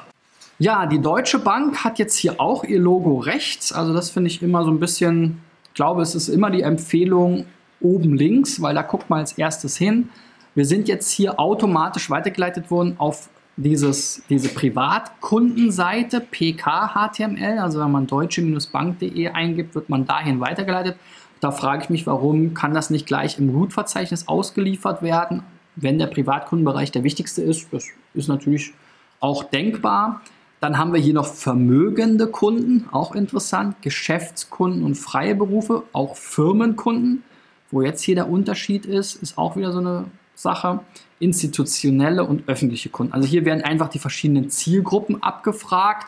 Ja, 0.59 0.87
die 0.87 1.01
Deutsche 1.01 1.39
Bank 1.39 1.85
hat 1.85 2.01
jetzt 2.01 2.17
hier 2.17 2.41
auch 2.41 2.65
ihr 2.65 2.81
Logo 2.81 3.19
rechts. 3.19 3.73
Also 3.73 3.95
das 3.95 4.11
finde 4.11 4.31
ich 4.31 4.43
immer 4.43 4.65
so 4.65 4.73
ein 4.73 4.81
bisschen, 4.81 5.41
ich 5.69 5.75
glaube, 5.75 6.03
es 6.03 6.17
ist 6.17 6.27
immer 6.27 6.51
die 6.51 6.63
Empfehlung 6.63 7.47
oben 7.81 8.17
links, 8.17 8.61
weil 8.61 8.75
da 8.75 8.83
guckt 8.83 9.09
man 9.09 9.21
als 9.21 9.35
erstes 9.35 9.77
hin. 9.77 10.09
Wir 10.57 10.65
sind 10.65 10.89
jetzt 10.89 11.13
hier 11.13 11.39
automatisch 11.39 12.11
weitergeleitet 12.11 12.69
worden 12.69 12.97
auf 12.99 13.29
dieses, 13.57 14.25
diese 14.29 14.49
Privatkundenseite 14.49 16.21
PK-HTML, 16.21 17.61
also 17.61 17.79
wenn 17.79 17.93
man 17.93 18.09
deutsche-bank.de 18.09 19.29
eingibt, 19.29 19.77
wird 19.77 19.89
man 19.89 20.05
dahin 20.05 20.41
weitergeleitet. 20.41 20.97
Da 21.41 21.51
frage 21.51 21.85
ich 21.85 21.91
mich, 21.91 22.07
warum 22.07 22.55
kann 22.55 22.75
das 22.75 22.91
nicht 22.91 23.07
gleich 23.07 23.39
im 23.39 23.51
Root-Verzeichnis 23.51 24.29
ausgeliefert 24.29 25.03
werden, 25.03 25.43
wenn 25.77 25.99
der 25.99 26.07
Privatkundenbereich 26.07 26.91
der 26.91 27.05
wichtigste 27.05 27.43
ist. 27.43 27.73
Das 27.73 27.87
ist 28.15 28.29
natürlich 28.29 28.73
auch 29.21 29.45
denkbar. 29.45 30.23
Dann 30.61 30.79
haben 30.79 30.95
wir 30.95 31.01
hier 31.01 31.13
noch 31.15 31.27
vermögende 31.27 32.27
Kunden, 32.27 32.89
auch 32.91 33.15
interessant, 33.15 33.83
Geschäftskunden 33.83 34.83
und 34.83 34.95
freie 34.95 35.35
Berufe, 35.35 35.83
auch 35.93 36.17
Firmenkunden. 36.17 37.23
Wo 37.71 37.83
jetzt 37.83 38.03
hier 38.03 38.15
der 38.15 38.31
Unterschied 38.31 38.87
ist, 38.87 39.17
ist 39.17 39.37
auch 39.37 39.57
wieder 39.57 39.73
so 39.73 39.81
eine 39.81 40.07
Sache. 40.35 40.81
Institutionelle 41.19 42.25
und 42.25 42.49
öffentliche 42.49 42.89
Kunden. 42.89 43.13
Also 43.13 43.27
hier 43.27 43.45
werden 43.45 43.63
einfach 43.65 43.89
die 43.89 43.99
verschiedenen 43.99 44.51
Zielgruppen 44.51 45.23
abgefragt. 45.23 46.07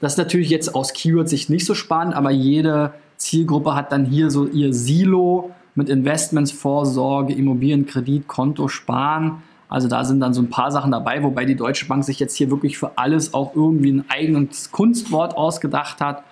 Das 0.00 0.14
ist 0.14 0.18
natürlich 0.18 0.50
jetzt 0.50 0.74
aus 0.74 0.92
Keyword-Sicht 0.92 1.50
nicht 1.50 1.66
so 1.66 1.74
spannend, 1.74 2.14
aber 2.14 2.30
jede 2.30 2.94
Zielgruppe 3.20 3.74
hat 3.74 3.92
dann 3.92 4.06
hier 4.06 4.30
so 4.30 4.46
ihr 4.46 4.72
Silo 4.72 5.50
mit 5.74 5.88
Investments, 5.88 6.50
Vorsorge, 6.50 7.34
Immobilienkredit, 7.34 8.26
Konto, 8.26 8.66
Sparen. 8.66 9.42
Also 9.68 9.88
da 9.88 10.04
sind 10.04 10.20
dann 10.20 10.34
so 10.34 10.42
ein 10.42 10.50
paar 10.50 10.72
Sachen 10.72 10.90
dabei, 10.90 11.22
wobei 11.22 11.44
die 11.44 11.54
Deutsche 11.54 11.86
Bank 11.86 12.02
sich 12.02 12.18
jetzt 12.18 12.36
hier 12.36 12.50
wirklich 12.50 12.78
für 12.78 12.98
alles 12.98 13.34
auch 13.34 13.54
irgendwie 13.54 13.92
ein 13.92 14.04
eigenes 14.08 14.72
Kunstwort 14.72 15.36
ausgedacht 15.36 16.00
hat. 16.00 16.24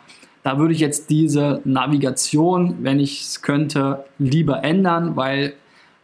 Da 0.43 0.59
würde 0.59 0.73
ich 0.73 0.81
jetzt 0.81 1.11
diese 1.11 1.61
Navigation, 1.65 2.79
wenn 2.81 2.99
ich 2.99 3.21
es 3.21 3.43
könnte, 3.43 4.05
lieber 4.19 4.65
ändern, 4.65 5.15
weil 5.15 5.55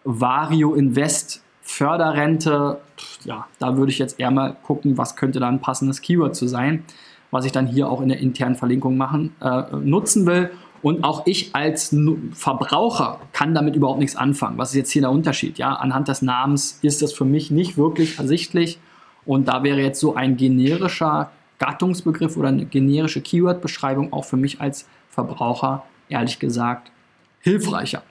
Vario 0.04 0.74
Invest 0.74 1.42
Förderrente, 1.62 2.78
ja, 3.24 3.46
da 3.58 3.78
würde 3.78 3.90
ich 3.90 3.98
jetzt 3.98 4.20
eher 4.20 4.30
mal 4.30 4.54
gucken, 4.62 4.98
was 4.98 5.16
könnte 5.16 5.40
da 5.40 5.48
ein 5.48 5.60
passendes 5.60 6.02
Keyword 6.02 6.36
zu 6.36 6.46
sein, 6.46 6.84
was 7.30 7.46
ich 7.46 7.52
dann 7.52 7.66
hier 7.66 7.88
auch 7.88 8.02
in 8.02 8.10
der 8.10 8.18
internen 8.18 8.54
Verlinkung 8.54 8.98
machen, 8.98 9.34
äh, 9.40 9.62
nutzen 9.82 10.26
will. 10.26 10.50
Und 10.84 11.02
auch 11.02 11.22
ich 11.24 11.54
als 11.54 11.96
Verbraucher 12.34 13.18
kann 13.32 13.54
damit 13.54 13.74
überhaupt 13.74 14.00
nichts 14.00 14.16
anfangen. 14.16 14.58
Was 14.58 14.72
ist 14.72 14.76
jetzt 14.76 14.90
hier 14.90 15.00
der 15.00 15.10
Unterschied? 15.12 15.56
Ja, 15.56 15.72
anhand 15.76 16.08
des 16.08 16.20
Namens 16.20 16.78
ist 16.82 17.00
das 17.00 17.14
für 17.14 17.24
mich 17.24 17.50
nicht 17.50 17.78
wirklich 17.78 18.18
ersichtlich. 18.18 18.78
Und 19.24 19.48
da 19.48 19.62
wäre 19.62 19.80
jetzt 19.80 19.98
so 19.98 20.14
ein 20.14 20.36
generischer 20.36 21.30
Gattungsbegriff 21.58 22.36
oder 22.36 22.48
eine 22.48 22.66
generische 22.66 23.22
Keyword-Beschreibung 23.22 24.12
auch 24.12 24.26
für 24.26 24.36
mich 24.36 24.60
als 24.60 24.86
Verbraucher 25.08 25.84
ehrlich 26.10 26.38
gesagt 26.38 26.90
hilfreicher. 27.40 28.02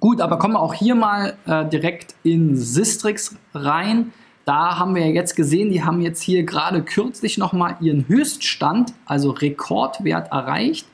Gut, 0.00 0.20
aber 0.20 0.36
kommen 0.40 0.54
wir 0.54 0.60
auch 0.60 0.74
hier 0.74 0.96
mal 0.96 1.36
äh, 1.46 1.64
direkt 1.64 2.16
in 2.24 2.56
Sistrix 2.56 3.36
rein. 3.54 4.12
Da 4.44 4.80
haben 4.80 4.96
wir 4.96 5.06
jetzt 5.12 5.36
gesehen, 5.36 5.70
die 5.70 5.84
haben 5.84 6.00
jetzt 6.00 6.22
hier 6.22 6.42
gerade 6.42 6.82
kürzlich 6.82 7.38
nochmal 7.38 7.76
ihren 7.80 8.08
Höchststand, 8.08 8.94
also 9.06 9.30
Rekordwert 9.30 10.32
erreicht 10.32 10.88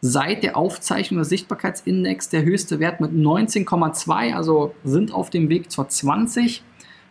seit 0.00 0.42
der 0.42 0.56
Aufzeichnung 0.56 1.18
des 1.18 1.28
Sichtbarkeitsindex 1.28 2.30
der 2.30 2.42
höchste 2.42 2.80
Wert 2.80 3.00
mit 3.00 3.12
19,2, 3.12 4.34
also 4.34 4.74
sind 4.84 5.12
auf 5.12 5.30
dem 5.30 5.48
Weg 5.48 5.70
zur 5.70 5.88
20. 5.88 6.62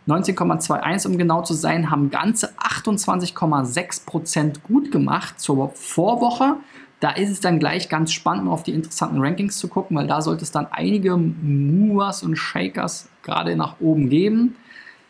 19,21 0.08 1.06
um 1.06 1.18
genau 1.18 1.42
zu 1.42 1.54
sein, 1.54 1.90
haben 1.90 2.10
ganze 2.10 2.50
28,6% 2.58 4.62
gut 4.62 4.90
gemacht 4.90 5.38
zur 5.38 5.70
Vorwoche. 5.70 6.56
Da 6.98 7.10
ist 7.10 7.30
es 7.30 7.40
dann 7.40 7.58
gleich 7.58 7.88
ganz 7.88 8.12
spannend, 8.12 8.48
auf 8.48 8.62
die 8.62 8.72
interessanten 8.72 9.20
Rankings 9.20 9.58
zu 9.58 9.68
gucken, 9.68 9.96
weil 9.96 10.06
da 10.06 10.20
sollte 10.20 10.42
es 10.42 10.50
dann 10.50 10.66
einige 10.70 11.16
Movers 11.16 12.22
und 12.22 12.36
Shakers 12.36 13.08
gerade 13.22 13.56
nach 13.56 13.76
oben 13.80 14.10
geben. 14.10 14.56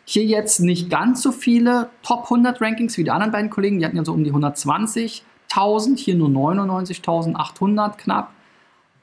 Hier 0.05 0.25
jetzt 0.25 0.59
nicht 0.59 0.89
ganz 0.89 1.21
so 1.21 1.31
viele 1.31 1.89
Top 2.03 2.23
100 2.25 2.61
Rankings 2.61 2.97
wie 2.97 3.03
die 3.03 3.11
anderen 3.11 3.31
beiden 3.31 3.49
Kollegen, 3.49 3.79
die 3.79 3.85
hatten 3.85 3.97
ja 3.97 4.05
so 4.05 4.13
um 4.13 4.23
die 4.23 4.29
120. 4.29 5.23
1000, 5.51 5.99
hier 5.99 6.15
nur 6.15 6.29
99.800 6.29 7.97
knapp. 7.97 8.31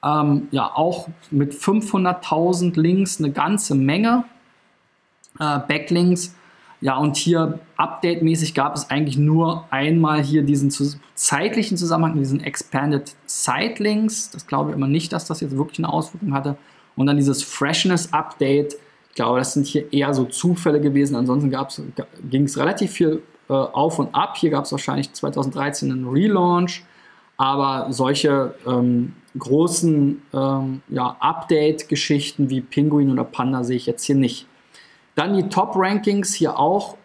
Ähm, 0.04 0.48
ja, 0.50 0.70
auch 0.74 1.08
mit 1.30 1.52
500.000 1.52 2.80
Links 2.80 3.18
eine 3.18 3.32
ganze 3.32 3.74
Menge 3.74 4.24
äh, 5.38 5.58
Backlinks. 5.58 6.34
Ja, 6.80 6.96
und 6.96 7.16
hier 7.16 7.58
update-mäßig 7.76 8.54
gab 8.54 8.76
es 8.76 8.88
eigentlich 8.88 9.18
nur 9.18 9.64
einmal 9.70 10.22
hier 10.22 10.44
diesen 10.44 10.70
zeitlichen 11.14 11.76
Zusammenhang, 11.76 12.16
diesen 12.16 12.40
Expanded 12.40 13.16
Sitelinks. 13.26 14.30
Das 14.30 14.46
glaube 14.46 14.70
ich 14.70 14.76
immer 14.76 14.86
nicht, 14.86 15.12
dass 15.12 15.26
das 15.26 15.40
jetzt 15.40 15.56
wirklich 15.56 15.80
eine 15.80 15.92
Auswirkung 15.92 16.32
hatte. 16.32 16.56
Und 16.94 17.06
dann 17.06 17.16
dieses 17.16 17.42
Freshness 17.42 18.12
Update. 18.12 18.76
Ich 19.08 19.16
glaube, 19.16 19.40
das 19.40 19.54
sind 19.54 19.66
hier 19.66 19.92
eher 19.92 20.14
so 20.14 20.24
Zufälle 20.24 20.80
gewesen. 20.80 21.16
Ansonsten 21.16 21.50
ging 22.30 22.44
es 22.44 22.56
relativ 22.56 22.92
viel 22.92 23.22
äh, 23.48 23.52
auf 23.52 23.98
und 23.98 24.14
ab. 24.14 24.36
Hier 24.36 24.50
gab 24.50 24.64
es 24.64 24.72
wahrscheinlich 24.72 25.12
2013 25.12 25.90
einen 25.90 26.08
Relaunch, 26.08 26.84
aber 27.36 27.92
solche 27.92 28.54
ähm, 28.66 29.14
großen 29.38 30.22
ähm, 30.32 30.82
ja, 30.88 31.16
Update-Geschichten 31.20 32.50
wie 32.50 32.60
Pinguin 32.60 33.10
oder 33.10 33.24
Panda 33.24 33.64
sehe 33.64 33.76
ich 33.76 33.86
jetzt 33.86 34.04
hier 34.04 34.16
nicht. 34.16 34.46
Dann 35.14 35.36
die 35.36 35.48
Top-Rankings 35.48 36.34
hier 36.34 36.58
auch 36.58 36.96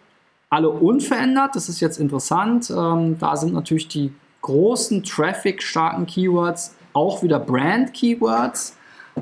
alle 0.50 0.70
unverändert. 0.70 1.56
Das 1.56 1.68
ist 1.68 1.80
jetzt 1.80 1.98
interessant. 1.98 2.70
Ähm, 2.70 3.18
da 3.18 3.36
sind 3.36 3.52
natürlich 3.52 3.88
die 3.88 4.12
großen 4.42 5.02
Traffic-starken 5.02 6.06
Keywords 6.06 6.76
auch 6.92 7.22
wieder 7.22 7.40
Brand-Keywords. 7.40 8.76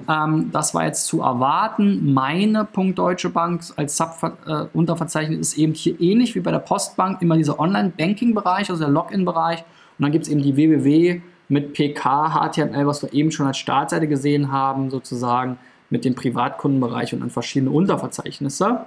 Ähm, 0.08 0.50
das 0.52 0.74
war 0.74 0.86
jetzt 0.86 1.06
zu 1.06 1.20
erwarten. 1.20 2.12
Meine 2.12 2.64
Punkt 2.64 2.98
Deutsche 2.98 3.30
Bank 3.30 3.62
als 3.76 3.96
Sub-Unterverzeichnis 3.96 5.36
äh, 5.36 5.40
ist 5.40 5.58
eben 5.58 5.74
hier 5.74 6.00
ähnlich 6.00 6.34
wie 6.34 6.40
bei 6.40 6.50
der 6.50 6.58
Postbank 6.58 7.20
immer 7.22 7.36
dieser 7.36 7.60
Online-Banking-Bereich, 7.60 8.70
also 8.70 8.82
der 8.82 8.92
Login-Bereich. 8.92 9.60
Und 9.98 10.02
dann 10.02 10.12
gibt 10.12 10.24
es 10.24 10.30
eben 10.30 10.42
die 10.42 10.56
www 10.56 11.20
mit 11.48 11.74
PK, 11.74 12.30
HTML, 12.30 12.86
was 12.86 13.02
wir 13.02 13.12
eben 13.12 13.30
schon 13.30 13.46
als 13.46 13.58
Startseite 13.58 14.08
gesehen 14.08 14.50
haben, 14.50 14.88
sozusagen 14.90 15.58
mit 15.90 16.06
dem 16.06 16.14
Privatkundenbereich 16.14 17.12
und 17.12 17.20
dann 17.20 17.28
verschiedene 17.28 17.70
Unterverzeichnisse. 17.70 18.86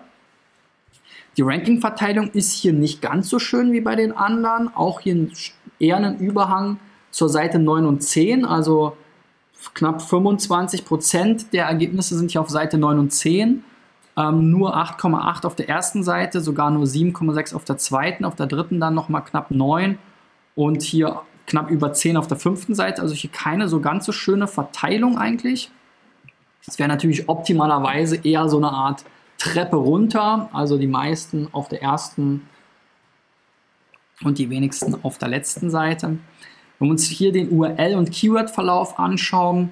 Die 1.37 1.43
Ranking-Verteilung 1.43 2.31
ist 2.31 2.53
hier 2.53 2.73
nicht 2.73 3.01
ganz 3.01 3.29
so 3.29 3.37
schön 3.37 3.71
wie 3.71 3.81
bei 3.81 3.95
den 3.95 4.13
anderen. 4.13 4.73
Auch 4.73 5.01
hier 5.01 5.27
eher 5.77 5.97
ein 5.97 6.17
Überhang 6.17 6.79
zur 7.11 7.29
Seite 7.29 7.59
9 7.59 7.85
und 7.85 8.01
10. 8.01 8.45
Also 8.45 8.97
knapp 9.73 10.01
25 10.01 10.85
Prozent 10.85 11.53
der 11.53 11.65
Ergebnisse 11.65 12.17
sind 12.17 12.31
hier 12.31 12.41
auf 12.41 12.49
Seite 12.49 12.77
9 12.77 12.99
und 12.99 13.11
10. 13.11 13.63
Ähm, 14.17 14.49
nur 14.49 14.77
8,8 14.77 15.45
auf 15.45 15.55
der 15.55 15.67
ersten 15.67 16.03
Seite, 16.03 16.39
sogar 16.39 16.71
nur 16.71 16.85
7,6 16.85 17.53
auf 17.53 17.65
der 17.65 17.77
zweiten, 17.77 18.23
auf 18.23 18.35
der 18.35 18.47
dritten 18.47 18.79
dann 18.79 18.93
nochmal 18.93 19.23
knapp 19.23 19.51
9 19.51 19.97
und 20.55 20.83
hier 20.83 21.21
knapp 21.47 21.69
über 21.69 21.91
10 21.91 22.15
auf 22.17 22.27
der 22.27 22.37
fünften 22.37 22.75
Seite. 22.75 23.01
Also 23.01 23.13
hier 23.13 23.29
keine 23.29 23.67
so 23.67 23.81
ganz 23.81 24.05
so 24.05 24.11
schöne 24.11 24.47
Verteilung 24.47 25.17
eigentlich. 25.17 25.69
Es 26.65 26.79
wäre 26.79 26.89
natürlich 26.89 27.29
optimalerweise 27.29 28.15
eher 28.15 28.49
so 28.49 28.57
eine 28.57 28.71
Art 28.71 29.03
Treppe 29.37 29.75
runter, 29.75 30.49
also 30.53 30.77
die 30.77 30.87
meisten 30.87 31.49
auf 31.51 31.67
der 31.67 31.81
ersten 31.83 32.47
und 34.23 34.37
die 34.37 34.49
wenigsten 34.49 34.95
auf 35.03 35.17
der 35.17 35.27
letzten 35.27 35.69
Seite. 35.69 36.17
Wenn 36.79 36.87
wir 36.87 36.91
uns 36.91 37.05
hier 37.07 37.31
den 37.31 37.49
URL- 37.49 37.95
und 37.95 38.11
Keyword-Verlauf 38.11 38.99
anschauen, 38.99 39.69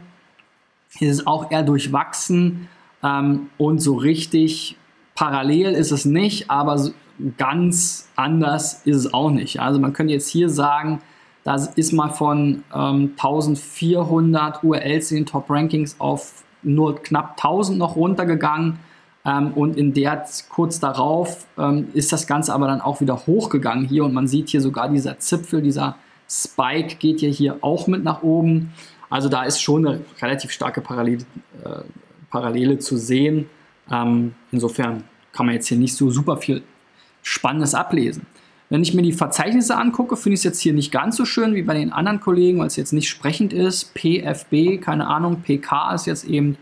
ist 0.99 1.10
es 1.10 1.28
auch 1.28 1.51
eher 1.51 1.64
durchwachsen 1.64 2.68
ähm, 3.04 3.49
und 3.58 3.80
so 3.80 3.95
richtig 3.95 4.78
parallel 5.16 5.74
ist 5.74 5.91
es 5.91 6.06
nicht, 6.06 6.49
aber 6.49 6.89
ganz 7.38 8.10
anders 8.16 8.82
ist 8.86 8.97
es 8.97 9.14
auch 9.14 9.30
nicht. 9.30 9.60
Also 9.60 9.80
man 9.80 9.93
könnte 9.93 10.14
jetzt 10.14 10.30
hier 10.30 10.49
sagen, 10.49 11.01
da 11.43 11.56
ist 11.76 11.91
mal 11.91 12.10
von 12.10 12.64
ähm, 12.74 13.12
1400 13.18 14.64
URLs 14.64 15.12
in 15.12 15.18
den 15.18 15.26
Top-Rankings 15.26 15.99
auf 15.99 16.43
nur 16.64 17.01
knapp 17.01 17.32
1000 17.32 17.78
noch 17.78 17.95
runtergegangen. 17.95 18.80
Ähm, 19.26 19.54
und 19.54 19.78
in 19.78 19.93
der 19.93 20.26
kurz 20.49 20.80
darauf 20.80 21.45
ähm, 21.58 21.89
ist 21.93 22.12
das 22.12 22.28
Ganze 22.28 22.54
aber 22.54 22.68
dann 22.68 22.82
auch 22.82 23.01
wieder 23.01 23.26
hochgegangen 23.26 23.86
hier 23.86 24.06
und 24.06 24.14
man 24.14 24.28
sieht 24.28 24.49
hier 24.49 24.62
sogar 24.62 24.89
dieser 24.89 25.20
Zipfel, 25.20 25.62
dieser 25.62 25.95
Spike 26.34 26.95
geht 26.95 27.21
ja 27.21 27.29
hier 27.29 27.57
auch 27.61 27.86
mit 27.86 28.03
nach 28.03 28.23
oben. 28.23 28.73
Also 29.09 29.29
da 29.29 29.43
ist 29.43 29.61
schon 29.61 29.88
eine 29.88 30.01
relativ 30.19 30.49
starke 30.51 30.81
Parallele, 30.81 31.25
äh, 31.63 31.81
Parallele 32.31 32.79
zu 32.79 32.97
sehen. 32.97 33.47
Ähm, 33.91 34.34
insofern 34.51 35.03
kann 35.31 35.45
man 35.45 35.53
jetzt 35.53 35.67
hier 35.67 35.77
nicht 35.77 35.95
so 35.95 36.09
super 36.09 36.38
viel 36.38 36.63
Spannendes 37.21 37.75
ablesen. 37.75 38.25
Wenn 38.69 38.81
ich 38.81 38.95
mir 38.95 39.03
die 39.03 39.13
Verzeichnisse 39.13 39.77
angucke, 39.77 40.17
finde 40.17 40.34
ich 40.34 40.39
es 40.39 40.43
jetzt 40.43 40.59
hier 40.59 40.73
nicht 40.73 40.91
ganz 40.91 41.17
so 41.17 41.25
schön 41.25 41.53
wie 41.53 41.61
bei 41.61 41.75
den 41.75 41.93
anderen 41.93 42.19
Kollegen, 42.19 42.57
weil 42.57 42.67
es 42.67 42.75
jetzt 42.75 42.93
nicht 42.93 43.07
sprechend 43.07 43.53
ist. 43.53 43.93
PFB, 43.93 44.81
keine 44.81 45.07
Ahnung, 45.07 45.41
PK 45.41 45.93
ist 45.93 46.07
jetzt 46.07 46.25
eben 46.25 46.57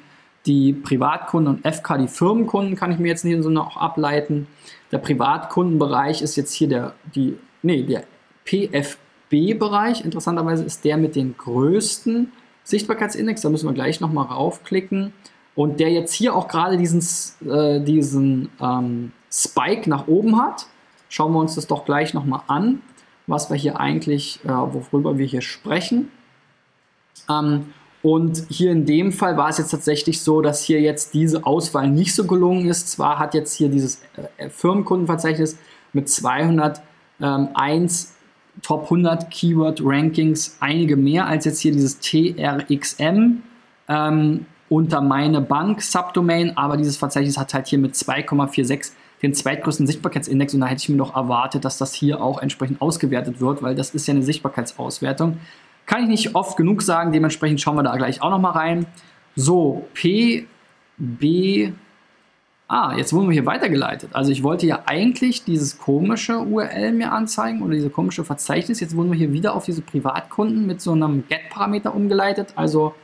die 0.45 0.73
Privatkunden 0.73 1.55
und 1.55 1.65
FK 1.65 1.97
die 1.97 2.07
Firmenkunden, 2.09 2.75
kann 2.75 2.91
ich 2.91 2.99
mir 2.99 3.07
jetzt 3.07 3.23
nicht 3.23 3.41
so 3.41 3.49
noch 3.49 3.77
ableiten. 3.77 4.47
Der 4.91 4.97
Privatkundenbereich 4.97 6.21
ist 6.21 6.35
jetzt 6.35 6.51
hier 6.51 6.67
der, 6.67 6.93
die, 7.15 7.37
nee, 7.61 7.83
der 7.83 8.03
PFB 8.43 8.97
B-Bereich, 9.31 10.05
interessanterweise, 10.05 10.63
ist 10.63 10.85
der 10.85 10.97
mit 10.97 11.15
den 11.15 11.35
größten 11.35 12.31
Sichtbarkeitsindex. 12.63 13.41
Da 13.41 13.49
müssen 13.49 13.67
wir 13.67 13.73
gleich 13.73 13.99
nochmal 14.01 14.27
raufklicken. 14.27 15.13
Und 15.55 15.79
der 15.79 15.89
jetzt 15.89 16.13
hier 16.13 16.35
auch 16.35 16.47
gerade 16.47 16.77
diesen, 16.77 17.01
äh, 17.49 17.81
diesen 17.81 18.49
ähm, 18.61 19.11
Spike 19.31 19.89
nach 19.89 20.07
oben 20.07 20.37
hat. 20.37 20.67
schauen 21.09 21.33
wir 21.33 21.39
uns 21.39 21.55
das 21.55 21.67
doch 21.67 21.85
gleich 21.85 22.13
nochmal 22.13 22.41
an, 22.47 22.81
was 23.27 23.49
wir 23.49 23.57
hier 23.57 23.79
eigentlich, 23.79 24.39
äh, 24.45 24.49
worüber 24.49 25.17
wir 25.17 25.25
hier 25.25 25.41
sprechen. 25.41 26.09
Ähm, 27.29 27.73
und 28.01 28.45
hier 28.49 28.71
in 28.71 28.85
dem 28.85 29.11
Fall 29.11 29.37
war 29.37 29.49
es 29.49 29.57
jetzt 29.57 29.71
tatsächlich 29.71 30.21
so, 30.21 30.41
dass 30.41 30.63
hier 30.63 30.81
jetzt 30.81 31.13
diese 31.13 31.45
Auswahl 31.45 31.89
nicht 31.89 32.15
so 32.15 32.25
gelungen 32.25 32.67
ist. 32.67 32.89
Zwar 32.89 33.19
hat 33.19 33.33
jetzt 33.33 33.53
hier 33.53 33.69
dieses 33.69 34.01
äh, 34.37 34.49
Firmenkundenverzeichnis 34.49 35.57
mit 35.93 36.09
201 36.09 36.81
ähm, 37.21 37.49
Top 38.61 38.83
100 38.83 39.31
Keyword 39.31 39.81
Rankings 39.83 40.57
einige 40.59 40.95
mehr 40.97 41.25
als 41.25 41.45
jetzt 41.45 41.59
hier 41.59 41.71
dieses 41.71 41.99
TRXM 41.99 43.41
ähm, 43.87 44.45
unter 44.69 45.01
meine 45.01 45.41
Bank 45.41 45.81
Subdomain, 45.81 46.55
aber 46.57 46.77
dieses 46.77 46.97
Verzeichnis 46.97 47.37
hat 47.37 47.53
halt 47.53 47.67
hier 47.67 47.79
mit 47.79 47.93
2,46 47.95 48.91
den 49.21 49.33
zweitgrößten 49.33 49.85
Sichtbarkeitsindex 49.85 50.53
und 50.53 50.61
da 50.61 50.67
hätte 50.67 50.81
ich 50.81 50.89
mir 50.89 50.97
doch 50.97 51.15
erwartet, 51.15 51.63
dass 51.65 51.77
das 51.77 51.93
hier 51.93 52.21
auch 52.21 52.41
entsprechend 52.41 52.81
ausgewertet 52.81 53.39
wird, 53.39 53.61
weil 53.61 53.75
das 53.75 53.91
ist 53.91 54.07
ja 54.07 54.13
eine 54.13 54.23
Sichtbarkeitsauswertung. 54.23 55.37
Kann 55.85 56.03
ich 56.03 56.07
nicht 56.07 56.35
oft 56.35 56.57
genug 56.57 56.81
sagen, 56.81 57.11
dementsprechend 57.11 57.61
schauen 57.61 57.75
wir 57.75 57.83
da 57.83 57.95
gleich 57.97 58.21
auch 58.21 58.29
nochmal 58.29 58.53
rein. 58.53 58.85
So, 59.35 59.87
P, 59.93 60.47
B, 60.97 61.71
Ah, 62.73 62.93
jetzt 62.95 63.11
wurden 63.11 63.27
wir 63.27 63.33
hier 63.33 63.45
weitergeleitet. 63.45 64.11
Also 64.13 64.31
ich 64.31 64.43
wollte 64.43 64.65
ja 64.65 64.83
eigentlich 64.85 65.43
dieses 65.43 65.77
komische 65.77 66.39
URL 66.39 66.93
mir 66.93 67.11
anzeigen 67.11 67.63
oder 67.63 67.73
diese 67.73 67.89
komische 67.89 68.23
Verzeichnis. 68.23 68.79
Jetzt 68.79 68.95
wurden 68.95 69.11
wir 69.11 69.17
hier 69.17 69.33
wieder 69.33 69.55
auf 69.55 69.65
diese 69.65 69.81
Privatkunden 69.81 70.67
mit 70.67 70.79
so 70.79 70.93
einem 70.93 71.27
Get-Parameter 71.27 71.93
umgeleitet. 71.93 72.53
Also 72.55 72.95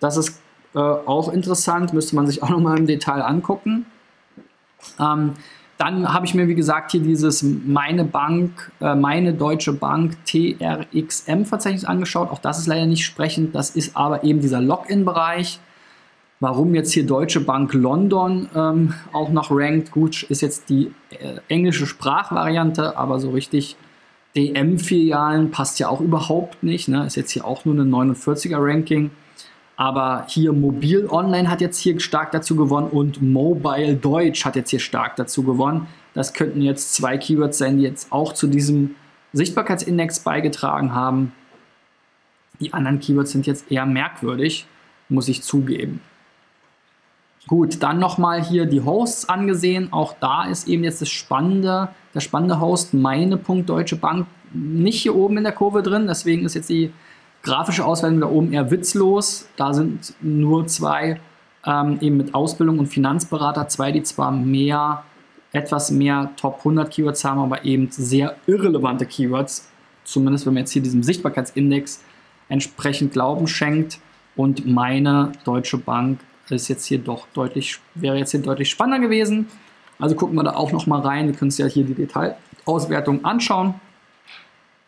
das 0.00 0.18
ist 0.18 0.38
äh, 0.74 0.80
auch 0.80 1.32
interessant, 1.32 1.94
müsste 1.94 2.14
man 2.14 2.26
sich 2.26 2.42
auch 2.42 2.50
nochmal 2.50 2.76
im 2.76 2.86
Detail 2.86 3.22
angucken. 3.22 3.86
Ähm, 5.00 5.32
dann 5.78 6.12
habe 6.12 6.26
ich 6.26 6.34
mir, 6.34 6.46
wie 6.46 6.54
gesagt, 6.54 6.90
hier 6.90 7.00
dieses 7.00 7.42
meine 7.42 8.04
Bank, 8.04 8.70
äh, 8.82 8.94
meine 8.94 9.32
Deutsche 9.32 9.72
Bank 9.72 10.18
TRXM-Verzeichnis 10.26 11.86
angeschaut. 11.86 12.30
Auch 12.30 12.40
das 12.40 12.58
ist 12.58 12.66
leider 12.66 12.84
nicht 12.84 13.06
sprechend. 13.06 13.54
Das 13.54 13.70
ist 13.70 13.96
aber 13.96 14.24
eben 14.24 14.42
dieser 14.42 14.60
Login-Bereich. 14.60 15.58
Warum 16.38 16.74
jetzt 16.74 16.92
hier 16.92 17.06
Deutsche 17.06 17.40
Bank 17.40 17.72
London 17.72 18.48
ähm, 18.54 18.94
auch 19.12 19.30
noch 19.30 19.50
rankt, 19.50 19.90
gut, 19.90 20.24
ist 20.24 20.42
jetzt 20.42 20.68
die 20.68 20.92
äh, 21.10 21.40
englische 21.48 21.86
Sprachvariante, 21.86 22.98
aber 22.98 23.18
so 23.20 23.30
richtig 23.30 23.76
DM-Filialen 24.36 25.50
passt 25.50 25.78
ja 25.78 25.88
auch 25.88 26.02
überhaupt 26.02 26.62
nicht. 26.62 26.88
Ne? 26.88 27.06
Ist 27.06 27.16
jetzt 27.16 27.30
hier 27.30 27.46
auch 27.46 27.64
nur 27.64 27.74
eine 27.74 27.84
49er-Ranking. 27.84 29.10
Aber 29.76 30.24
hier 30.28 30.52
Mobil 30.52 31.06
Online 31.10 31.50
hat 31.50 31.60
jetzt 31.60 31.78
hier 31.78 31.98
stark 32.00 32.32
dazu 32.32 32.56
gewonnen 32.56 32.88
und 32.88 33.20
Mobile 33.20 33.94
Deutsch 33.94 34.44
hat 34.44 34.56
jetzt 34.56 34.70
hier 34.70 34.80
stark 34.80 35.16
dazu 35.16 35.42
gewonnen. 35.42 35.86
Das 36.14 36.32
könnten 36.32 36.62
jetzt 36.62 36.94
zwei 36.94 37.18
Keywords 37.18 37.58
sein, 37.58 37.76
die 37.78 37.82
jetzt 37.82 38.10
auch 38.10 38.32
zu 38.32 38.46
diesem 38.46 38.94
Sichtbarkeitsindex 39.32 40.20
beigetragen 40.20 40.94
haben. 40.94 41.32
Die 42.60 42.72
anderen 42.72 43.00
Keywords 43.00 43.32
sind 43.32 43.46
jetzt 43.46 43.70
eher 43.70 43.84
merkwürdig, 43.84 44.66
muss 45.10 45.28
ich 45.28 45.42
zugeben. 45.42 46.00
Gut, 47.48 47.80
dann 47.82 48.00
nochmal 48.00 48.42
hier 48.42 48.66
die 48.66 48.82
Hosts 48.82 49.28
angesehen. 49.28 49.92
Auch 49.92 50.14
da 50.18 50.44
ist 50.44 50.66
eben 50.66 50.82
jetzt 50.82 51.00
das 51.00 51.08
spannende, 51.08 51.88
der 52.12 52.20
spannende 52.20 52.60
Host 52.60 52.92
meine.deutsche 52.92 53.96
Bank 53.96 54.26
nicht 54.52 55.02
hier 55.02 55.14
oben 55.14 55.38
in 55.38 55.44
der 55.44 55.52
Kurve 55.52 55.82
drin. 55.82 56.06
Deswegen 56.08 56.44
ist 56.44 56.54
jetzt 56.54 56.70
die 56.70 56.92
Grafische 57.42 57.84
Auswertung 57.84 58.20
da 58.20 58.26
oben 58.26 58.52
eher 58.52 58.72
witzlos. 58.72 59.48
Da 59.56 59.72
sind 59.72 60.14
nur 60.20 60.66
zwei 60.66 61.20
ähm, 61.64 61.98
eben 62.00 62.16
mit 62.16 62.34
Ausbildung 62.34 62.80
und 62.80 62.88
Finanzberater, 62.88 63.68
zwei, 63.68 63.92
die 63.92 64.02
zwar 64.02 64.32
mehr, 64.32 65.04
etwas 65.52 65.92
mehr 65.92 66.30
Top 66.36 66.58
100 66.58 66.90
Keywords 66.90 67.24
haben, 67.24 67.40
aber 67.40 67.64
eben 67.64 67.88
sehr 67.92 68.34
irrelevante 68.48 69.06
Keywords. 69.06 69.70
Zumindest 70.02 70.46
wenn 70.46 70.54
man 70.54 70.62
jetzt 70.62 70.72
hier 70.72 70.82
diesem 70.82 71.04
Sichtbarkeitsindex 71.04 72.02
entsprechend 72.48 73.12
Glauben 73.12 73.46
schenkt. 73.46 74.00
Und 74.34 74.66
meine 74.66 75.32
Deutsche 75.44 75.78
Bank 75.78 76.18
ist 76.54 76.68
jetzt 76.68 76.86
hier 76.86 76.98
doch 76.98 77.26
deutlich, 77.34 77.78
wäre 77.94 78.16
jetzt 78.16 78.30
hier 78.30 78.40
deutlich 78.40 78.70
spannender 78.70 79.06
gewesen. 79.06 79.48
Also 79.98 80.14
gucken 80.14 80.36
wir 80.36 80.44
da 80.44 80.54
auch 80.54 80.72
noch 80.72 80.86
mal 80.86 81.00
rein. 81.00 81.26
Wir 81.26 81.34
können 81.34 81.48
uns 81.48 81.58
ja 81.58 81.66
hier 81.66 81.84
die 81.84 81.94
Detailauswertung 81.94 83.24
anschauen. 83.24 83.74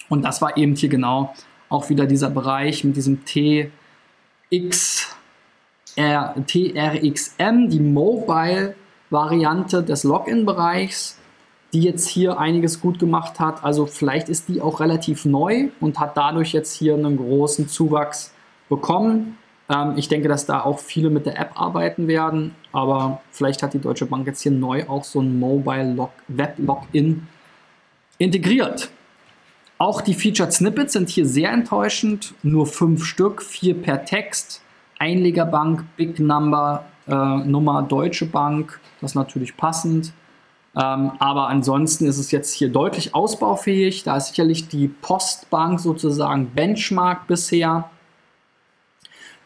Und 0.08 0.22
das 0.22 0.40
war 0.40 0.56
eben 0.56 0.76
hier 0.76 0.88
genau 0.88 1.34
auch 1.68 1.90
wieder 1.90 2.06
dieser 2.06 2.30
Bereich 2.30 2.84
mit 2.84 2.96
diesem 2.96 3.24
TX, 3.24 5.16
R, 5.96 6.34
TRXM, 6.46 7.68
die 7.68 7.80
Mobile-Variante 7.80 9.82
des 9.82 10.04
Login-Bereichs, 10.04 11.18
die 11.72 11.80
jetzt 11.80 12.08
hier 12.08 12.38
einiges 12.38 12.80
gut 12.80 12.98
gemacht 12.98 13.40
hat. 13.40 13.64
Also 13.64 13.86
vielleicht 13.86 14.28
ist 14.28 14.48
die 14.48 14.60
auch 14.60 14.80
relativ 14.80 15.24
neu 15.24 15.68
und 15.80 15.98
hat 15.98 16.16
dadurch 16.16 16.52
jetzt 16.52 16.76
hier 16.76 16.94
einen 16.94 17.16
großen 17.16 17.68
Zuwachs 17.68 18.32
bekommen. 18.68 19.37
Ähm, 19.68 19.94
ich 19.96 20.08
denke, 20.08 20.28
dass 20.28 20.46
da 20.46 20.62
auch 20.62 20.78
viele 20.78 21.10
mit 21.10 21.26
der 21.26 21.38
App 21.38 21.60
arbeiten 21.60 22.08
werden, 22.08 22.54
aber 22.72 23.20
vielleicht 23.30 23.62
hat 23.62 23.74
die 23.74 23.80
Deutsche 23.80 24.06
Bank 24.06 24.26
jetzt 24.26 24.42
hier 24.42 24.52
neu 24.52 24.88
auch 24.88 25.04
so 25.04 25.20
ein 25.20 25.38
Mobile 25.38 26.08
Web 26.28 26.54
Login 26.58 27.26
integriert. 28.18 28.90
Auch 29.78 30.00
die 30.00 30.14
Featured 30.14 30.52
Snippets 30.52 30.94
sind 30.94 31.08
hier 31.08 31.24
sehr 31.24 31.52
enttäuschend. 31.52 32.34
Nur 32.42 32.66
fünf 32.66 33.04
Stück, 33.04 33.42
vier 33.42 33.80
per 33.80 34.04
Text. 34.04 34.60
Einlegerbank, 34.98 35.84
Big 35.96 36.18
Number, 36.18 36.84
äh, 37.06 37.14
Nummer 37.14 37.82
Deutsche 37.82 38.26
Bank. 38.26 38.80
Das 39.00 39.12
ist 39.12 39.14
natürlich 39.14 39.56
passend. 39.56 40.12
Ähm, 40.76 41.12
aber 41.20 41.48
ansonsten 41.48 42.06
ist 42.06 42.18
es 42.18 42.32
jetzt 42.32 42.52
hier 42.54 42.70
deutlich 42.70 43.14
ausbaufähig. 43.14 44.02
Da 44.02 44.16
ist 44.16 44.28
sicherlich 44.28 44.66
die 44.66 44.88
Postbank 44.88 45.78
sozusagen 45.78 46.50
Benchmark 46.50 47.28
bisher. 47.28 47.88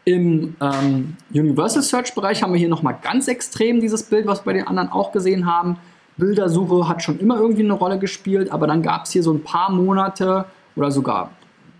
Im 0.05 0.57
ähm, 0.61 1.17
Universal 1.33 1.83
Search 1.83 2.15
Bereich 2.15 2.43
haben 2.43 2.53
wir 2.53 2.59
hier 2.59 2.69
nochmal 2.69 2.99
ganz 3.03 3.29
extrem 3.29 3.81
dieses 3.81 4.03
Bild, 4.03 4.27
was 4.27 4.41
wir 4.41 4.47
bei 4.47 4.53
den 4.55 4.67
anderen 4.67 4.91
auch 4.91 5.13
gesehen 5.13 5.47
haben. 5.47 5.79
Bildersuche 6.17 6.89
hat 6.89 7.03
schon 7.03 7.21
immer 7.21 7.39
irgendwie 7.39 7.63
eine 7.63 7.75
Rolle 7.75 7.99
gespielt, 7.99 8.51
aber 8.51 8.67
dann 8.67 8.83
gab 8.83 9.05
es 9.05 9.13
hier 9.13 9.23
so 9.23 9.33
ein 9.33 9.43
paar 9.43 9.71
Monate 9.71 10.45
oder 10.75 10.91
sogar 10.91 11.31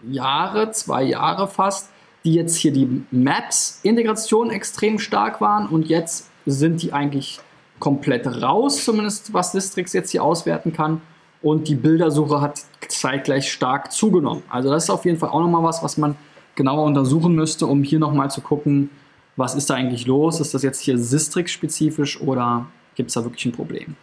Jahre, 0.09 0.71
zwei 0.71 1.03
Jahre 1.03 1.49
fast, 1.49 1.91
die 2.25 2.35
jetzt 2.35 2.57
hier 2.57 2.73
die 2.73 3.05
Maps-Integration 3.11 4.51
extrem 4.51 4.99
stark 4.99 5.41
waren 5.41 5.67
und 5.67 5.89
jetzt 5.89 6.31
sind 6.47 6.83
die 6.83 6.93
eigentlich 6.93 7.41
komplett 7.81 8.27
raus, 8.43 8.85
zumindest 8.85 9.35
was 9.35 9.51
Distrix 9.51 9.93
jetzt 9.93 10.11
hier 10.11 10.23
auswerten 10.23 10.73
kann. 10.73 11.01
Und 11.43 11.67
die 11.67 11.75
Bildersuche 11.75 12.41
hat 12.41 12.61
zeitgleich 12.87 13.51
stark 13.51 13.91
zugenommen. 13.91 14.45
Also 14.49 14.71
das 14.71 14.85
ist 14.85 14.91
auf 14.91 15.05
jeden 15.05 15.19
Fall 15.19 15.31
auch 15.31 15.41
nochmal 15.41 15.65
was, 15.65 15.83
was 15.83 15.97
man 15.97 16.15
genauer 16.55 16.85
untersuchen 16.85 17.35
müsste, 17.35 17.67
um 17.67 17.83
hier 17.83 17.99
nochmal 17.99 18.31
zu 18.31 18.41
gucken, 18.41 18.91
was 19.37 19.55
ist 19.55 19.71
da 19.71 19.75
eigentlich 19.75 20.07
los? 20.07 20.41
Ist 20.41 20.55
das 20.55 20.63
jetzt 20.63 20.81
hier 20.81 20.99
Sistrix-spezifisch 20.99 22.21
oder 22.21 22.67
gibt 22.95 23.09
es 23.09 23.15
da 23.15 23.25
wirklich 23.25 23.47
ein 23.47 23.53
Problem? 23.53 23.97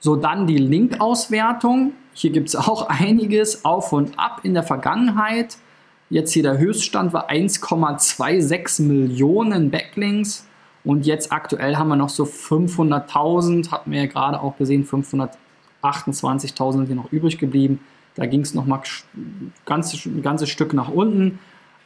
So, 0.00 0.14
dann 0.16 0.46
die 0.46 0.58
Link-Auswertung. 0.58 1.92
Hier 2.12 2.30
gibt 2.30 2.48
es 2.48 2.56
auch 2.56 2.88
einiges 2.88 3.64
auf 3.64 3.92
und 3.92 4.18
ab 4.18 4.40
in 4.42 4.54
der 4.54 4.62
Vergangenheit. 4.62 5.56
Jetzt 6.10 6.32
hier 6.32 6.42
der 6.42 6.58
Höchststand 6.58 7.12
war 7.12 7.30
1,26 7.30 8.82
Millionen 8.82 9.70
Backlinks 9.70 10.46
und 10.84 11.04
jetzt 11.04 11.32
aktuell 11.32 11.76
haben 11.76 11.88
wir 11.88 11.96
noch 11.96 12.08
so 12.08 12.24
500.000, 12.24 13.70
hatten 13.70 13.90
wir 13.90 14.00
ja 14.00 14.06
gerade 14.06 14.40
auch 14.40 14.56
gesehen, 14.56 14.86
528.000 14.86 16.72
sind 16.72 16.86
hier 16.86 16.96
noch 16.96 17.12
übrig 17.12 17.36
geblieben. 17.36 17.80
Da 18.14 18.24
ging 18.26 18.40
es 18.40 18.54
noch 18.54 18.64
mal 18.64 18.80
ein 19.14 19.52
ganzes, 19.66 20.06
ein 20.06 20.22
ganzes 20.22 20.48
Stück 20.48 20.72
nach 20.72 20.88
unten. 20.88 21.38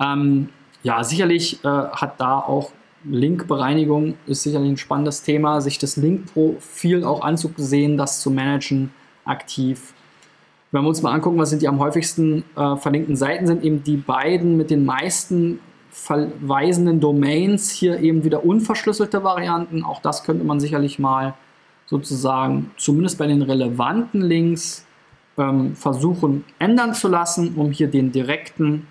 Ähm, 0.03 0.49
ja, 0.83 1.05
sicherlich 1.05 1.65
äh, 1.65 1.69
hat 1.69 2.21
da 2.21 2.39
auch 2.39 2.73
Linkbereinigung 3.05 4.15
ist 4.27 4.43
sicherlich 4.43 4.71
ein 4.71 4.77
spannendes 4.77 5.23
Thema, 5.23 5.61
sich 5.61 5.79
das 5.79 5.97
Linkprofil 5.97 7.05
auch 7.05 7.23
anzusehen, 7.23 7.97
das 7.97 8.21
zu 8.21 8.31
managen 8.31 8.91
aktiv. 9.25 9.93
Wenn 10.71 10.83
wir 10.83 10.89
uns 10.89 11.03
mal 11.03 11.13
angucken, 11.13 11.39
was 11.39 11.51
sind 11.51 11.63
die 11.63 11.69
am 11.69 11.81
häufigsten 11.81 12.45
äh, 12.57 12.77
verlinkten 12.77 13.17
Seiten, 13.17 13.47
sind 13.47 13.65
eben 13.65 13.83
die 13.83 13.97
beiden 13.97 14.57
mit 14.57 14.71
den 14.71 14.85
meisten 14.85 15.61
verweisenden 15.91 17.01
Domains 17.01 17.71
hier 17.71 18.01
eben 18.01 18.25
wieder 18.25 18.47
unverschlüsselte 18.47 19.23
Varianten. 19.25 19.85
Auch 19.85 20.01
das 20.01 20.25
könnte 20.25 20.45
man 20.45 20.59
sicherlich 20.59 20.99
mal 20.99 21.35
sozusagen 21.87 22.71
zumindest 22.79 23.19
bei 23.19 23.27
den 23.27 23.43
relevanten 23.43 24.23
Links 24.23 24.87
ähm, 25.37 25.77
versuchen 25.77 26.45
ändern 26.59 26.95
zu 26.95 27.09
lassen, 27.09 27.55
um 27.57 27.71
hier 27.71 27.89
den 27.89 28.13
direkten 28.13 28.87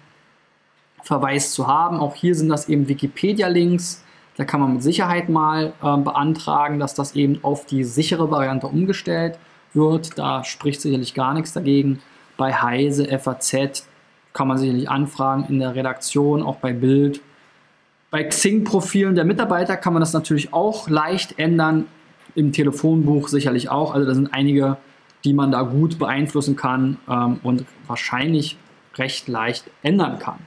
Verweis 1.04 1.54
zu 1.54 1.68
haben. 1.68 1.99
Auch 1.99 2.16
hier 2.16 2.36
sind 2.36 2.49
das 2.49 2.70
eben 2.70 2.88
Wikipedia-Links. 2.88 4.04
Da 4.38 4.45
kann 4.45 4.60
man 4.60 4.74
mit 4.74 4.84
Sicherheit 4.84 5.30
mal 5.30 5.74
äh, 5.82 5.97
beantragen, 5.97 6.80
dass 6.80 6.93
das 6.93 7.16
eben 7.16 7.39
auf 7.43 7.66
die 7.66 7.84
sichere 7.84 8.32
Variante 8.32 8.68
umgestellt 8.68 9.38
wird. 9.74 10.18
Da 10.18 10.43
spricht 10.43 10.82
sicherlich 10.82 11.14
gar 11.14 11.34
nichts 11.34 11.54
dagegen. 11.54 11.99
Bei 12.38 12.54
Heise, 12.54 13.08
FAZ 13.20 13.88
kann 14.34 14.47
man 14.47 14.58
sicherlich 14.58 14.89
anfragen 14.89 15.45
in 15.49 15.60
der 15.60 15.76
Redaktion, 15.76 16.41
auch 16.41 16.58
bei 16.58 16.74
Bild. 16.74 17.22
Bei 18.10 18.24
Xing-Profilen 18.24 19.16
der 19.16 19.26
Mitarbeiter 19.26 19.78
kann 19.78 19.93
man 19.93 20.02
das 20.02 20.14
natürlich 20.14 20.54
auch 20.54 20.89
leicht 20.89 21.38
ändern. 21.39 21.88
Im 22.34 22.54
Telefonbuch 22.54 23.28
sicherlich 23.28 23.70
auch. 23.70 23.93
Also 23.93 24.08
da 24.08 24.16
sind 24.16 24.34
einige 24.34 24.78
die 25.24 25.34
man 25.34 25.52
da 25.52 25.62
gut 25.62 25.99
beeinflussen 25.99 26.56
kann 26.56 26.97
ähm, 27.10 27.39
und 27.43 27.66
wahrscheinlich 27.88 28.58
recht 28.95 29.28
leicht 29.28 29.66
ändern 29.84 30.20
kann. 30.20 30.39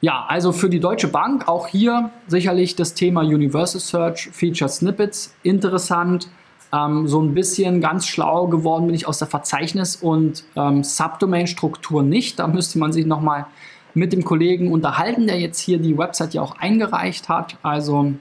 Ja, 0.00 0.26
also 0.28 0.52
für 0.52 0.70
die 0.70 0.78
Deutsche 0.78 1.08
Bank 1.08 1.48
auch 1.48 1.66
hier 1.66 2.10
sicherlich 2.28 2.76
das 2.76 2.94
Thema 2.94 3.22
Universal 3.22 3.80
Search 3.80 4.30
Feature 4.32 4.68
Snippets 4.68 5.34
interessant. 5.42 6.28
Ähm, 6.72 7.08
so 7.08 7.20
ein 7.20 7.34
bisschen 7.34 7.80
ganz 7.80 8.06
schlau 8.06 8.46
geworden 8.46 8.86
bin 8.86 8.94
ich 8.94 9.08
aus 9.08 9.18
der 9.18 9.26
Verzeichnis- 9.26 9.96
und 9.96 10.44
ähm, 10.54 10.84
Subdomain-Struktur 10.84 12.02
nicht. 12.04 12.38
Da 12.38 12.46
müsste 12.46 12.78
man 12.78 12.92
sich 12.92 13.06
nochmal 13.06 13.46
mit 13.94 14.12
dem 14.12 14.24
Kollegen 14.24 14.70
unterhalten, 14.70 15.26
der 15.26 15.40
jetzt 15.40 15.58
hier 15.58 15.78
die 15.78 15.98
Website 15.98 16.34
ja 16.34 16.42
auch 16.42 16.58
eingereicht 16.58 17.28
hat. 17.28 17.56
Also 17.62 18.12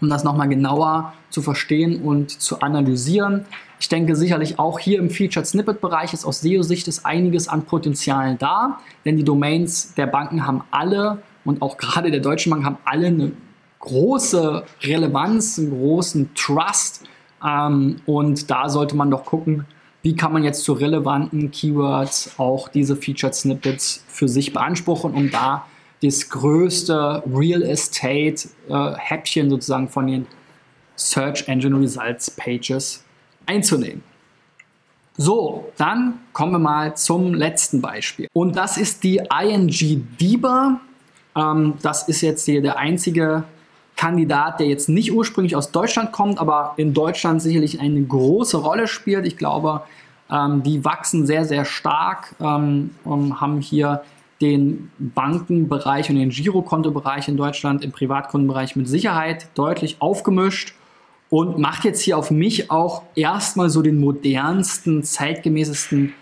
um 0.00 0.08
das 0.08 0.24
nochmal 0.24 0.48
genauer 0.48 1.14
zu 1.30 1.40
verstehen 1.42 2.02
und 2.02 2.30
zu 2.30 2.60
analysieren. 2.60 3.46
Ich 3.80 3.88
denke 3.88 4.14
sicherlich 4.14 4.58
auch 4.58 4.78
hier 4.78 4.98
im 4.98 5.08
Featured 5.08 5.46
Snippet 5.46 5.80
Bereich 5.80 6.12
ist 6.12 6.26
aus 6.26 6.42
SEO-Sicht 6.42 6.86
einiges 7.02 7.48
an 7.48 7.64
Potenzial 7.64 8.36
da, 8.36 8.78
denn 9.06 9.16
die 9.16 9.24
Domains 9.24 9.94
der 9.94 10.06
Banken 10.06 10.46
haben 10.46 10.62
alle 10.70 11.22
und 11.46 11.62
auch 11.62 11.78
gerade 11.78 12.10
der 12.10 12.20
Deutschen 12.20 12.50
Bank 12.50 12.62
haben 12.66 12.76
alle 12.84 13.06
eine 13.06 13.32
große 13.78 14.64
Relevanz, 14.82 15.58
einen 15.58 15.70
großen 15.70 16.34
Trust 16.34 17.08
ähm, 17.42 18.02
und 18.04 18.50
da 18.50 18.68
sollte 18.68 18.94
man 18.96 19.10
doch 19.10 19.24
gucken, 19.24 19.64
wie 20.02 20.14
kann 20.14 20.34
man 20.34 20.44
jetzt 20.44 20.62
zu 20.64 20.74
relevanten 20.74 21.50
Keywords 21.50 22.34
auch 22.36 22.68
diese 22.68 22.96
Featured 22.96 23.34
Snippets 23.34 24.04
für 24.08 24.28
sich 24.28 24.52
beanspruchen, 24.52 25.14
um 25.14 25.30
da 25.30 25.64
das 26.02 26.28
größte 26.28 27.22
Real 27.34 27.62
Estate 27.62 28.48
äh, 28.68 28.92
Häppchen 28.98 29.48
sozusagen 29.48 29.88
von 29.88 30.06
den 30.06 30.26
Search 30.96 31.48
Engine 31.48 31.80
Results 31.80 32.30
Pages 32.30 33.04
einzunehmen. 33.50 34.02
So, 35.16 35.70
dann 35.76 36.20
kommen 36.32 36.52
wir 36.52 36.58
mal 36.58 36.96
zum 36.96 37.34
letzten 37.34 37.80
Beispiel. 37.80 38.28
Und 38.32 38.56
das 38.56 38.78
ist 38.78 39.04
die 39.04 39.20
ING 39.42 39.68
DIBA. 40.18 40.80
Ähm, 41.36 41.74
das 41.82 42.08
ist 42.08 42.20
jetzt 42.22 42.46
hier 42.46 42.62
der 42.62 42.78
einzige 42.78 43.44
Kandidat, 43.96 44.60
der 44.60 44.66
jetzt 44.68 44.88
nicht 44.88 45.12
ursprünglich 45.12 45.56
aus 45.56 45.72
Deutschland 45.72 46.12
kommt, 46.12 46.38
aber 46.38 46.72
in 46.78 46.94
Deutschland 46.94 47.42
sicherlich 47.42 47.80
eine 47.80 48.02
große 48.02 48.56
Rolle 48.56 48.86
spielt. 48.86 49.26
Ich 49.26 49.36
glaube, 49.36 49.82
ähm, 50.30 50.62
die 50.62 50.84
wachsen 50.84 51.26
sehr, 51.26 51.44
sehr 51.44 51.64
stark 51.64 52.34
ähm, 52.40 52.94
und 53.04 53.40
haben 53.40 53.60
hier 53.60 54.02
den 54.40 54.90
Bankenbereich 54.98 56.08
und 56.08 56.16
den 56.16 56.30
Girokontobereich 56.30 57.28
in 57.28 57.36
Deutschland 57.36 57.84
im 57.84 57.92
Privatkundenbereich 57.92 58.74
mit 58.74 58.88
Sicherheit 58.88 59.48
deutlich 59.54 59.96
aufgemischt 60.00 60.72
und 61.30 61.58
macht 61.58 61.84
jetzt 61.84 62.02
hier 62.02 62.18
auf 62.18 62.30
mich 62.30 62.70
auch 62.70 63.02
erstmal 63.14 63.70
so 63.70 63.82
den 63.82 64.00
modernsten, 64.00 65.04
zeitgemäßesten 65.04 66.12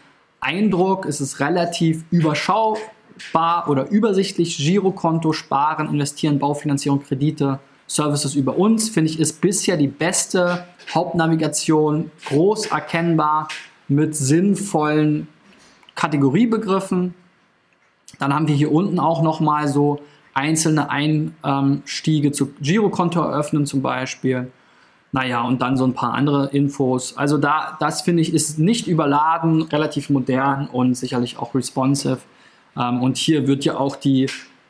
Eindruck. 0.41 1.07
Es 1.07 1.21
ist 1.21 1.41
relativ 1.41 2.05
überschaubar 2.11 3.69
oder 3.69 3.91
übersichtlich. 3.91 4.59
Girokonto, 4.59 5.33
Sparen, 5.33 5.89
Investieren, 5.89 6.39
Baufinanzierung, 6.39 7.03
Kredite, 7.03 7.59
Services 7.87 8.35
über 8.35 8.59
uns, 8.59 8.91
finde 8.91 9.11
ich, 9.11 9.19
ist 9.19 9.41
bisher 9.41 9.79
die 9.79 9.89
beste 9.89 10.67
Hauptnavigation, 10.95 12.11
groß 12.27 12.67
erkennbar 12.67 13.49
mit 13.89 14.15
sinnvollen 14.15 15.27
Kategoriebegriffen. 15.95 17.15
Dann 18.19 18.35
haben 18.35 18.47
wir 18.47 18.55
hier 18.55 18.71
unten 18.73 19.01
auch 19.01 19.23
nochmal 19.23 19.69
so 19.69 20.01
einzelne 20.35 20.91
Einstiege 20.91 22.31
zu 22.31 22.53
Girokonto 22.61 23.23
eröffnen 23.23 23.65
zum 23.65 23.81
Beispiel. 23.81 24.53
Naja, 25.13 25.43
und 25.43 25.63
dann 25.63 25.77
so 25.77 25.85
ein 25.85 25.95
paar 25.95 26.13
andere 26.13 26.49
Infos. 26.49 27.17
Also 27.17 27.39
da, 27.39 27.77
das 27.81 28.03
finde 28.03 28.23
ich, 28.23 28.35
ist 28.35 28.59
nicht 28.59 28.87
überladen, 28.87 29.63
relativ 29.63 30.11
modern 30.11 30.69
und 30.69 30.95
sicherlich 30.95 31.39
auch 31.39 31.55
responsive. 31.55 32.19
Ähm, 32.77 33.03
und 33.03 33.17
hier 33.17 33.47
wird 33.47 33.65
ja 33.65 33.79
auch 33.79 33.97
die 33.97 34.25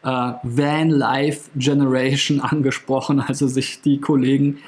äh, 0.04 0.32
Van 0.42 0.90
Life 0.90 1.50
Generation 1.56 2.40
angesprochen. 2.42 3.20
Also 3.20 3.48
sich 3.48 3.82
die 3.82 4.00
Kollegen 4.00 4.58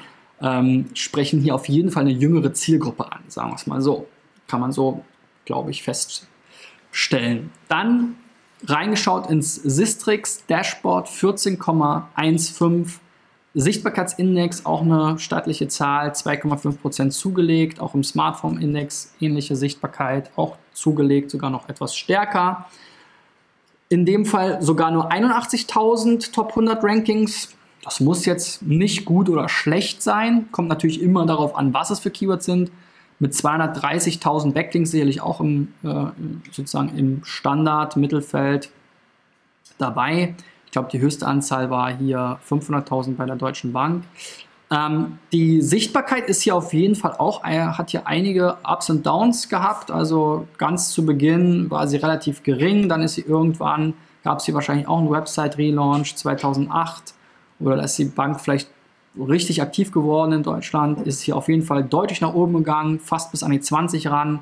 ähm, 0.41 0.89
sprechen 0.93 1.39
hier 1.39 1.55
auf 1.55 1.69
jeden 1.69 1.91
Fall 1.91 2.03
eine 2.03 2.11
jüngere 2.11 2.53
Zielgruppe 2.53 3.11
an, 3.11 3.21
sagen 3.27 3.51
wir 3.51 3.55
es 3.55 3.67
mal 3.67 3.81
so. 3.81 4.07
Kann 4.47 4.59
man 4.59 4.73
so, 4.73 5.05
glaube 5.45 5.71
ich, 5.71 5.83
feststellen. 5.83 7.51
Dann 7.69 8.15
reingeschaut 8.65 9.29
ins 9.29 9.55
Sistrix 9.55 10.45
Dashboard 10.47 11.07
14,15 11.07 12.99
Sichtbarkeitsindex 13.53 14.65
auch 14.65 14.81
eine 14.81 15.19
staatliche 15.19 15.67
Zahl, 15.67 16.11
2,5% 16.11 17.09
zugelegt, 17.09 17.81
auch 17.81 17.93
im 17.93 18.03
Smartphone-Index 18.03 19.15
ähnliche 19.19 19.57
Sichtbarkeit, 19.57 20.31
auch 20.37 20.57
zugelegt, 20.71 21.31
sogar 21.31 21.49
noch 21.49 21.67
etwas 21.67 21.95
stärker. 21.95 22.65
In 23.89 24.05
dem 24.05 24.25
Fall 24.25 24.61
sogar 24.61 24.91
nur 24.91 25.11
81.000 25.11 26.31
Top 26.31 26.51
100 26.51 26.81
Rankings. 26.81 27.49
Das 27.83 27.99
muss 27.99 28.25
jetzt 28.25 28.61
nicht 28.61 29.03
gut 29.03 29.27
oder 29.27 29.49
schlecht 29.49 30.01
sein, 30.01 30.49
kommt 30.51 30.69
natürlich 30.69 31.01
immer 31.01 31.25
darauf 31.25 31.55
an, 31.55 31.73
was 31.73 31.89
es 31.89 31.99
für 31.99 32.11
Keywords 32.11 32.45
sind. 32.45 32.71
Mit 33.19 33.33
230.000 33.33 34.53
Backlinks 34.53 34.91
sicherlich 34.91 35.21
auch 35.21 35.41
im, 35.41 35.73
äh, 35.83 36.05
sozusagen 36.51 36.97
im 36.97 37.21
Standard-Mittelfeld 37.23 38.71
dabei. 39.77 40.35
Ich 40.71 40.73
glaube, 40.73 40.87
die 40.89 41.01
höchste 41.01 41.27
Anzahl 41.27 41.69
war 41.69 41.93
hier 41.93 42.39
500.000 42.49 43.17
bei 43.17 43.25
der 43.25 43.35
Deutschen 43.35 43.73
Bank. 43.73 44.05
Ähm, 44.71 45.19
die 45.33 45.61
Sichtbarkeit 45.61 46.29
ist 46.29 46.43
hier 46.43 46.55
auf 46.55 46.71
jeden 46.71 46.95
Fall 46.95 47.15
auch, 47.17 47.43
hat 47.43 47.89
hier 47.89 48.07
einige 48.07 48.55
Ups 48.63 48.89
und 48.89 49.05
Downs 49.05 49.49
gehabt. 49.49 49.91
Also 49.91 50.47
ganz 50.57 50.91
zu 50.91 51.05
Beginn 51.05 51.69
war 51.69 51.89
sie 51.89 51.97
relativ 51.97 52.41
gering, 52.43 52.87
dann 52.87 53.01
ist 53.01 53.15
sie 53.15 53.21
irgendwann, 53.23 53.95
gab 54.23 54.39
es 54.39 54.45
hier 54.45 54.53
wahrscheinlich 54.53 54.87
auch 54.87 54.99
einen 54.99 55.11
Website-Relaunch 55.11 56.15
2008 56.15 57.15
oder 57.59 57.83
ist 57.83 57.97
die 57.97 58.05
Bank 58.05 58.39
vielleicht 58.39 58.69
richtig 59.19 59.61
aktiv 59.61 59.91
geworden 59.91 60.31
in 60.31 60.43
Deutschland, 60.43 61.05
ist 61.05 61.19
hier 61.19 61.35
auf 61.35 61.49
jeden 61.49 61.63
Fall 61.63 61.83
deutlich 61.83 62.21
nach 62.21 62.33
oben 62.33 62.53
gegangen, 62.53 63.01
fast 63.01 63.31
bis 63.31 63.43
an 63.43 63.51
die 63.51 63.59
20 63.59 64.09
ran. 64.09 64.39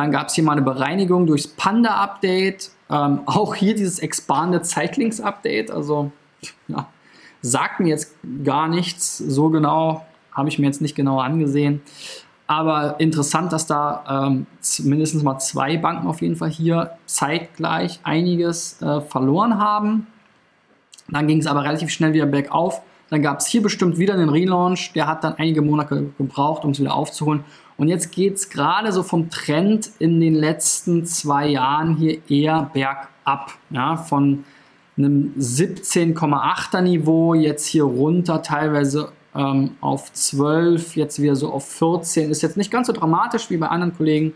Dann 0.00 0.12
gab 0.12 0.28
es 0.28 0.34
hier 0.34 0.44
mal 0.44 0.52
eine 0.52 0.62
Bereinigung 0.62 1.26
durchs 1.26 1.46
Panda-Update. 1.46 2.70
Ähm, 2.88 3.20
auch 3.26 3.54
hier 3.54 3.74
dieses 3.74 3.98
Expanded 3.98 4.64
Cyclings 4.64 5.20
Update. 5.20 5.70
Also, 5.70 6.10
ja, 6.68 6.86
sagt 7.42 7.80
mir 7.80 7.90
jetzt 7.90 8.16
gar 8.42 8.66
nichts 8.66 9.18
so 9.18 9.50
genau. 9.50 10.06
Habe 10.32 10.48
ich 10.48 10.58
mir 10.58 10.64
jetzt 10.64 10.80
nicht 10.80 10.94
genauer 10.94 11.24
angesehen. 11.24 11.82
Aber 12.46 12.98
interessant, 12.98 13.52
dass 13.52 13.66
da 13.66 14.30
ähm, 14.30 14.46
mindestens 14.78 15.22
mal 15.22 15.38
zwei 15.38 15.76
Banken 15.76 16.06
auf 16.06 16.22
jeden 16.22 16.36
Fall 16.36 16.48
hier 16.48 16.92
zeitgleich 17.04 18.00
einiges 18.02 18.80
äh, 18.80 19.02
verloren 19.02 19.58
haben. 19.58 20.06
Dann 21.08 21.26
ging 21.26 21.40
es 21.40 21.46
aber 21.46 21.62
relativ 21.62 21.90
schnell 21.90 22.14
wieder 22.14 22.24
bergauf. 22.24 22.80
Dann 23.10 23.20
gab 23.20 23.40
es 23.40 23.46
hier 23.48 23.60
bestimmt 23.60 23.98
wieder 23.98 24.14
einen 24.14 24.30
Relaunch. 24.30 24.92
Der 24.94 25.06
hat 25.06 25.24
dann 25.24 25.34
einige 25.34 25.60
Monate 25.60 26.06
gebraucht, 26.16 26.64
um 26.64 26.70
es 26.70 26.80
wieder 26.80 26.94
aufzuholen. 26.94 27.44
Und 27.80 27.88
jetzt 27.88 28.12
geht 28.12 28.34
es 28.34 28.50
gerade 28.50 28.92
so 28.92 29.02
vom 29.02 29.30
Trend 29.30 29.90
in 29.98 30.20
den 30.20 30.34
letzten 30.34 31.06
zwei 31.06 31.48
Jahren 31.48 31.96
hier 31.96 32.18
eher 32.28 32.70
bergab. 32.74 33.54
Ja, 33.70 33.96
von 33.96 34.44
einem 34.98 35.32
17,8er 35.38 36.82
Niveau 36.82 37.32
jetzt 37.32 37.64
hier 37.64 37.84
runter, 37.84 38.42
teilweise 38.42 39.12
ähm, 39.34 39.78
auf 39.80 40.12
12, 40.12 40.94
jetzt 40.96 41.22
wieder 41.22 41.34
so 41.36 41.50
auf 41.50 41.66
14. 41.70 42.30
Ist 42.30 42.42
jetzt 42.42 42.58
nicht 42.58 42.70
ganz 42.70 42.86
so 42.86 42.92
dramatisch 42.92 43.48
wie 43.48 43.56
bei 43.56 43.68
anderen 43.68 43.96
Kollegen. 43.96 44.34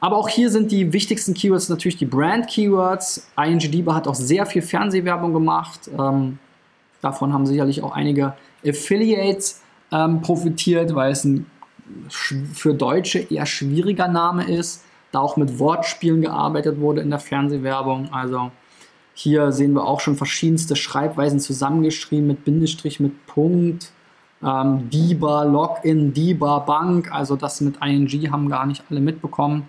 Aber 0.00 0.16
auch 0.16 0.30
hier 0.30 0.48
sind 0.48 0.72
die 0.72 0.94
wichtigsten 0.94 1.34
Keywords 1.34 1.68
natürlich 1.68 1.98
die 1.98 2.06
Brand-Keywords. 2.06 3.28
ING 3.36 3.58
Diba 3.58 3.94
hat 3.94 4.08
auch 4.08 4.14
sehr 4.14 4.46
viel 4.46 4.62
Fernsehwerbung 4.62 5.34
gemacht. 5.34 5.90
Ähm, 5.98 6.38
davon 7.02 7.34
haben 7.34 7.44
sicherlich 7.44 7.82
auch 7.82 7.92
einige 7.92 8.32
Affiliates 8.66 9.60
ähm, 9.92 10.22
profitiert, 10.22 10.94
weil 10.94 11.12
es 11.12 11.24
ein 11.24 11.44
für 12.08 12.74
Deutsche 12.74 13.18
eher 13.18 13.46
schwieriger 13.46 14.08
Name 14.08 14.44
ist, 14.44 14.84
da 15.12 15.20
auch 15.20 15.36
mit 15.36 15.58
Wortspielen 15.58 16.22
gearbeitet 16.22 16.80
wurde 16.80 17.00
in 17.00 17.10
der 17.10 17.18
Fernsehwerbung. 17.18 18.12
Also 18.12 18.50
hier 19.14 19.52
sehen 19.52 19.74
wir 19.74 19.84
auch 19.84 20.00
schon 20.00 20.16
verschiedenste 20.16 20.76
Schreibweisen 20.76 21.38
zusammengeschrieben 21.38 22.26
mit 22.26 22.44
Bindestrich, 22.44 23.00
mit 23.00 23.26
Punkt. 23.26 23.92
Ähm, 24.42 24.90
DIBA, 24.90 25.44
Login, 25.44 26.12
DIBA, 26.12 26.58
Bank, 26.60 27.12
also 27.12 27.36
das 27.36 27.60
mit 27.60 27.76
ING 27.82 28.30
haben 28.30 28.48
gar 28.48 28.66
nicht 28.66 28.82
alle 28.90 29.00
mitbekommen. 29.00 29.66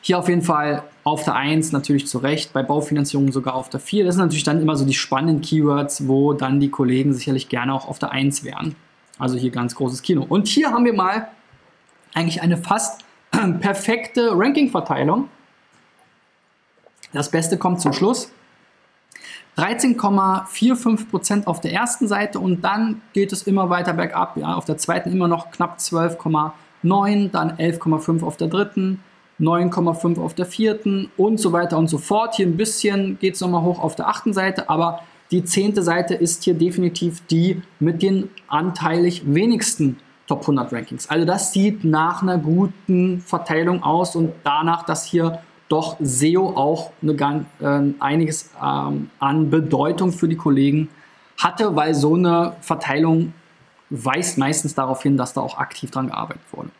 Hier 0.00 0.20
auf 0.20 0.28
jeden 0.28 0.42
Fall 0.42 0.84
auf 1.02 1.24
der 1.24 1.34
1 1.34 1.72
natürlich 1.72 2.06
zu 2.06 2.18
Recht, 2.18 2.52
bei 2.52 2.62
Baufinanzierung 2.62 3.32
sogar 3.32 3.56
auf 3.56 3.68
der 3.68 3.80
4. 3.80 4.04
Das 4.04 4.14
sind 4.14 4.22
natürlich 4.22 4.44
dann 4.44 4.62
immer 4.62 4.76
so 4.76 4.84
die 4.84 4.94
spannenden 4.94 5.40
Keywords, 5.40 6.06
wo 6.06 6.32
dann 6.32 6.60
die 6.60 6.70
Kollegen 6.70 7.12
sicherlich 7.12 7.48
gerne 7.48 7.74
auch 7.74 7.88
auf 7.88 7.98
der 7.98 8.12
1 8.12 8.44
wären. 8.44 8.76
Also 9.18 9.36
hier 9.36 9.50
ganz 9.50 9.74
großes 9.74 10.02
Kino. 10.02 10.24
Und 10.28 10.46
hier 10.48 10.70
haben 10.70 10.84
wir 10.84 10.92
mal 10.92 11.28
eigentlich 12.14 12.42
eine 12.42 12.56
fast 12.56 13.04
perfekte 13.60 14.30
Ranking-Verteilung. 14.34 15.28
Das 17.12 17.30
Beste 17.30 17.56
kommt 17.56 17.80
zum 17.80 17.92
Schluss. 17.92 18.30
13,45% 19.56 21.46
auf 21.46 21.60
der 21.60 21.72
ersten 21.72 22.08
Seite 22.08 22.38
und 22.38 22.62
dann 22.62 23.00
geht 23.14 23.32
es 23.32 23.44
immer 23.44 23.70
weiter 23.70 23.94
bergab. 23.94 24.36
Ja. 24.36 24.54
Auf 24.54 24.66
der 24.66 24.76
zweiten 24.76 25.10
immer 25.10 25.28
noch 25.28 25.50
knapp 25.50 25.78
12,9%, 25.78 26.52
9, 26.82 27.32
dann 27.32 27.52
11,5 27.52 28.22
auf 28.22 28.36
der 28.36 28.48
dritten, 28.48 29.02
9,5 29.40 30.20
auf 30.22 30.34
der 30.34 30.44
vierten 30.44 31.10
und 31.16 31.40
so 31.40 31.52
weiter 31.52 31.78
und 31.78 31.88
so 31.88 31.96
fort. 31.96 32.34
Hier 32.34 32.46
ein 32.46 32.58
bisschen 32.58 33.18
geht 33.18 33.34
es 33.34 33.40
nochmal 33.40 33.62
hoch 33.62 33.80
auf 33.80 33.96
der 33.96 34.08
achten 34.08 34.34
Seite, 34.34 34.68
aber 34.68 35.00
die 35.30 35.44
zehnte 35.44 35.82
Seite 35.82 36.14
ist 36.14 36.44
hier 36.44 36.54
definitiv 36.54 37.26
die 37.26 37.62
mit 37.80 38.02
den 38.02 38.30
anteilig 38.48 39.22
wenigsten 39.26 39.98
Top 40.26 40.40
100 40.40 40.72
Rankings. 40.72 41.08
Also 41.08 41.24
das 41.24 41.52
sieht 41.52 41.84
nach 41.84 42.22
einer 42.22 42.38
guten 42.38 43.20
Verteilung 43.20 43.82
aus 43.82 44.16
und 44.16 44.32
danach, 44.42 44.84
dass 44.84 45.04
hier 45.04 45.40
doch 45.68 45.96
SEO 46.00 46.50
auch 46.50 46.92
eine, 47.02 47.44
äh, 47.60 47.92
einiges 48.00 48.50
ähm, 48.62 49.10
an 49.18 49.50
Bedeutung 49.50 50.12
für 50.12 50.28
die 50.28 50.36
Kollegen 50.36 50.88
hatte, 51.38 51.74
weil 51.74 51.94
so 51.94 52.14
eine 52.14 52.56
Verteilung 52.60 53.32
weist 53.90 54.38
meistens 54.38 54.74
darauf 54.74 55.02
hin, 55.02 55.16
dass 55.16 55.32
da 55.32 55.40
auch 55.40 55.58
aktiv 55.58 55.90
dran 55.90 56.08
gearbeitet 56.08 56.42
wurde. 56.52 56.70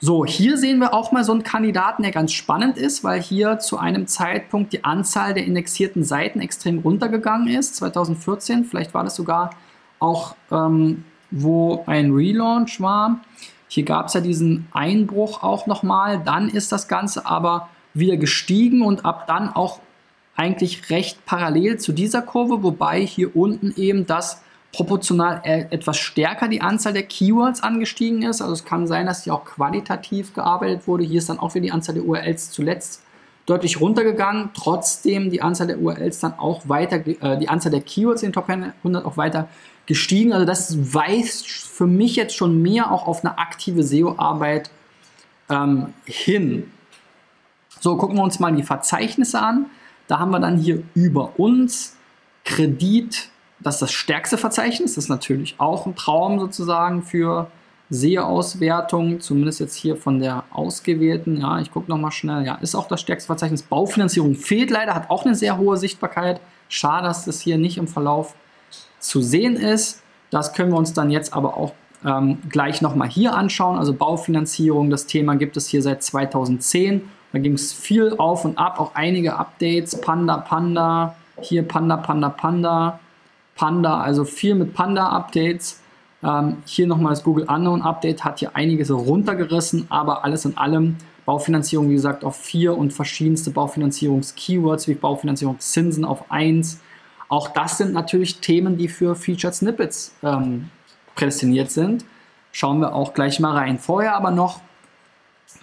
So, 0.00 0.26
hier 0.26 0.58
sehen 0.58 0.80
wir 0.80 0.92
auch 0.92 1.12
mal 1.12 1.24
so 1.24 1.32
einen 1.32 1.44
Kandidaten, 1.44 2.02
der 2.02 2.12
ganz 2.12 2.32
spannend 2.32 2.76
ist, 2.76 3.04
weil 3.04 3.22
hier 3.22 3.58
zu 3.58 3.78
einem 3.78 4.06
Zeitpunkt 4.06 4.72
die 4.72 4.84
Anzahl 4.84 5.34
der 5.34 5.44
indexierten 5.44 6.04
Seiten 6.04 6.40
extrem 6.40 6.80
runtergegangen 6.80 7.48
ist, 7.48 7.76
2014. 7.76 8.64
Vielleicht 8.64 8.92
war 8.92 9.04
das 9.04 9.16
sogar 9.16 9.50
auch, 10.00 10.36
ähm, 10.50 11.04
wo 11.30 11.84
ein 11.86 12.12
Relaunch 12.12 12.80
war. 12.80 13.20
Hier 13.68 13.84
gab 13.84 14.06
es 14.06 14.14
ja 14.14 14.20
diesen 14.20 14.68
Einbruch 14.72 15.42
auch 15.42 15.66
nochmal. 15.66 16.22
Dann 16.22 16.48
ist 16.48 16.70
das 16.70 16.86
Ganze 16.86 17.26
aber 17.26 17.68
wieder 17.94 18.16
gestiegen 18.16 18.82
und 18.82 19.04
ab 19.04 19.26
dann 19.26 19.48
auch 19.48 19.80
eigentlich 20.36 20.90
recht 20.90 21.24
parallel 21.24 21.78
zu 21.78 21.92
dieser 21.92 22.22
Kurve, 22.22 22.62
wobei 22.62 23.00
hier 23.00 23.34
unten 23.34 23.72
eben 23.76 24.06
das 24.06 24.43
proportional 24.74 25.40
etwas 25.44 25.98
stärker 25.98 26.48
die 26.48 26.60
Anzahl 26.60 26.92
der 26.92 27.04
Keywords 27.04 27.62
angestiegen 27.62 28.22
ist. 28.22 28.42
Also 28.42 28.52
es 28.52 28.64
kann 28.64 28.86
sein, 28.86 29.06
dass 29.06 29.24
hier 29.24 29.34
auch 29.34 29.44
qualitativ 29.44 30.34
gearbeitet 30.34 30.86
wurde. 30.86 31.04
Hier 31.04 31.18
ist 31.18 31.28
dann 31.28 31.38
auch 31.38 31.54
wieder 31.54 31.62
die 31.62 31.72
Anzahl 31.72 31.94
der 31.94 32.04
URLs 32.04 32.50
zuletzt 32.50 33.02
deutlich 33.46 33.80
runtergegangen. 33.80 34.50
Trotzdem 34.54 35.30
die 35.30 35.42
Anzahl 35.42 35.66
der 35.66 35.80
URLs 35.80 36.20
dann 36.20 36.34
auch 36.38 36.68
weiter, 36.68 36.96
äh, 37.06 37.38
die 37.38 37.48
Anzahl 37.48 37.70
der 37.70 37.82
Keywords 37.82 38.22
in 38.22 38.28
den 38.28 38.32
Top 38.32 38.48
100 38.48 39.04
auch 39.04 39.16
weiter 39.16 39.48
gestiegen. 39.86 40.32
Also 40.32 40.46
das 40.46 40.94
weist 40.94 41.46
für 41.46 41.86
mich 41.86 42.16
jetzt 42.16 42.34
schon 42.34 42.62
mehr 42.62 42.90
auch 42.90 43.06
auf 43.06 43.24
eine 43.24 43.38
aktive 43.38 43.82
SEO-Arbeit 43.82 44.70
ähm, 45.50 45.92
hin. 46.04 46.70
So, 47.80 47.96
gucken 47.96 48.16
wir 48.16 48.22
uns 48.22 48.40
mal 48.40 48.54
die 48.54 48.62
Verzeichnisse 48.62 49.40
an. 49.40 49.66
Da 50.06 50.18
haben 50.18 50.30
wir 50.30 50.40
dann 50.40 50.56
hier 50.56 50.82
über 50.94 51.38
uns 51.38 51.96
Kredit, 52.44 53.28
das 53.60 53.76
ist 53.76 53.82
das 53.82 53.92
stärkste 53.92 54.38
Verzeichnis. 54.38 54.94
Das 54.94 55.04
ist 55.04 55.10
natürlich 55.10 55.54
auch 55.58 55.86
ein 55.86 55.94
Traum 55.94 56.38
sozusagen 56.38 57.02
für 57.02 57.50
SEO-Auswertung, 57.90 59.20
zumindest 59.20 59.60
jetzt 59.60 59.76
hier 59.76 59.96
von 59.96 60.18
der 60.18 60.44
ausgewählten. 60.50 61.40
Ja, 61.40 61.60
ich 61.60 61.70
gucke 61.70 61.90
nochmal 61.90 62.12
schnell. 62.12 62.44
Ja, 62.44 62.56
ist 62.56 62.74
auch 62.74 62.88
das 62.88 63.00
stärkste 63.00 63.26
Verzeichnis. 63.26 63.62
Baufinanzierung 63.62 64.34
fehlt 64.34 64.70
leider, 64.70 64.94
hat 64.94 65.10
auch 65.10 65.24
eine 65.24 65.34
sehr 65.34 65.58
hohe 65.58 65.76
Sichtbarkeit. 65.76 66.40
Schade, 66.68 67.06
dass 67.06 67.24
das 67.24 67.40
hier 67.40 67.58
nicht 67.58 67.78
im 67.78 67.86
Verlauf 67.86 68.34
zu 68.98 69.20
sehen 69.20 69.56
ist. 69.56 70.02
Das 70.30 70.52
können 70.54 70.72
wir 70.72 70.78
uns 70.78 70.92
dann 70.92 71.10
jetzt 71.10 71.34
aber 71.34 71.56
auch 71.56 71.72
ähm, 72.04 72.38
gleich 72.48 72.82
nochmal 72.82 73.08
hier 73.08 73.34
anschauen. 73.34 73.78
Also 73.78 73.92
Baufinanzierung, 73.92 74.90
das 74.90 75.06
Thema 75.06 75.36
gibt 75.36 75.56
es 75.56 75.68
hier 75.68 75.82
seit 75.82 76.02
2010. 76.02 77.02
Da 77.32 77.38
ging 77.38 77.52
es 77.52 77.72
viel 77.72 78.14
auf 78.16 78.44
und 78.44 78.58
ab, 78.58 78.80
auch 78.80 78.94
einige 78.94 79.36
Updates. 79.36 80.00
Panda, 80.00 80.38
Panda, 80.38 81.16
hier 81.40 81.66
Panda, 81.66 81.96
Panda, 81.96 82.28
Panda. 82.30 83.00
Panda, 83.54 84.00
also 84.00 84.24
viel 84.24 84.54
mit 84.54 84.74
Panda-Updates. 84.74 85.80
Ähm, 86.22 86.58
hier 86.64 86.86
nochmal 86.86 87.12
das 87.12 87.22
Google 87.22 87.46
Unknown 87.48 87.82
Update 87.82 88.24
hat 88.24 88.38
hier 88.40 88.56
einiges 88.56 88.90
runtergerissen, 88.90 89.86
aber 89.90 90.24
alles 90.24 90.44
in 90.44 90.56
allem 90.56 90.96
Baufinanzierung, 91.26 91.88
wie 91.90 91.94
gesagt, 91.94 92.24
auf 92.24 92.36
4 92.36 92.76
und 92.76 92.92
verschiedenste 92.92 93.50
Baufinanzierungs-Keywords 93.50 94.88
wie 94.88 94.94
Baufinanzierungszinsen 94.94 96.04
auf 96.04 96.30
1. 96.30 96.80
Auch 97.28 97.48
das 97.48 97.78
sind 97.78 97.92
natürlich 97.92 98.40
Themen, 98.40 98.76
die 98.76 98.88
für 98.88 99.14
Featured 99.14 99.54
Snippets 99.54 100.14
ähm, 100.22 100.70
prädestiniert 101.14 101.70
sind. 101.70 102.04
Schauen 102.52 102.80
wir 102.80 102.94
auch 102.94 103.14
gleich 103.14 103.40
mal 103.40 103.52
rein. 103.52 103.78
Vorher 103.78 104.14
aber 104.14 104.30
noch 104.30 104.60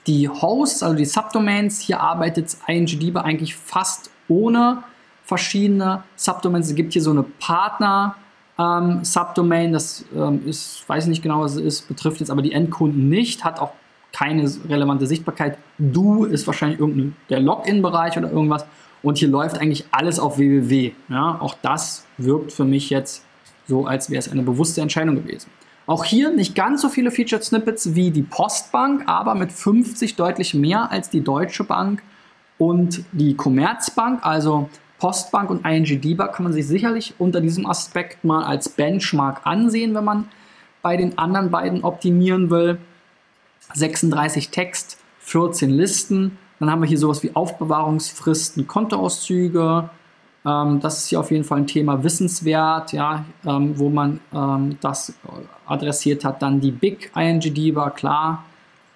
die 0.07 0.27
Hosts, 0.27 0.83
also 0.83 0.95
die 0.95 1.05
Subdomains. 1.05 1.79
Hier 1.79 1.99
arbeitet 1.99 2.57
INGDB 2.67 3.17
eigentlich 3.17 3.55
fast 3.55 4.09
ohne 4.27 4.83
verschiedene 5.31 6.03
Subdomains. 6.17 6.67
Es 6.67 6.75
gibt 6.75 6.91
hier 6.91 7.01
so 7.01 7.11
eine 7.11 7.23
Partner- 7.23 8.15
ähm, 8.59 9.03
Subdomain, 9.03 9.71
das 9.71 10.03
ähm, 10.13 10.41
ist, 10.45 10.87
weiß 10.87 11.05
ich 11.05 11.09
nicht 11.09 11.23
genau, 11.23 11.39
was 11.39 11.55
es 11.55 11.61
ist, 11.61 11.87
betrifft 11.87 12.19
jetzt 12.19 12.29
aber 12.29 12.41
die 12.41 12.51
Endkunden 12.51 13.07
nicht, 13.07 13.45
hat 13.45 13.61
auch 13.61 13.71
keine 14.11 14.51
relevante 14.67 15.07
Sichtbarkeit. 15.07 15.57
Du 15.77 16.25
ist 16.25 16.45
wahrscheinlich 16.47 16.79
irgendein 16.79 17.15
der 17.29 17.39
Login-Bereich 17.39 18.17
oder 18.17 18.29
irgendwas. 18.29 18.65
Und 19.01 19.17
hier 19.19 19.29
läuft 19.29 19.57
eigentlich 19.57 19.85
alles 19.91 20.19
auf 20.19 20.37
www. 20.37 20.91
Ja, 21.07 21.37
auch 21.39 21.55
das 21.61 22.05
wirkt 22.17 22.51
für 22.51 22.65
mich 22.65 22.89
jetzt 22.89 23.23
so, 23.67 23.85
als 23.85 24.09
wäre 24.09 24.19
es 24.19 24.29
eine 24.29 24.43
bewusste 24.43 24.81
Entscheidung 24.81 25.15
gewesen. 25.15 25.49
Auch 25.87 26.03
hier 26.03 26.29
nicht 26.29 26.53
ganz 26.53 26.81
so 26.81 26.89
viele 26.89 27.09
Featured 27.09 27.43
Snippets 27.43 27.95
wie 27.95 28.11
die 28.11 28.21
Postbank, 28.21 29.03
aber 29.07 29.33
mit 29.33 29.53
50 29.53 30.17
deutlich 30.17 30.53
mehr 30.53 30.91
als 30.91 31.09
die 31.09 31.21
Deutsche 31.21 31.63
Bank 31.63 32.03
und 32.57 33.03
die 33.13 33.35
Commerzbank. 33.35 34.19
Also 34.23 34.69
Postbank 35.01 35.49
und 35.49 35.65
ING 35.65 35.83
DIBA 35.83 36.27
kann 36.27 36.43
man 36.43 36.53
sich 36.53 36.67
sicherlich 36.67 37.15
unter 37.17 37.41
diesem 37.41 37.65
Aspekt 37.65 38.23
mal 38.23 38.43
als 38.43 38.69
Benchmark 38.69 39.41
ansehen, 39.45 39.95
wenn 39.95 40.03
man 40.03 40.27
bei 40.83 40.95
den 40.95 41.17
anderen 41.17 41.49
beiden 41.49 41.83
optimieren 41.83 42.51
will. 42.51 42.77
36 43.73 44.51
Text, 44.51 44.99
14 45.21 45.71
Listen. 45.71 46.37
Dann 46.59 46.69
haben 46.69 46.83
wir 46.83 46.87
hier 46.87 46.99
sowas 46.99 47.23
wie 47.23 47.35
Aufbewahrungsfristen, 47.35 48.67
Kontoauszüge. 48.67 49.89
Ähm, 50.45 50.79
das 50.81 50.99
ist 50.99 51.07
hier 51.07 51.19
auf 51.19 51.31
jeden 51.31 51.45
Fall 51.45 51.57
ein 51.57 51.67
Thema 51.67 52.03
wissenswert, 52.03 52.93
ja, 52.93 53.25
ähm, 53.43 53.79
wo 53.79 53.89
man 53.89 54.19
ähm, 54.31 54.77
das 54.81 55.15
adressiert 55.65 56.23
hat. 56.23 56.43
Dann 56.43 56.61
die 56.61 56.71
Big 56.71 57.11
ING 57.15 57.39
DIBA, 57.39 57.89
klar. 57.89 58.45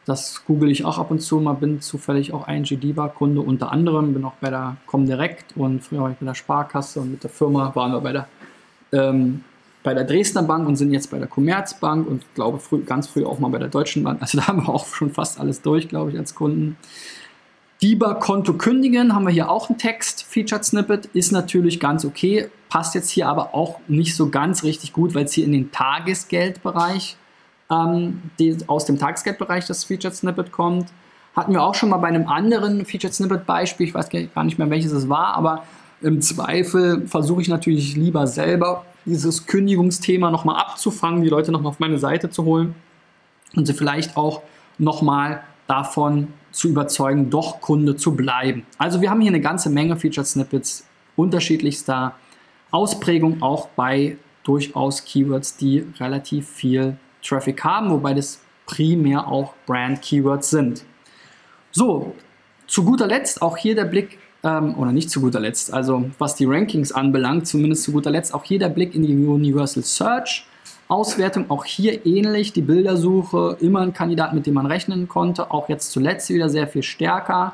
Das 0.05 0.45
google 0.45 0.69
ich 0.69 0.85
auch 0.85 0.99
ab 0.99 1.09
und 1.09 1.19
zu 1.19 1.39
mal, 1.39 1.53
bin 1.53 1.81
zufällig 1.81 2.31
auch 2.31 2.47
ING 2.47 2.63
DIBA-Kunde 2.63 3.41
unter 3.41 3.71
anderem, 3.71 4.13
bin 4.13 4.23
auch 4.23 4.35
bei 4.39 4.51
der 4.51 4.77
Comdirect 4.85 5.57
und 5.57 5.83
früher 5.83 6.01
war 6.01 6.11
ich 6.11 6.17
bei 6.17 6.27
der 6.27 6.35
Sparkasse 6.35 7.01
und 7.01 7.11
mit 7.11 7.23
der 7.23 7.31
Firma 7.31 7.73
waren 7.73 7.91
wir 7.91 8.01
bei 8.01 8.11
der, 8.11 8.27
ähm, 8.91 9.43
bei 9.81 9.95
der 9.95 10.03
Dresdner 10.03 10.43
Bank 10.43 10.67
und 10.67 10.75
sind 10.75 10.93
jetzt 10.93 11.09
bei 11.09 11.17
der 11.17 11.27
Commerzbank 11.27 12.07
und 12.07 12.23
glaube 12.35 12.59
früh, 12.59 12.83
ganz 12.83 13.07
früh 13.07 13.25
auch 13.25 13.39
mal 13.39 13.49
bei 13.49 13.57
der 13.57 13.67
Deutschen 13.67 14.03
Bank. 14.03 14.21
Also 14.21 14.37
da 14.39 14.47
haben 14.47 14.67
wir 14.67 14.69
auch 14.69 14.85
schon 14.85 15.11
fast 15.11 15.39
alles 15.39 15.63
durch, 15.63 15.89
glaube 15.89 16.11
ich, 16.11 16.17
als 16.19 16.35
Kunden. 16.35 16.77
DIBA-Konto 17.81 18.53
kündigen, 18.53 19.13
haben 19.13 19.25
wir 19.25 19.31
hier 19.31 19.49
auch 19.49 19.69
einen 19.69 19.79
Text, 19.79 20.23
Featured 20.23 20.63
Snippet, 20.63 21.07
ist 21.07 21.31
natürlich 21.31 21.79
ganz 21.79 22.05
okay, 22.05 22.49
passt 22.69 22.95
jetzt 22.95 23.09
hier 23.09 23.27
aber 23.27 23.53
auch 23.55 23.79
nicht 23.87 24.15
so 24.15 24.29
ganz 24.29 24.63
richtig 24.63 24.93
gut, 24.93 25.13
weil 25.15 25.25
es 25.25 25.33
hier 25.33 25.45
in 25.45 25.51
den 25.51 25.71
Tagesgeldbereich 25.71 27.17
ähm, 27.71 28.21
die 28.39 28.57
aus 28.67 28.85
dem 28.85 28.97
Tagesgeldbereich 28.97 29.65
das 29.65 29.83
Featured 29.83 30.15
Snippet 30.15 30.51
kommt. 30.51 30.89
Hatten 31.35 31.51
wir 31.51 31.63
auch 31.63 31.75
schon 31.75 31.89
mal 31.89 31.97
bei 31.97 32.07
einem 32.07 32.27
anderen 32.27 32.85
Featured 32.85 33.13
Snippet 33.13 33.45
Beispiel, 33.45 33.87
ich 33.87 33.93
weiß 33.93 34.09
gar 34.09 34.43
nicht 34.43 34.57
mehr 34.57 34.69
welches 34.69 34.91
es 34.91 35.09
war, 35.09 35.33
aber 35.35 35.63
im 36.01 36.21
Zweifel 36.21 37.07
versuche 37.07 37.41
ich 37.41 37.47
natürlich 37.47 37.95
lieber 37.95 38.27
selber 38.27 38.85
dieses 39.05 39.45
Kündigungsthema 39.45 40.31
nochmal 40.31 40.57
abzufangen, 40.57 41.21
die 41.21 41.29
Leute 41.29 41.51
nochmal 41.51 41.71
auf 41.71 41.79
meine 41.79 41.99
Seite 41.99 42.29
zu 42.29 42.45
holen 42.45 42.75
und 43.55 43.65
sie 43.65 43.73
vielleicht 43.73 44.17
auch 44.17 44.41
nochmal 44.77 45.43
davon 45.67 46.27
zu 46.51 46.69
überzeugen, 46.69 47.29
doch 47.29 47.61
Kunde 47.61 47.95
zu 47.95 48.15
bleiben. 48.15 48.65
Also 48.77 49.01
wir 49.01 49.09
haben 49.09 49.21
hier 49.21 49.31
eine 49.31 49.41
ganze 49.41 49.69
Menge 49.69 49.97
Featured 49.97 50.27
Snippets 50.27 50.85
unterschiedlichster 51.15 52.15
Ausprägung, 52.71 53.41
auch 53.41 53.69
bei 53.69 54.17
durchaus 54.43 55.03
Keywords, 55.05 55.57
die 55.57 55.85
relativ 55.99 56.47
viel 56.47 56.97
Traffic 57.25 57.63
haben, 57.63 57.89
wobei 57.89 58.13
das 58.13 58.39
primär 58.65 59.27
auch 59.27 59.53
Brand-Keywords 59.65 60.49
sind. 60.49 60.83
So, 61.71 62.13
zu 62.67 62.83
guter 62.83 63.07
Letzt 63.07 63.41
auch 63.41 63.57
hier 63.57 63.75
der 63.75 63.85
Blick, 63.85 64.17
ähm, 64.43 64.75
oder 64.77 64.91
nicht 64.91 65.09
zu 65.09 65.21
guter 65.21 65.39
Letzt, 65.39 65.73
also 65.73 66.05
was 66.19 66.35
die 66.35 66.45
Rankings 66.45 66.91
anbelangt, 66.91 67.47
zumindest 67.47 67.83
zu 67.83 67.91
guter 67.91 68.11
Letzt 68.11 68.33
auch 68.33 68.43
hier 68.43 68.59
der 68.59 68.69
Blick 68.69 68.95
in 68.95 69.03
die 69.03 69.13
Universal 69.13 69.83
Search. 69.83 70.45
Auswertung 70.87 71.49
auch 71.49 71.65
hier 71.65 72.05
ähnlich, 72.05 72.53
die 72.53 72.61
Bildersuche, 72.61 73.57
immer 73.59 73.81
ein 73.81 73.93
Kandidat, 73.93 74.33
mit 74.33 74.45
dem 74.45 74.53
man 74.53 74.67
rechnen 74.67 75.07
konnte, 75.07 75.49
auch 75.49 75.67
jetzt 75.67 75.91
zuletzt 75.91 76.29
wieder 76.29 76.47
sehr 76.47 76.67
viel 76.67 76.83
stärker. 76.83 77.53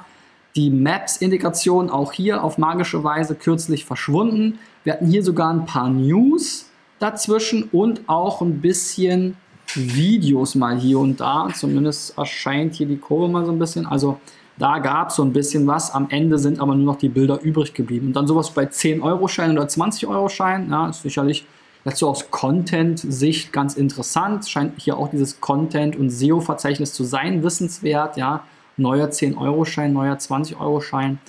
Die 0.58 0.70
Maps-Integration 0.70 1.90
auch 1.90 2.12
hier 2.12 2.44
auf 2.44 2.58
magische 2.58 3.06
Weise 3.06 3.36
kürzlich 3.36 3.86
verschwunden. 3.86 4.60
Wir 4.84 4.94
hatten 4.94 5.08
hier 5.08 5.24
sogar 5.24 5.54
ein 5.54 5.66
paar 5.66 5.90
News 5.90 6.70
dazwischen 7.00 7.70
und 7.72 8.02
auch 8.08 8.42
ein 8.42 8.60
bisschen 8.60 9.38
Videos 9.76 10.56
mal 10.56 10.78
hier 10.78 11.00
und 11.00 11.20
da. 11.20 11.48
Zumindest 11.54 12.18
erscheint 12.18 12.76
hier 12.76 12.88
die 12.88 12.98
Kurve 12.98 13.32
mal 13.32 13.46
so 13.46 13.52
ein 13.52 13.60
bisschen. 13.60 13.86
Also 13.86 14.20
da 14.58 14.80
gab 14.80 15.10
es 15.10 15.16
so 15.16 15.24
ein 15.24 15.34
bisschen 15.34 15.66
was. 15.68 15.92
Am 15.92 16.08
Ende 16.10 16.38
sind 16.38 16.60
aber 16.60 16.76
nur 16.76 16.86
noch 16.86 16.98
die 16.98 17.10
Bilder 17.10 17.42
übrig 17.42 17.74
geblieben. 17.74 18.08
Und 18.08 18.14
dann 18.14 18.28
sowas 18.28 18.52
bei 18.52 18.64
10-Euro-Scheinen 18.64 19.58
oder 19.58 19.68
20-Euro-Scheinen. 19.68 20.70
Ja, 20.70 20.90
ist 20.90 21.04
sicherlich 21.04 21.46
Jetzt 21.84 21.98
so 21.98 22.10
aus 22.10 22.30
Content-Sicht 22.30 23.52
ganz 23.52 23.76
interessant. 23.76 24.48
Scheint 24.48 24.80
hier 24.80 24.98
auch 24.98 25.10
dieses 25.10 25.42
Content- 25.42 25.96
und 25.96 26.12
SEO-Verzeichnis 26.12 26.94
zu 26.94 27.04
sein, 27.04 27.44
wissenswert. 27.44 28.18
Ja, 28.18 28.44
neuer 28.78 29.08
10-Euro-Schein, 29.08 29.92
neuer 29.92 30.16
20-Euro-Schein. 30.16 31.20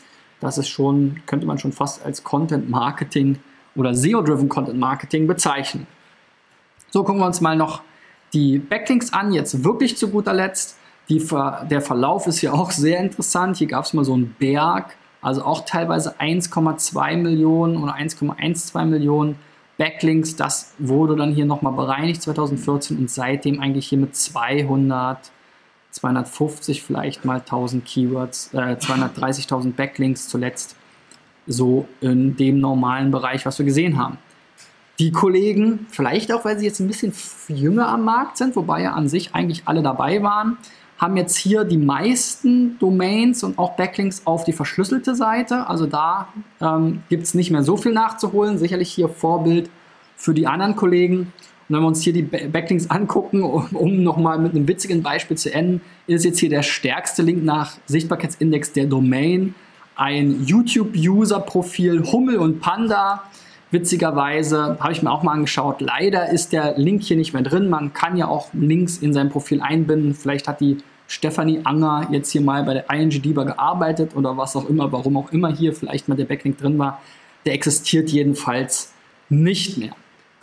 Das 0.41 0.59
ist 0.59 0.69
schon, 0.69 1.21
könnte 1.27 1.47
man 1.47 1.59
schon 1.59 1.73
fast 1.73 2.05
als 2.05 2.23
Content-Marketing 2.23 3.39
oder 3.77 3.95
SEO-Driven 3.95 4.49
Content-Marketing 4.49 5.27
bezeichnen. 5.27 5.87
So, 6.91 7.03
gucken 7.03 7.21
wir 7.21 7.27
uns 7.27 7.41
mal 7.41 7.57
noch 7.57 7.81
die 8.33 8.59
Backlinks 8.59 9.13
an, 9.13 9.33
jetzt 9.33 9.65
wirklich 9.65 9.97
zu 9.97 10.09
guter 10.09 10.33
Letzt. 10.33 10.79
Die, 11.09 11.19
der 11.71 11.81
Verlauf 11.81 12.27
ist 12.27 12.41
ja 12.43 12.53
auch 12.53 12.71
sehr 12.71 13.01
interessant. 13.01 13.57
Hier 13.57 13.67
gab 13.67 13.85
es 13.85 13.93
mal 13.93 14.05
so 14.05 14.15
einen 14.15 14.35
Berg, 14.39 14.97
also 15.21 15.43
auch 15.45 15.65
teilweise 15.65 16.21
1,2 16.21 17.17
Millionen 17.17 17.77
oder 17.77 17.95
1,12 17.95 18.85
Millionen 18.85 19.37
Backlinks. 19.79 20.37
Das 20.37 20.75
wurde 20.79 21.17
dann 21.17 21.33
hier 21.33 21.45
nochmal 21.45 21.73
bereinigt 21.73 22.23
2014 22.23 22.99
und 22.99 23.11
seitdem 23.11 23.61
eigentlich 23.61 23.89
hier 23.89 23.99
mit 23.99 24.17
200, 24.17 25.31
250 25.91 26.83
vielleicht 26.83 27.25
mal 27.25 27.41
1000 27.41 27.85
Keywords, 27.85 28.55
äh, 28.55 28.77
230.000 28.77 29.73
Backlinks 29.73 30.29
zuletzt 30.29 30.77
so 31.47 31.89
in 32.01 32.37
dem 32.37 32.61
normalen 32.61 33.11
Bereich, 33.11 33.45
was 33.45 33.59
wir 33.59 33.67
gesehen 33.67 33.99
haben. 33.99 34.19
Die 35.03 35.11
Kollegen, 35.11 35.87
vielleicht 35.91 36.33
auch, 36.33 36.45
weil 36.45 36.61
sie 36.61 36.65
jetzt 36.65 36.79
ein 36.79 36.87
bisschen 36.87 37.13
jünger 37.49 37.89
am 37.89 38.05
Markt 38.05 38.37
sind, 38.37 38.55
wobei 38.55 38.83
ja 38.83 38.93
an 38.93 39.09
sich 39.09 39.35
eigentlich 39.35 39.63
alle 39.65 39.83
dabei 39.83 40.23
waren, 40.23 40.59
haben 40.97 41.17
jetzt 41.17 41.37
hier 41.37 41.65
die 41.65 41.77
meisten 41.77 42.79
Domains 42.79 43.43
und 43.43 43.59
auch 43.59 43.75
Backlinks 43.75 44.23
auf 44.27 44.45
die 44.45 44.53
verschlüsselte 44.53 45.17
Seite. 45.17 45.67
Also 45.67 45.87
da 45.87 46.29
ähm, 46.61 47.03
gibt 47.09 47.25
es 47.25 47.35
nicht 47.35 47.51
mehr 47.51 47.65
so 47.65 47.77
viel 47.77 47.91
nachzuholen. 47.91 48.59
Sicherlich 48.59 48.93
hier 48.93 49.09
Vorbild 49.09 49.71
für 50.15 50.35
die 50.35 50.47
anderen 50.47 50.77
Kollegen. 50.77 51.19
Und 51.19 51.33
wenn 51.69 51.81
wir 51.81 51.89
uns 51.89 52.03
hier 52.03 52.13
die 52.13 52.23
Backlinks 52.23 52.89
angucken, 52.89 53.43
um, 53.43 53.71
um 53.73 54.05
nochmal 54.05 54.39
mit 54.39 54.55
einem 54.55 54.69
witzigen 54.69 55.03
Beispiel 55.03 55.37
zu 55.37 55.53
enden, 55.53 55.81
ist 56.07 56.25
jetzt 56.25 56.39
hier 56.39 56.49
der 56.49 56.63
stärkste 56.63 57.23
Link 57.23 57.43
nach 57.43 57.77
Sichtbarkeitsindex 57.87 58.71
der 58.71 58.87
Domain 58.87 59.57
ein 59.97 60.45
YouTube-User-Profil 60.45 62.05
Hummel 62.13 62.37
und 62.37 62.61
Panda. 62.61 63.25
Witzigerweise 63.73 64.77
habe 64.81 64.93
ich 64.93 65.03
mir 65.03 65.11
auch 65.11 65.23
mal 65.23 65.33
angeschaut. 65.33 65.81
Leider 65.81 66.29
ist 66.29 66.53
der 66.53 66.77
Link 66.77 67.03
hier 67.03 67.17
nicht 67.17 67.33
mehr 67.33 67.43
drin. 67.43 67.71
Man 67.71 67.95
kann 67.95 68.19
ja 68.19 68.29
auch 68.29 68.49
Links 68.53 68.99
in 68.99 69.15
sein 69.15 69.31
Profil 69.31 69.63
einbinden. 69.63 70.15
Vielleicht 70.15 70.47
hat 70.47 70.61
die 70.61 70.77
Stefanie 71.09 71.63
Anger 71.65 72.07
jetzt 72.11 72.31
hier 72.31 72.43
mal 72.43 72.65
bei 72.65 72.75
der 72.75 72.91
ING 72.91 73.09
DIBA 73.09 73.45
gearbeitet 73.45 74.15
oder 74.15 74.37
was 74.37 74.57
auch 74.57 74.69
immer, 74.69 74.93
warum 74.93 75.17
auch 75.17 75.33
immer 75.33 75.51
hier 75.51 75.73
vielleicht 75.73 76.07
mal 76.07 76.17
der 76.17 76.27
Backlink 76.27 76.59
drin 76.59 76.79
war. 76.79 77.01
Der 77.47 77.55
existiert 77.55 78.11
jedenfalls 78.11 78.93
nicht 79.31 79.79
mehr. 79.79 79.97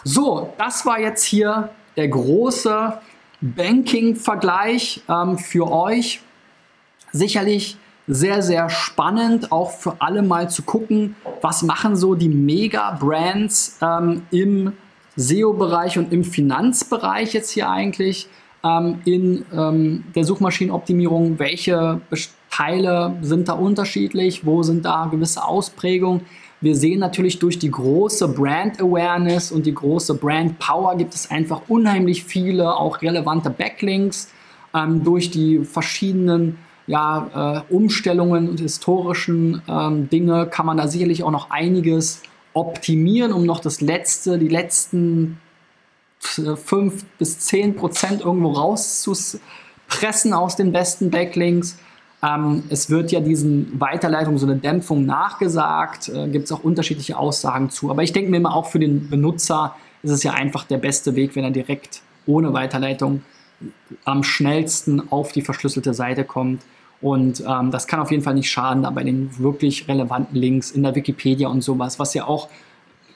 So, 0.03 0.51
das 0.57 0.87
war 0.87 0.99
jetzt 0.99 1.23
hier 1.23 1.69
der 1.97 2.07
große 2.07 2.97
Banking-Vergleich 3.41 5.01
ähm, 5.07 5.37
für 5.37 5.71
euch. 5.71 6.21
Sicherlich 7.11 7.77
sehr, 8.11 8.41
sehr 8.41 8.69
spannend, 8.69 9.51
auch 9.51 9.69
für 9.69 10.01
alle 10.01 10.23
mal 10.23 10.49
zu 10.49 10.63
gucken, 10.63 11.15
was 11.41 11.61
machen 11.61 11.95
so 11.95 12.15
die 12.15 12.27
Mega-Brands 12.27 13.77
ähm, 13.83 14.23
im 14.31 14.73
SEO-Bereich 15.15 15.99
und 15.99 16.11
im 16.11 16.23
Finanzbereich 16.23 17.33
jetzt 17.33 17.51
hier 17.51 17.69
eigentlich 17.69 18.27
ähm, 18.63 19.01
in 19.05 19.45
ähm, 19.53 20.05
der 20.15 20.23
Suchmaschinenoptimierung, 20.23 21.37
welche 21.37 22.01
Teile 22.49 23.15
sind 23.21 23.47
da 23.47 23.53
unterschiedlich, 23.53 24.43
wo 24.43 24.63
sind 24.63 24.85
da 24.85 25.05
gewisse 25.05 25.45
Ausprägungen. 25.45 26.21
Wir 26.61 26.75
sehen 26.75 26.99
natürlich 26.99 27.37
durch 27.37 27.59
die 27.59 27.69
große 27.69 28.27
Brand 28.29 28.81
Awareness 28.81 29.51
und 29.51 29.67
die 29.67 29.73
große 29.73 30.15
Brand 30.15 30.57
Power 30.57 30.97
gibt 30.97 31.13
es 31.13 31.29
einfach 31.29 31.61
unheimlich 31.67 32.23
viele 32.23 32.75
auch 32.75 33.03
relevante 33.03 33.51
Backlinks 33.51 34.31
ähm, 34.73 35.03
durch 35.03 35.29
die 35.29 35.63
verschiedenen 35.63 36.57
ja, 36.89 37.61
äh, 37.69 37.73
Umstellungen 37.73 38.49
und 38.49 38.59
historischen 38.59 39.61
ähm, 39.69 40.09
Dinge 40.09 40.47
kann 40.47 40.65
man 40.65 40.75
da 40.75 40.87
sicherlich 40.87 41.21
auch 41.21 41.29
noch 41.29 41.51
einiges 41.51 42.23
optimieren, 42.53 43.31
um 43.31 43.45
noch 43.45 43.59
das 43.59 43.79
letzte, 43.79 44.39
die 44.39 44.47
letzten 44.47 45.37
5 46.17 47.05
bis 47.19 47.39
10 47.41 47.75
Prozent 47.75 48.21
irgendwo 48.21 48.53
rauszupressen 48.53 50.33
aus 50.33 50.55
den 50.55 50.71
besten 50.71 51.11
Backlinks. 51.11 51.77
Ähm, 52.23 52.63
es 52.69 52.89
wird 52.89 53.11
ja 53.11 53.19
diesen 53.19 53.79
Weiterleitungen 53.79 54.39
so 54.39 54.47
eine 54.47 54.57
Dämpfung 54.57 55.05
nachgesagt, 55.05 56.09
äh, 56.09 56.27
gibt 56.27 56.45
es 56.45 56.51
auch 56.51 56.63
unterschiedliche 56.63 57.19
Aussagen 57.19 57.69
zu. 57.69 57.91
Aber 57.91 58.01
ich 58.01 58.13
denke 58.13 58.31
mir 58.31 58.37
immer 58.37 58.55
auch 58.55 58.65
für 58.65 58.79
den 58.79 59.11
Benutzer 59.11 59.75
ist 60.01 60.09
es 60.09 60.23
ja 60.23 60.33
einfach 60.33 60.63
der 60.63 60.79
beste 60.79 61.15
Weg, 61.15 61.35
wenn 61.35 61.43
er 61.43 61.51
direkt 61.51 62.01
ohne 62.25 62.51
Weiterleitung 62.53 63.21
am 64.05 64.23
schnellsten 64.23 65.11
auf 65.11 65.33
die 65.33 65.43
verschlüsselte 65.43 65.93
Seite 65.93 66.23
kommt 66.23 66.63
und 67.01 67.43
ähm, 67.47 67.71
das 67.71 67.87
kann 67.87 67.99
auf 67.99 68.11
jeden 68.11 68.23
Fall 68.23 68.33
nicht 68.33 68.49
schaden, 68.49 68.85
aber 68.85 69.03
den 69.03 69.29
wirklich 69.39 69.87
relevanten 69.87 70.35
Links 70.35 70.71
in 70.71 70.83
der 70.83 70.95
Wikipedia 70.95 71.47
und 71.47 71.63
sowas, 71.63 71.97
was 71.99 72.13
ja 72.13 72.25
auch 72.25 72.49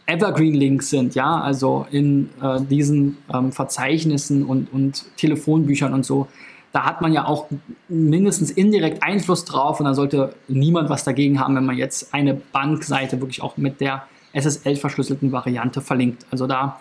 Evergreen-Links 0.05 0.89
sind, 0.89 1.15
ja, 1.15 1.39
also 1.39 1.85
in 1.91 2.29
äh, 2.41 2.61
diesen 2.61 3.17
ähm, 3.33 3.51
Verzeichnissen 3.51 4.45
und, 4.45 4.71
und 4.73 5.05
Telefonbüchern 5.17 5.93
und 5.93 6.05
so, 6.05 6.27
da 6.71 6.85
hat 6.85 7.01
man 7.01 7.13
ja 7.13 7.25
auch 7.25 7.47
mindestens 7.87 8.51
indirekt 8.51 9.03
Einfluss 9.03 9.45
drauf 9.45 9.79
und 9.79 9.85
da 9.85 9.93
sollte 9.93 10.33
niemand 10.47 10.89
was 10.89 11.03
dagegen 11.03 11.39
haben, 11.39 11.55
wenn 11.55 11.65
man 11.65 11.77
jetzt 11.77 12.13
eine 12.13 12.33
Bankseite 12.33 13.21
wirklich 13.21 13.41
auch 13.41 13.57
mit 13.57 13.79
der 13.79 14.07
SSL-verschlüsselten 14.33 15.31
Variante 15.31 15.81
verlinkt. 15.81 16.25
Also 16.31 16.47
da, 16.47 16.79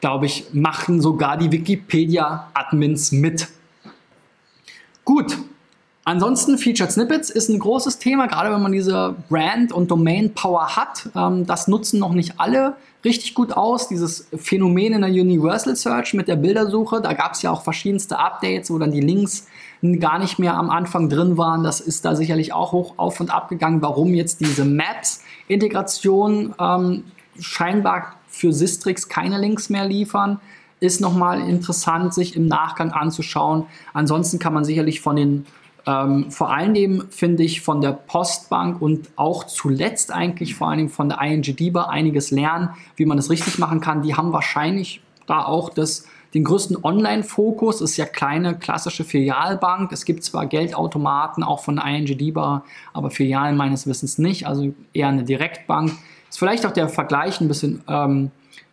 glaube 0.00 0.26
ich, 0.26 0.52
machen 0.52 1.00
sogar 1.00 1.36
die 1.36 1.52
Wikipedia-Admins 1.52 3.12
mit. 3.12 3.48
Gut, 5.04 5.38
Ansonsten 6.08 6.56
Featured 6.56 6.90
Snippets 6.90 7.28
ist 7.28 7.50
ein 7.50 7.58
großes 7.58 7.98
Thema, 7.98 8.28
gerade 8.28 8.50
wenn 8.50 8.62
man 8.62 8.72
diese 8.72 9.14
Brand- 9.28 9.72
und 9.74 9.90
Domain-Power 9.90 10.74
hat. 10.74 11.10
Ähm, 11.14 11.44
das 11.44 11.68
nutzen 11.68 12.00
noch 12.00 12.14
nicht 12.14 12.40
alle 12.40 12.76
richtig 13.04 13.34
gut 13.34 13.52
aus. 13.52 13.88
Dieses 13.88 14.26
Phänomen 14.34 14.94
in 14.94 15.02
der 15.02 15.10
Universal 15.10 15.76
Search 15.76 16.14
mit 16.14 16.26
der 16.26 16.36
Bildersuche, 16.36 17.02
da 17.02 17.12
gab 17.12 17.34
es 17.34 17.42
ja 17.42 17.50
auch 17.50 17.60
verschiedenste 17.60 18.18
Updates, 18.18 18.70
wo 18.70 18.78
dann 18.78 18.90
die 18.90 19.02
Links 19.02 19.48
gar 20.00 20.18
nicht 20.18 20.38
mehr 20.38 20.54
am 20.54 20.70
Anfang 20.70 21.10
drin 21.10 21.36
waren. 21.36 21.62
Das 21.62 21.78
ist 21.78 22.06
da 22.06 22.16
sicherlich 22.16 22.54
auch 22.54 22.72
hoch 22.72 22.94
auf 22.96 23.20
und 23.20 23.30
ab 23.30 23.50
gegangen, 23.50 23.82
warum 23.82 24.14
jetzt 24.14 24.40
diese 24.40 24.64
Maps-Integration 24.64 26.54
ähm, 26.58 27.04
scheinbar 27.38 28.14
für 28.28 28.54
Sistrix 28.54 29.10
keine 29.10 29.36
Links 29.36 29.68
mehr 29.68 29.84
liefern 29.84 30.40
ist 30.80 31.00
nochmal 31.00 31.40
interessant, 31.40 32.14
sich 32.14 32.36
im 32.36 32.46
Nachgang 32.46 32.92
anzuschauen. 32.92 33.66
Ansonsten 33.92 34.38
kann 34.38 34.54
man 34.54 34.64
sicherlich 34.64 35.00
von 35.00 35.16
den 35.16 35.46
ähm, 35.88 36.30
vor 36.30 36.52
allen 36.52 36.74
Dingen 36.74 37.04
finde 37.08 37.42
ich 37.42 37.62
von 37.62 37.80
der 37.80 37.92
Postbank 37.92 38.82
und 38.82 39.08
auch 39.16 39.44
zuletzt 39.44 40.12
eigentlich 40.12 40.54
vor 40.54 40.68
allen 40.68 40.76
Dingen 40.76 40.90
von 40.90 41.08
der 41.08 41.18
ING 41.22 41.40
DIBA 41.40 41.84
einiges 41.84 42.30
lernen, 42.30 42.70
wie 42.96 43.06
man 43.06 43.16
das 43.16 43.30
richtig 43.30 43.58
machen 43.58 43.80
kann. 43.80 44.02
Die 44.02 44.14
haben 44.14 44.34
wahrscheinlich 44.34 45.00
da 45.26 45.46
auch 45.46 45.70
das, 45.70 46.06
den 46.34 46.44
größten 46.44 46.84
Online-Fokus. 46.84 47.80
Ist 47.80 47.96
ja 47.96 48.04
kleine 48.04 48.58
klassische 48.58 49.02
Filialbank. 49.02 49.90
Es 49.90 50.04
gibt 50.04 50.24
zwar 50.24 50.44
Geldautomaten 50.44 51.42
auch 51.42 51.64
von 51.64 51.78
ING 51.78 52.04
DIBA, 52.04 52.64
aber 52.92 53.10
Filialen 53.10 53.56
meines 53.56 53.86
Wissens 53.86 54.18
nicht. 54.18 54.46
Also 54.46 54.74
eher 54.92 55.08
eine 55.08 55.24
Direktbank. 55.24 55.92
Ist 56.28 56.38
vielleicht 56.38 56.66
auch 56.66 56.72
der 56.72 56.90
Vergleich 56.90 57.40
ein 57.40 57.48
bisschen 57.48 57.82
ähm, 57.88 58.30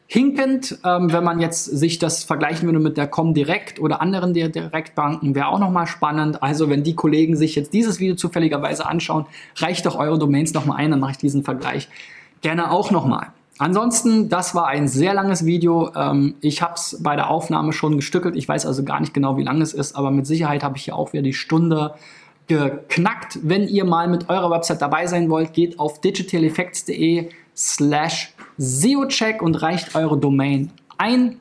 hinkend, 0.08 0.78
ähm, 0.84 1.12
wenn 1.12 1.24
man 1.24 1.39
jetzt 1.39 1.66
sich 1.66 1.97
das 1.97 2.24
vergleichen 2.24 2.68
würde 2.68 2.80
mit 2.80 2.97
der 2.97 3.08
Comdirect 3.08 3.80
oder 3.80 4.01
anderen 4.01 4.34
Direktbanken, 4.34 5.34
wäre 5.34 5.47
auch 5.47 5.60
nochmal 5.60 5.88
spannend. 5.88 6.43
Also 6.43 6.70
wenn 6.70 6.84
die 6.84 6.95
Kollegen 6.95 7.36
sich 7.36 7.56
jetzt 7.56 7.74
dieses 7.74 7.99
Video 7.99 8.16
zufälligerweise 8.16 8.86
anschauen, 8.86 9.26
reicht 9.58 9.86
doch 9.86 9.97
eure 9.97 10.20
Domains 10.20 10.53
nochmal 10.53 10.78
ein, 10.78 10.91
dann 10.91 10.99
mache 10.99 11.12
ich 11.12 11.18
diesen 11.18 11.43
Vergleich 11.43 11.89
gerne 12.41 12.72
auch 12.72 12.91
nochmal. 12.91 13.28
Ansonsten, 13.58 14.28
das 14.28 14.53
war 14.53 14.68
ein 14.68 14.88
sehr 14.88 15.14
langes 15.14 15.45
Video. 15.45 15.91
Ähm, 15.95 16.36
ich 16.41 16.62
habe 16.62 16.74
es 16.76 16.97
bei 17.01 17.16
der 17.16 17.30
Aufnahme 17.30 17.72
schon 17.72 17.95
gestückelt. 17.95 18.36
Ich 18.36 18.47
weiß 18.47 18.66
also 18.66 18.84
gar 18.84 18.99
nicht 18.99 19.14
genau, 19.14 19.38
wie 19.38 19.43
lang 19.43 19.62
es 19.62 19.74
ist, 19.74 19.95
aber 19.95 20.12
mit 20.12 20.28
Sicherheit 20.28 20.62
habe 20.62 20.78
ich 20.78 20.84
hier 20.84 20.95
auch 20.95 21.14
wieder 21.14 21.24
die 21.24 21.34
Stunde 21.34 21.95
geknackt. 22.47 23.39
Wenn 23.41 23.68
ihr 23.68 23.86
mal 23.86 24.08
mit 24.08 24.30
eurer 24.30 24.51
Website 24.51 24.82
dabei 24.82 25.08
sein 25.08 25.30
wollt, 25.30 25.53
geht 25.53 25.80
auf 25.80 26.01
digitaleffects.de 26.01 27.30
slash 27.56 28.34
SEO-Check 28.58 29.41
und 29.41 29.56
reicht 29.62 29.95
eure 29.95 30.18
Domain 30.18 30.72
ein. 30.97 31.39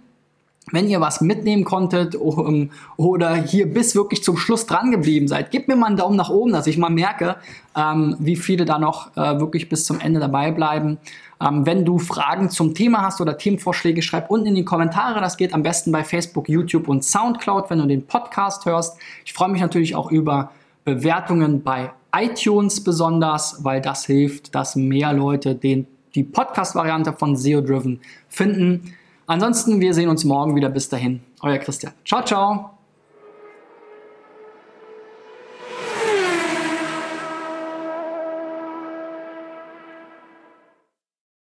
Wenn 0.73 0.89
ihr 0.89 0.99
was 0.99 1.21
mitnehmen 1.21 1.65
konntet 1.65 2.15
um, 2.15 2.71
oder 2.97 3.35
hier 3.35 3.71
bis 3.71 3.95
wirklich 3.95 4.25
zum 4.25 4.39
Schluss 4.39 4.65
dran 4.65 4.91
geblieben 4.91 5.29
seid, 5.29 5.51
gebt 5.51 5.69
mir 5.69 5.77
mal 5.77 5.89
einen 5.89 5.99
Daumen 5.99 6.17
nach 6.17 6.31
oben, 6.31 6.53
dass 6.53 6.67
ich 6.67 6.79
mal 6.79 6.89
merke, 6.89 7.37
ähm, 7.77 8.17
wie 8.19 8.35
viele 8.35 8.65
da 8.65 8.79
noch 8.79 9.15
äh, 9.15 9.39
wirklich 9.39 9.69
bis 9.69 9.85
zum 9.85 10.01
Ende 10.01 10.21
dabei 10.21 10.53
bleiben. 10.53 10.97
Ähm, 11.39 11.67
wenn 11.67 11.85
du 11.85 11.99
Fragen 11.99 12.49
zum 12.49 12.73
Thema 12.73 13.03
hast 13.03 13.21
oder 13.21 13.37
Themenvorschläge, 13.37 14.01
schreib 14.01 14.31
unten 14.31 14.47
in 14.47 14.55
die 14.55 14.65
Kommentare. 14.65 15.21
Das 15.21 15.37
geht 15.37 15.53
am 15.53 15.62
besten 15.62 15.93
bei 15.93 16.03
Facebook, 16.03 16.49
YouTube 16.49 16.89
und 16.89 17.05
Soundcloud, 17.05 17.69
wenn 17.69 17.81
du 17.81 17.87
den 17.87 18.07
Podcast 18.07 18.65
hörst. 18.65 18.97
Ich 19.27 19.35
freue 19.35 19.51
mich 19.51 19.61
natürlich 19.61 19.95
auch 19.95 20.11
über 20.11 20.51
Bewertungen 20.87 21.62
bei 21.62 21.91
iTunes 22.17 22.83
besonders, 22.83 23.65
weil 23.65 23.83
das 23.83 24.07
hilft, 24.07 24.55
dass 24.55 24.77
mehr 24.77 25.12
Leute 25.12 25.55
den 25.55 25.87
die 26.15 26.25
Podcast-Variante 26.25 27.12
von 27.12 27.37
SEO 27.37 27.61
Driven 27.61 28.01
finden. 28.29 28.95
Ansonsten, 29.27 29.81
wir 29.81 29.95
sehen 29.95 30.09
uns 30.09 30.25
morgen 30.25 30.55
wieder. 30.55 30.69
Bis 30.69 30.89
dahin, 30.89 31.21
euer 31.43 31.59
Christian. 31.59 31.93
Ciao, 32.05 32.23
ciao. 32.23 32.74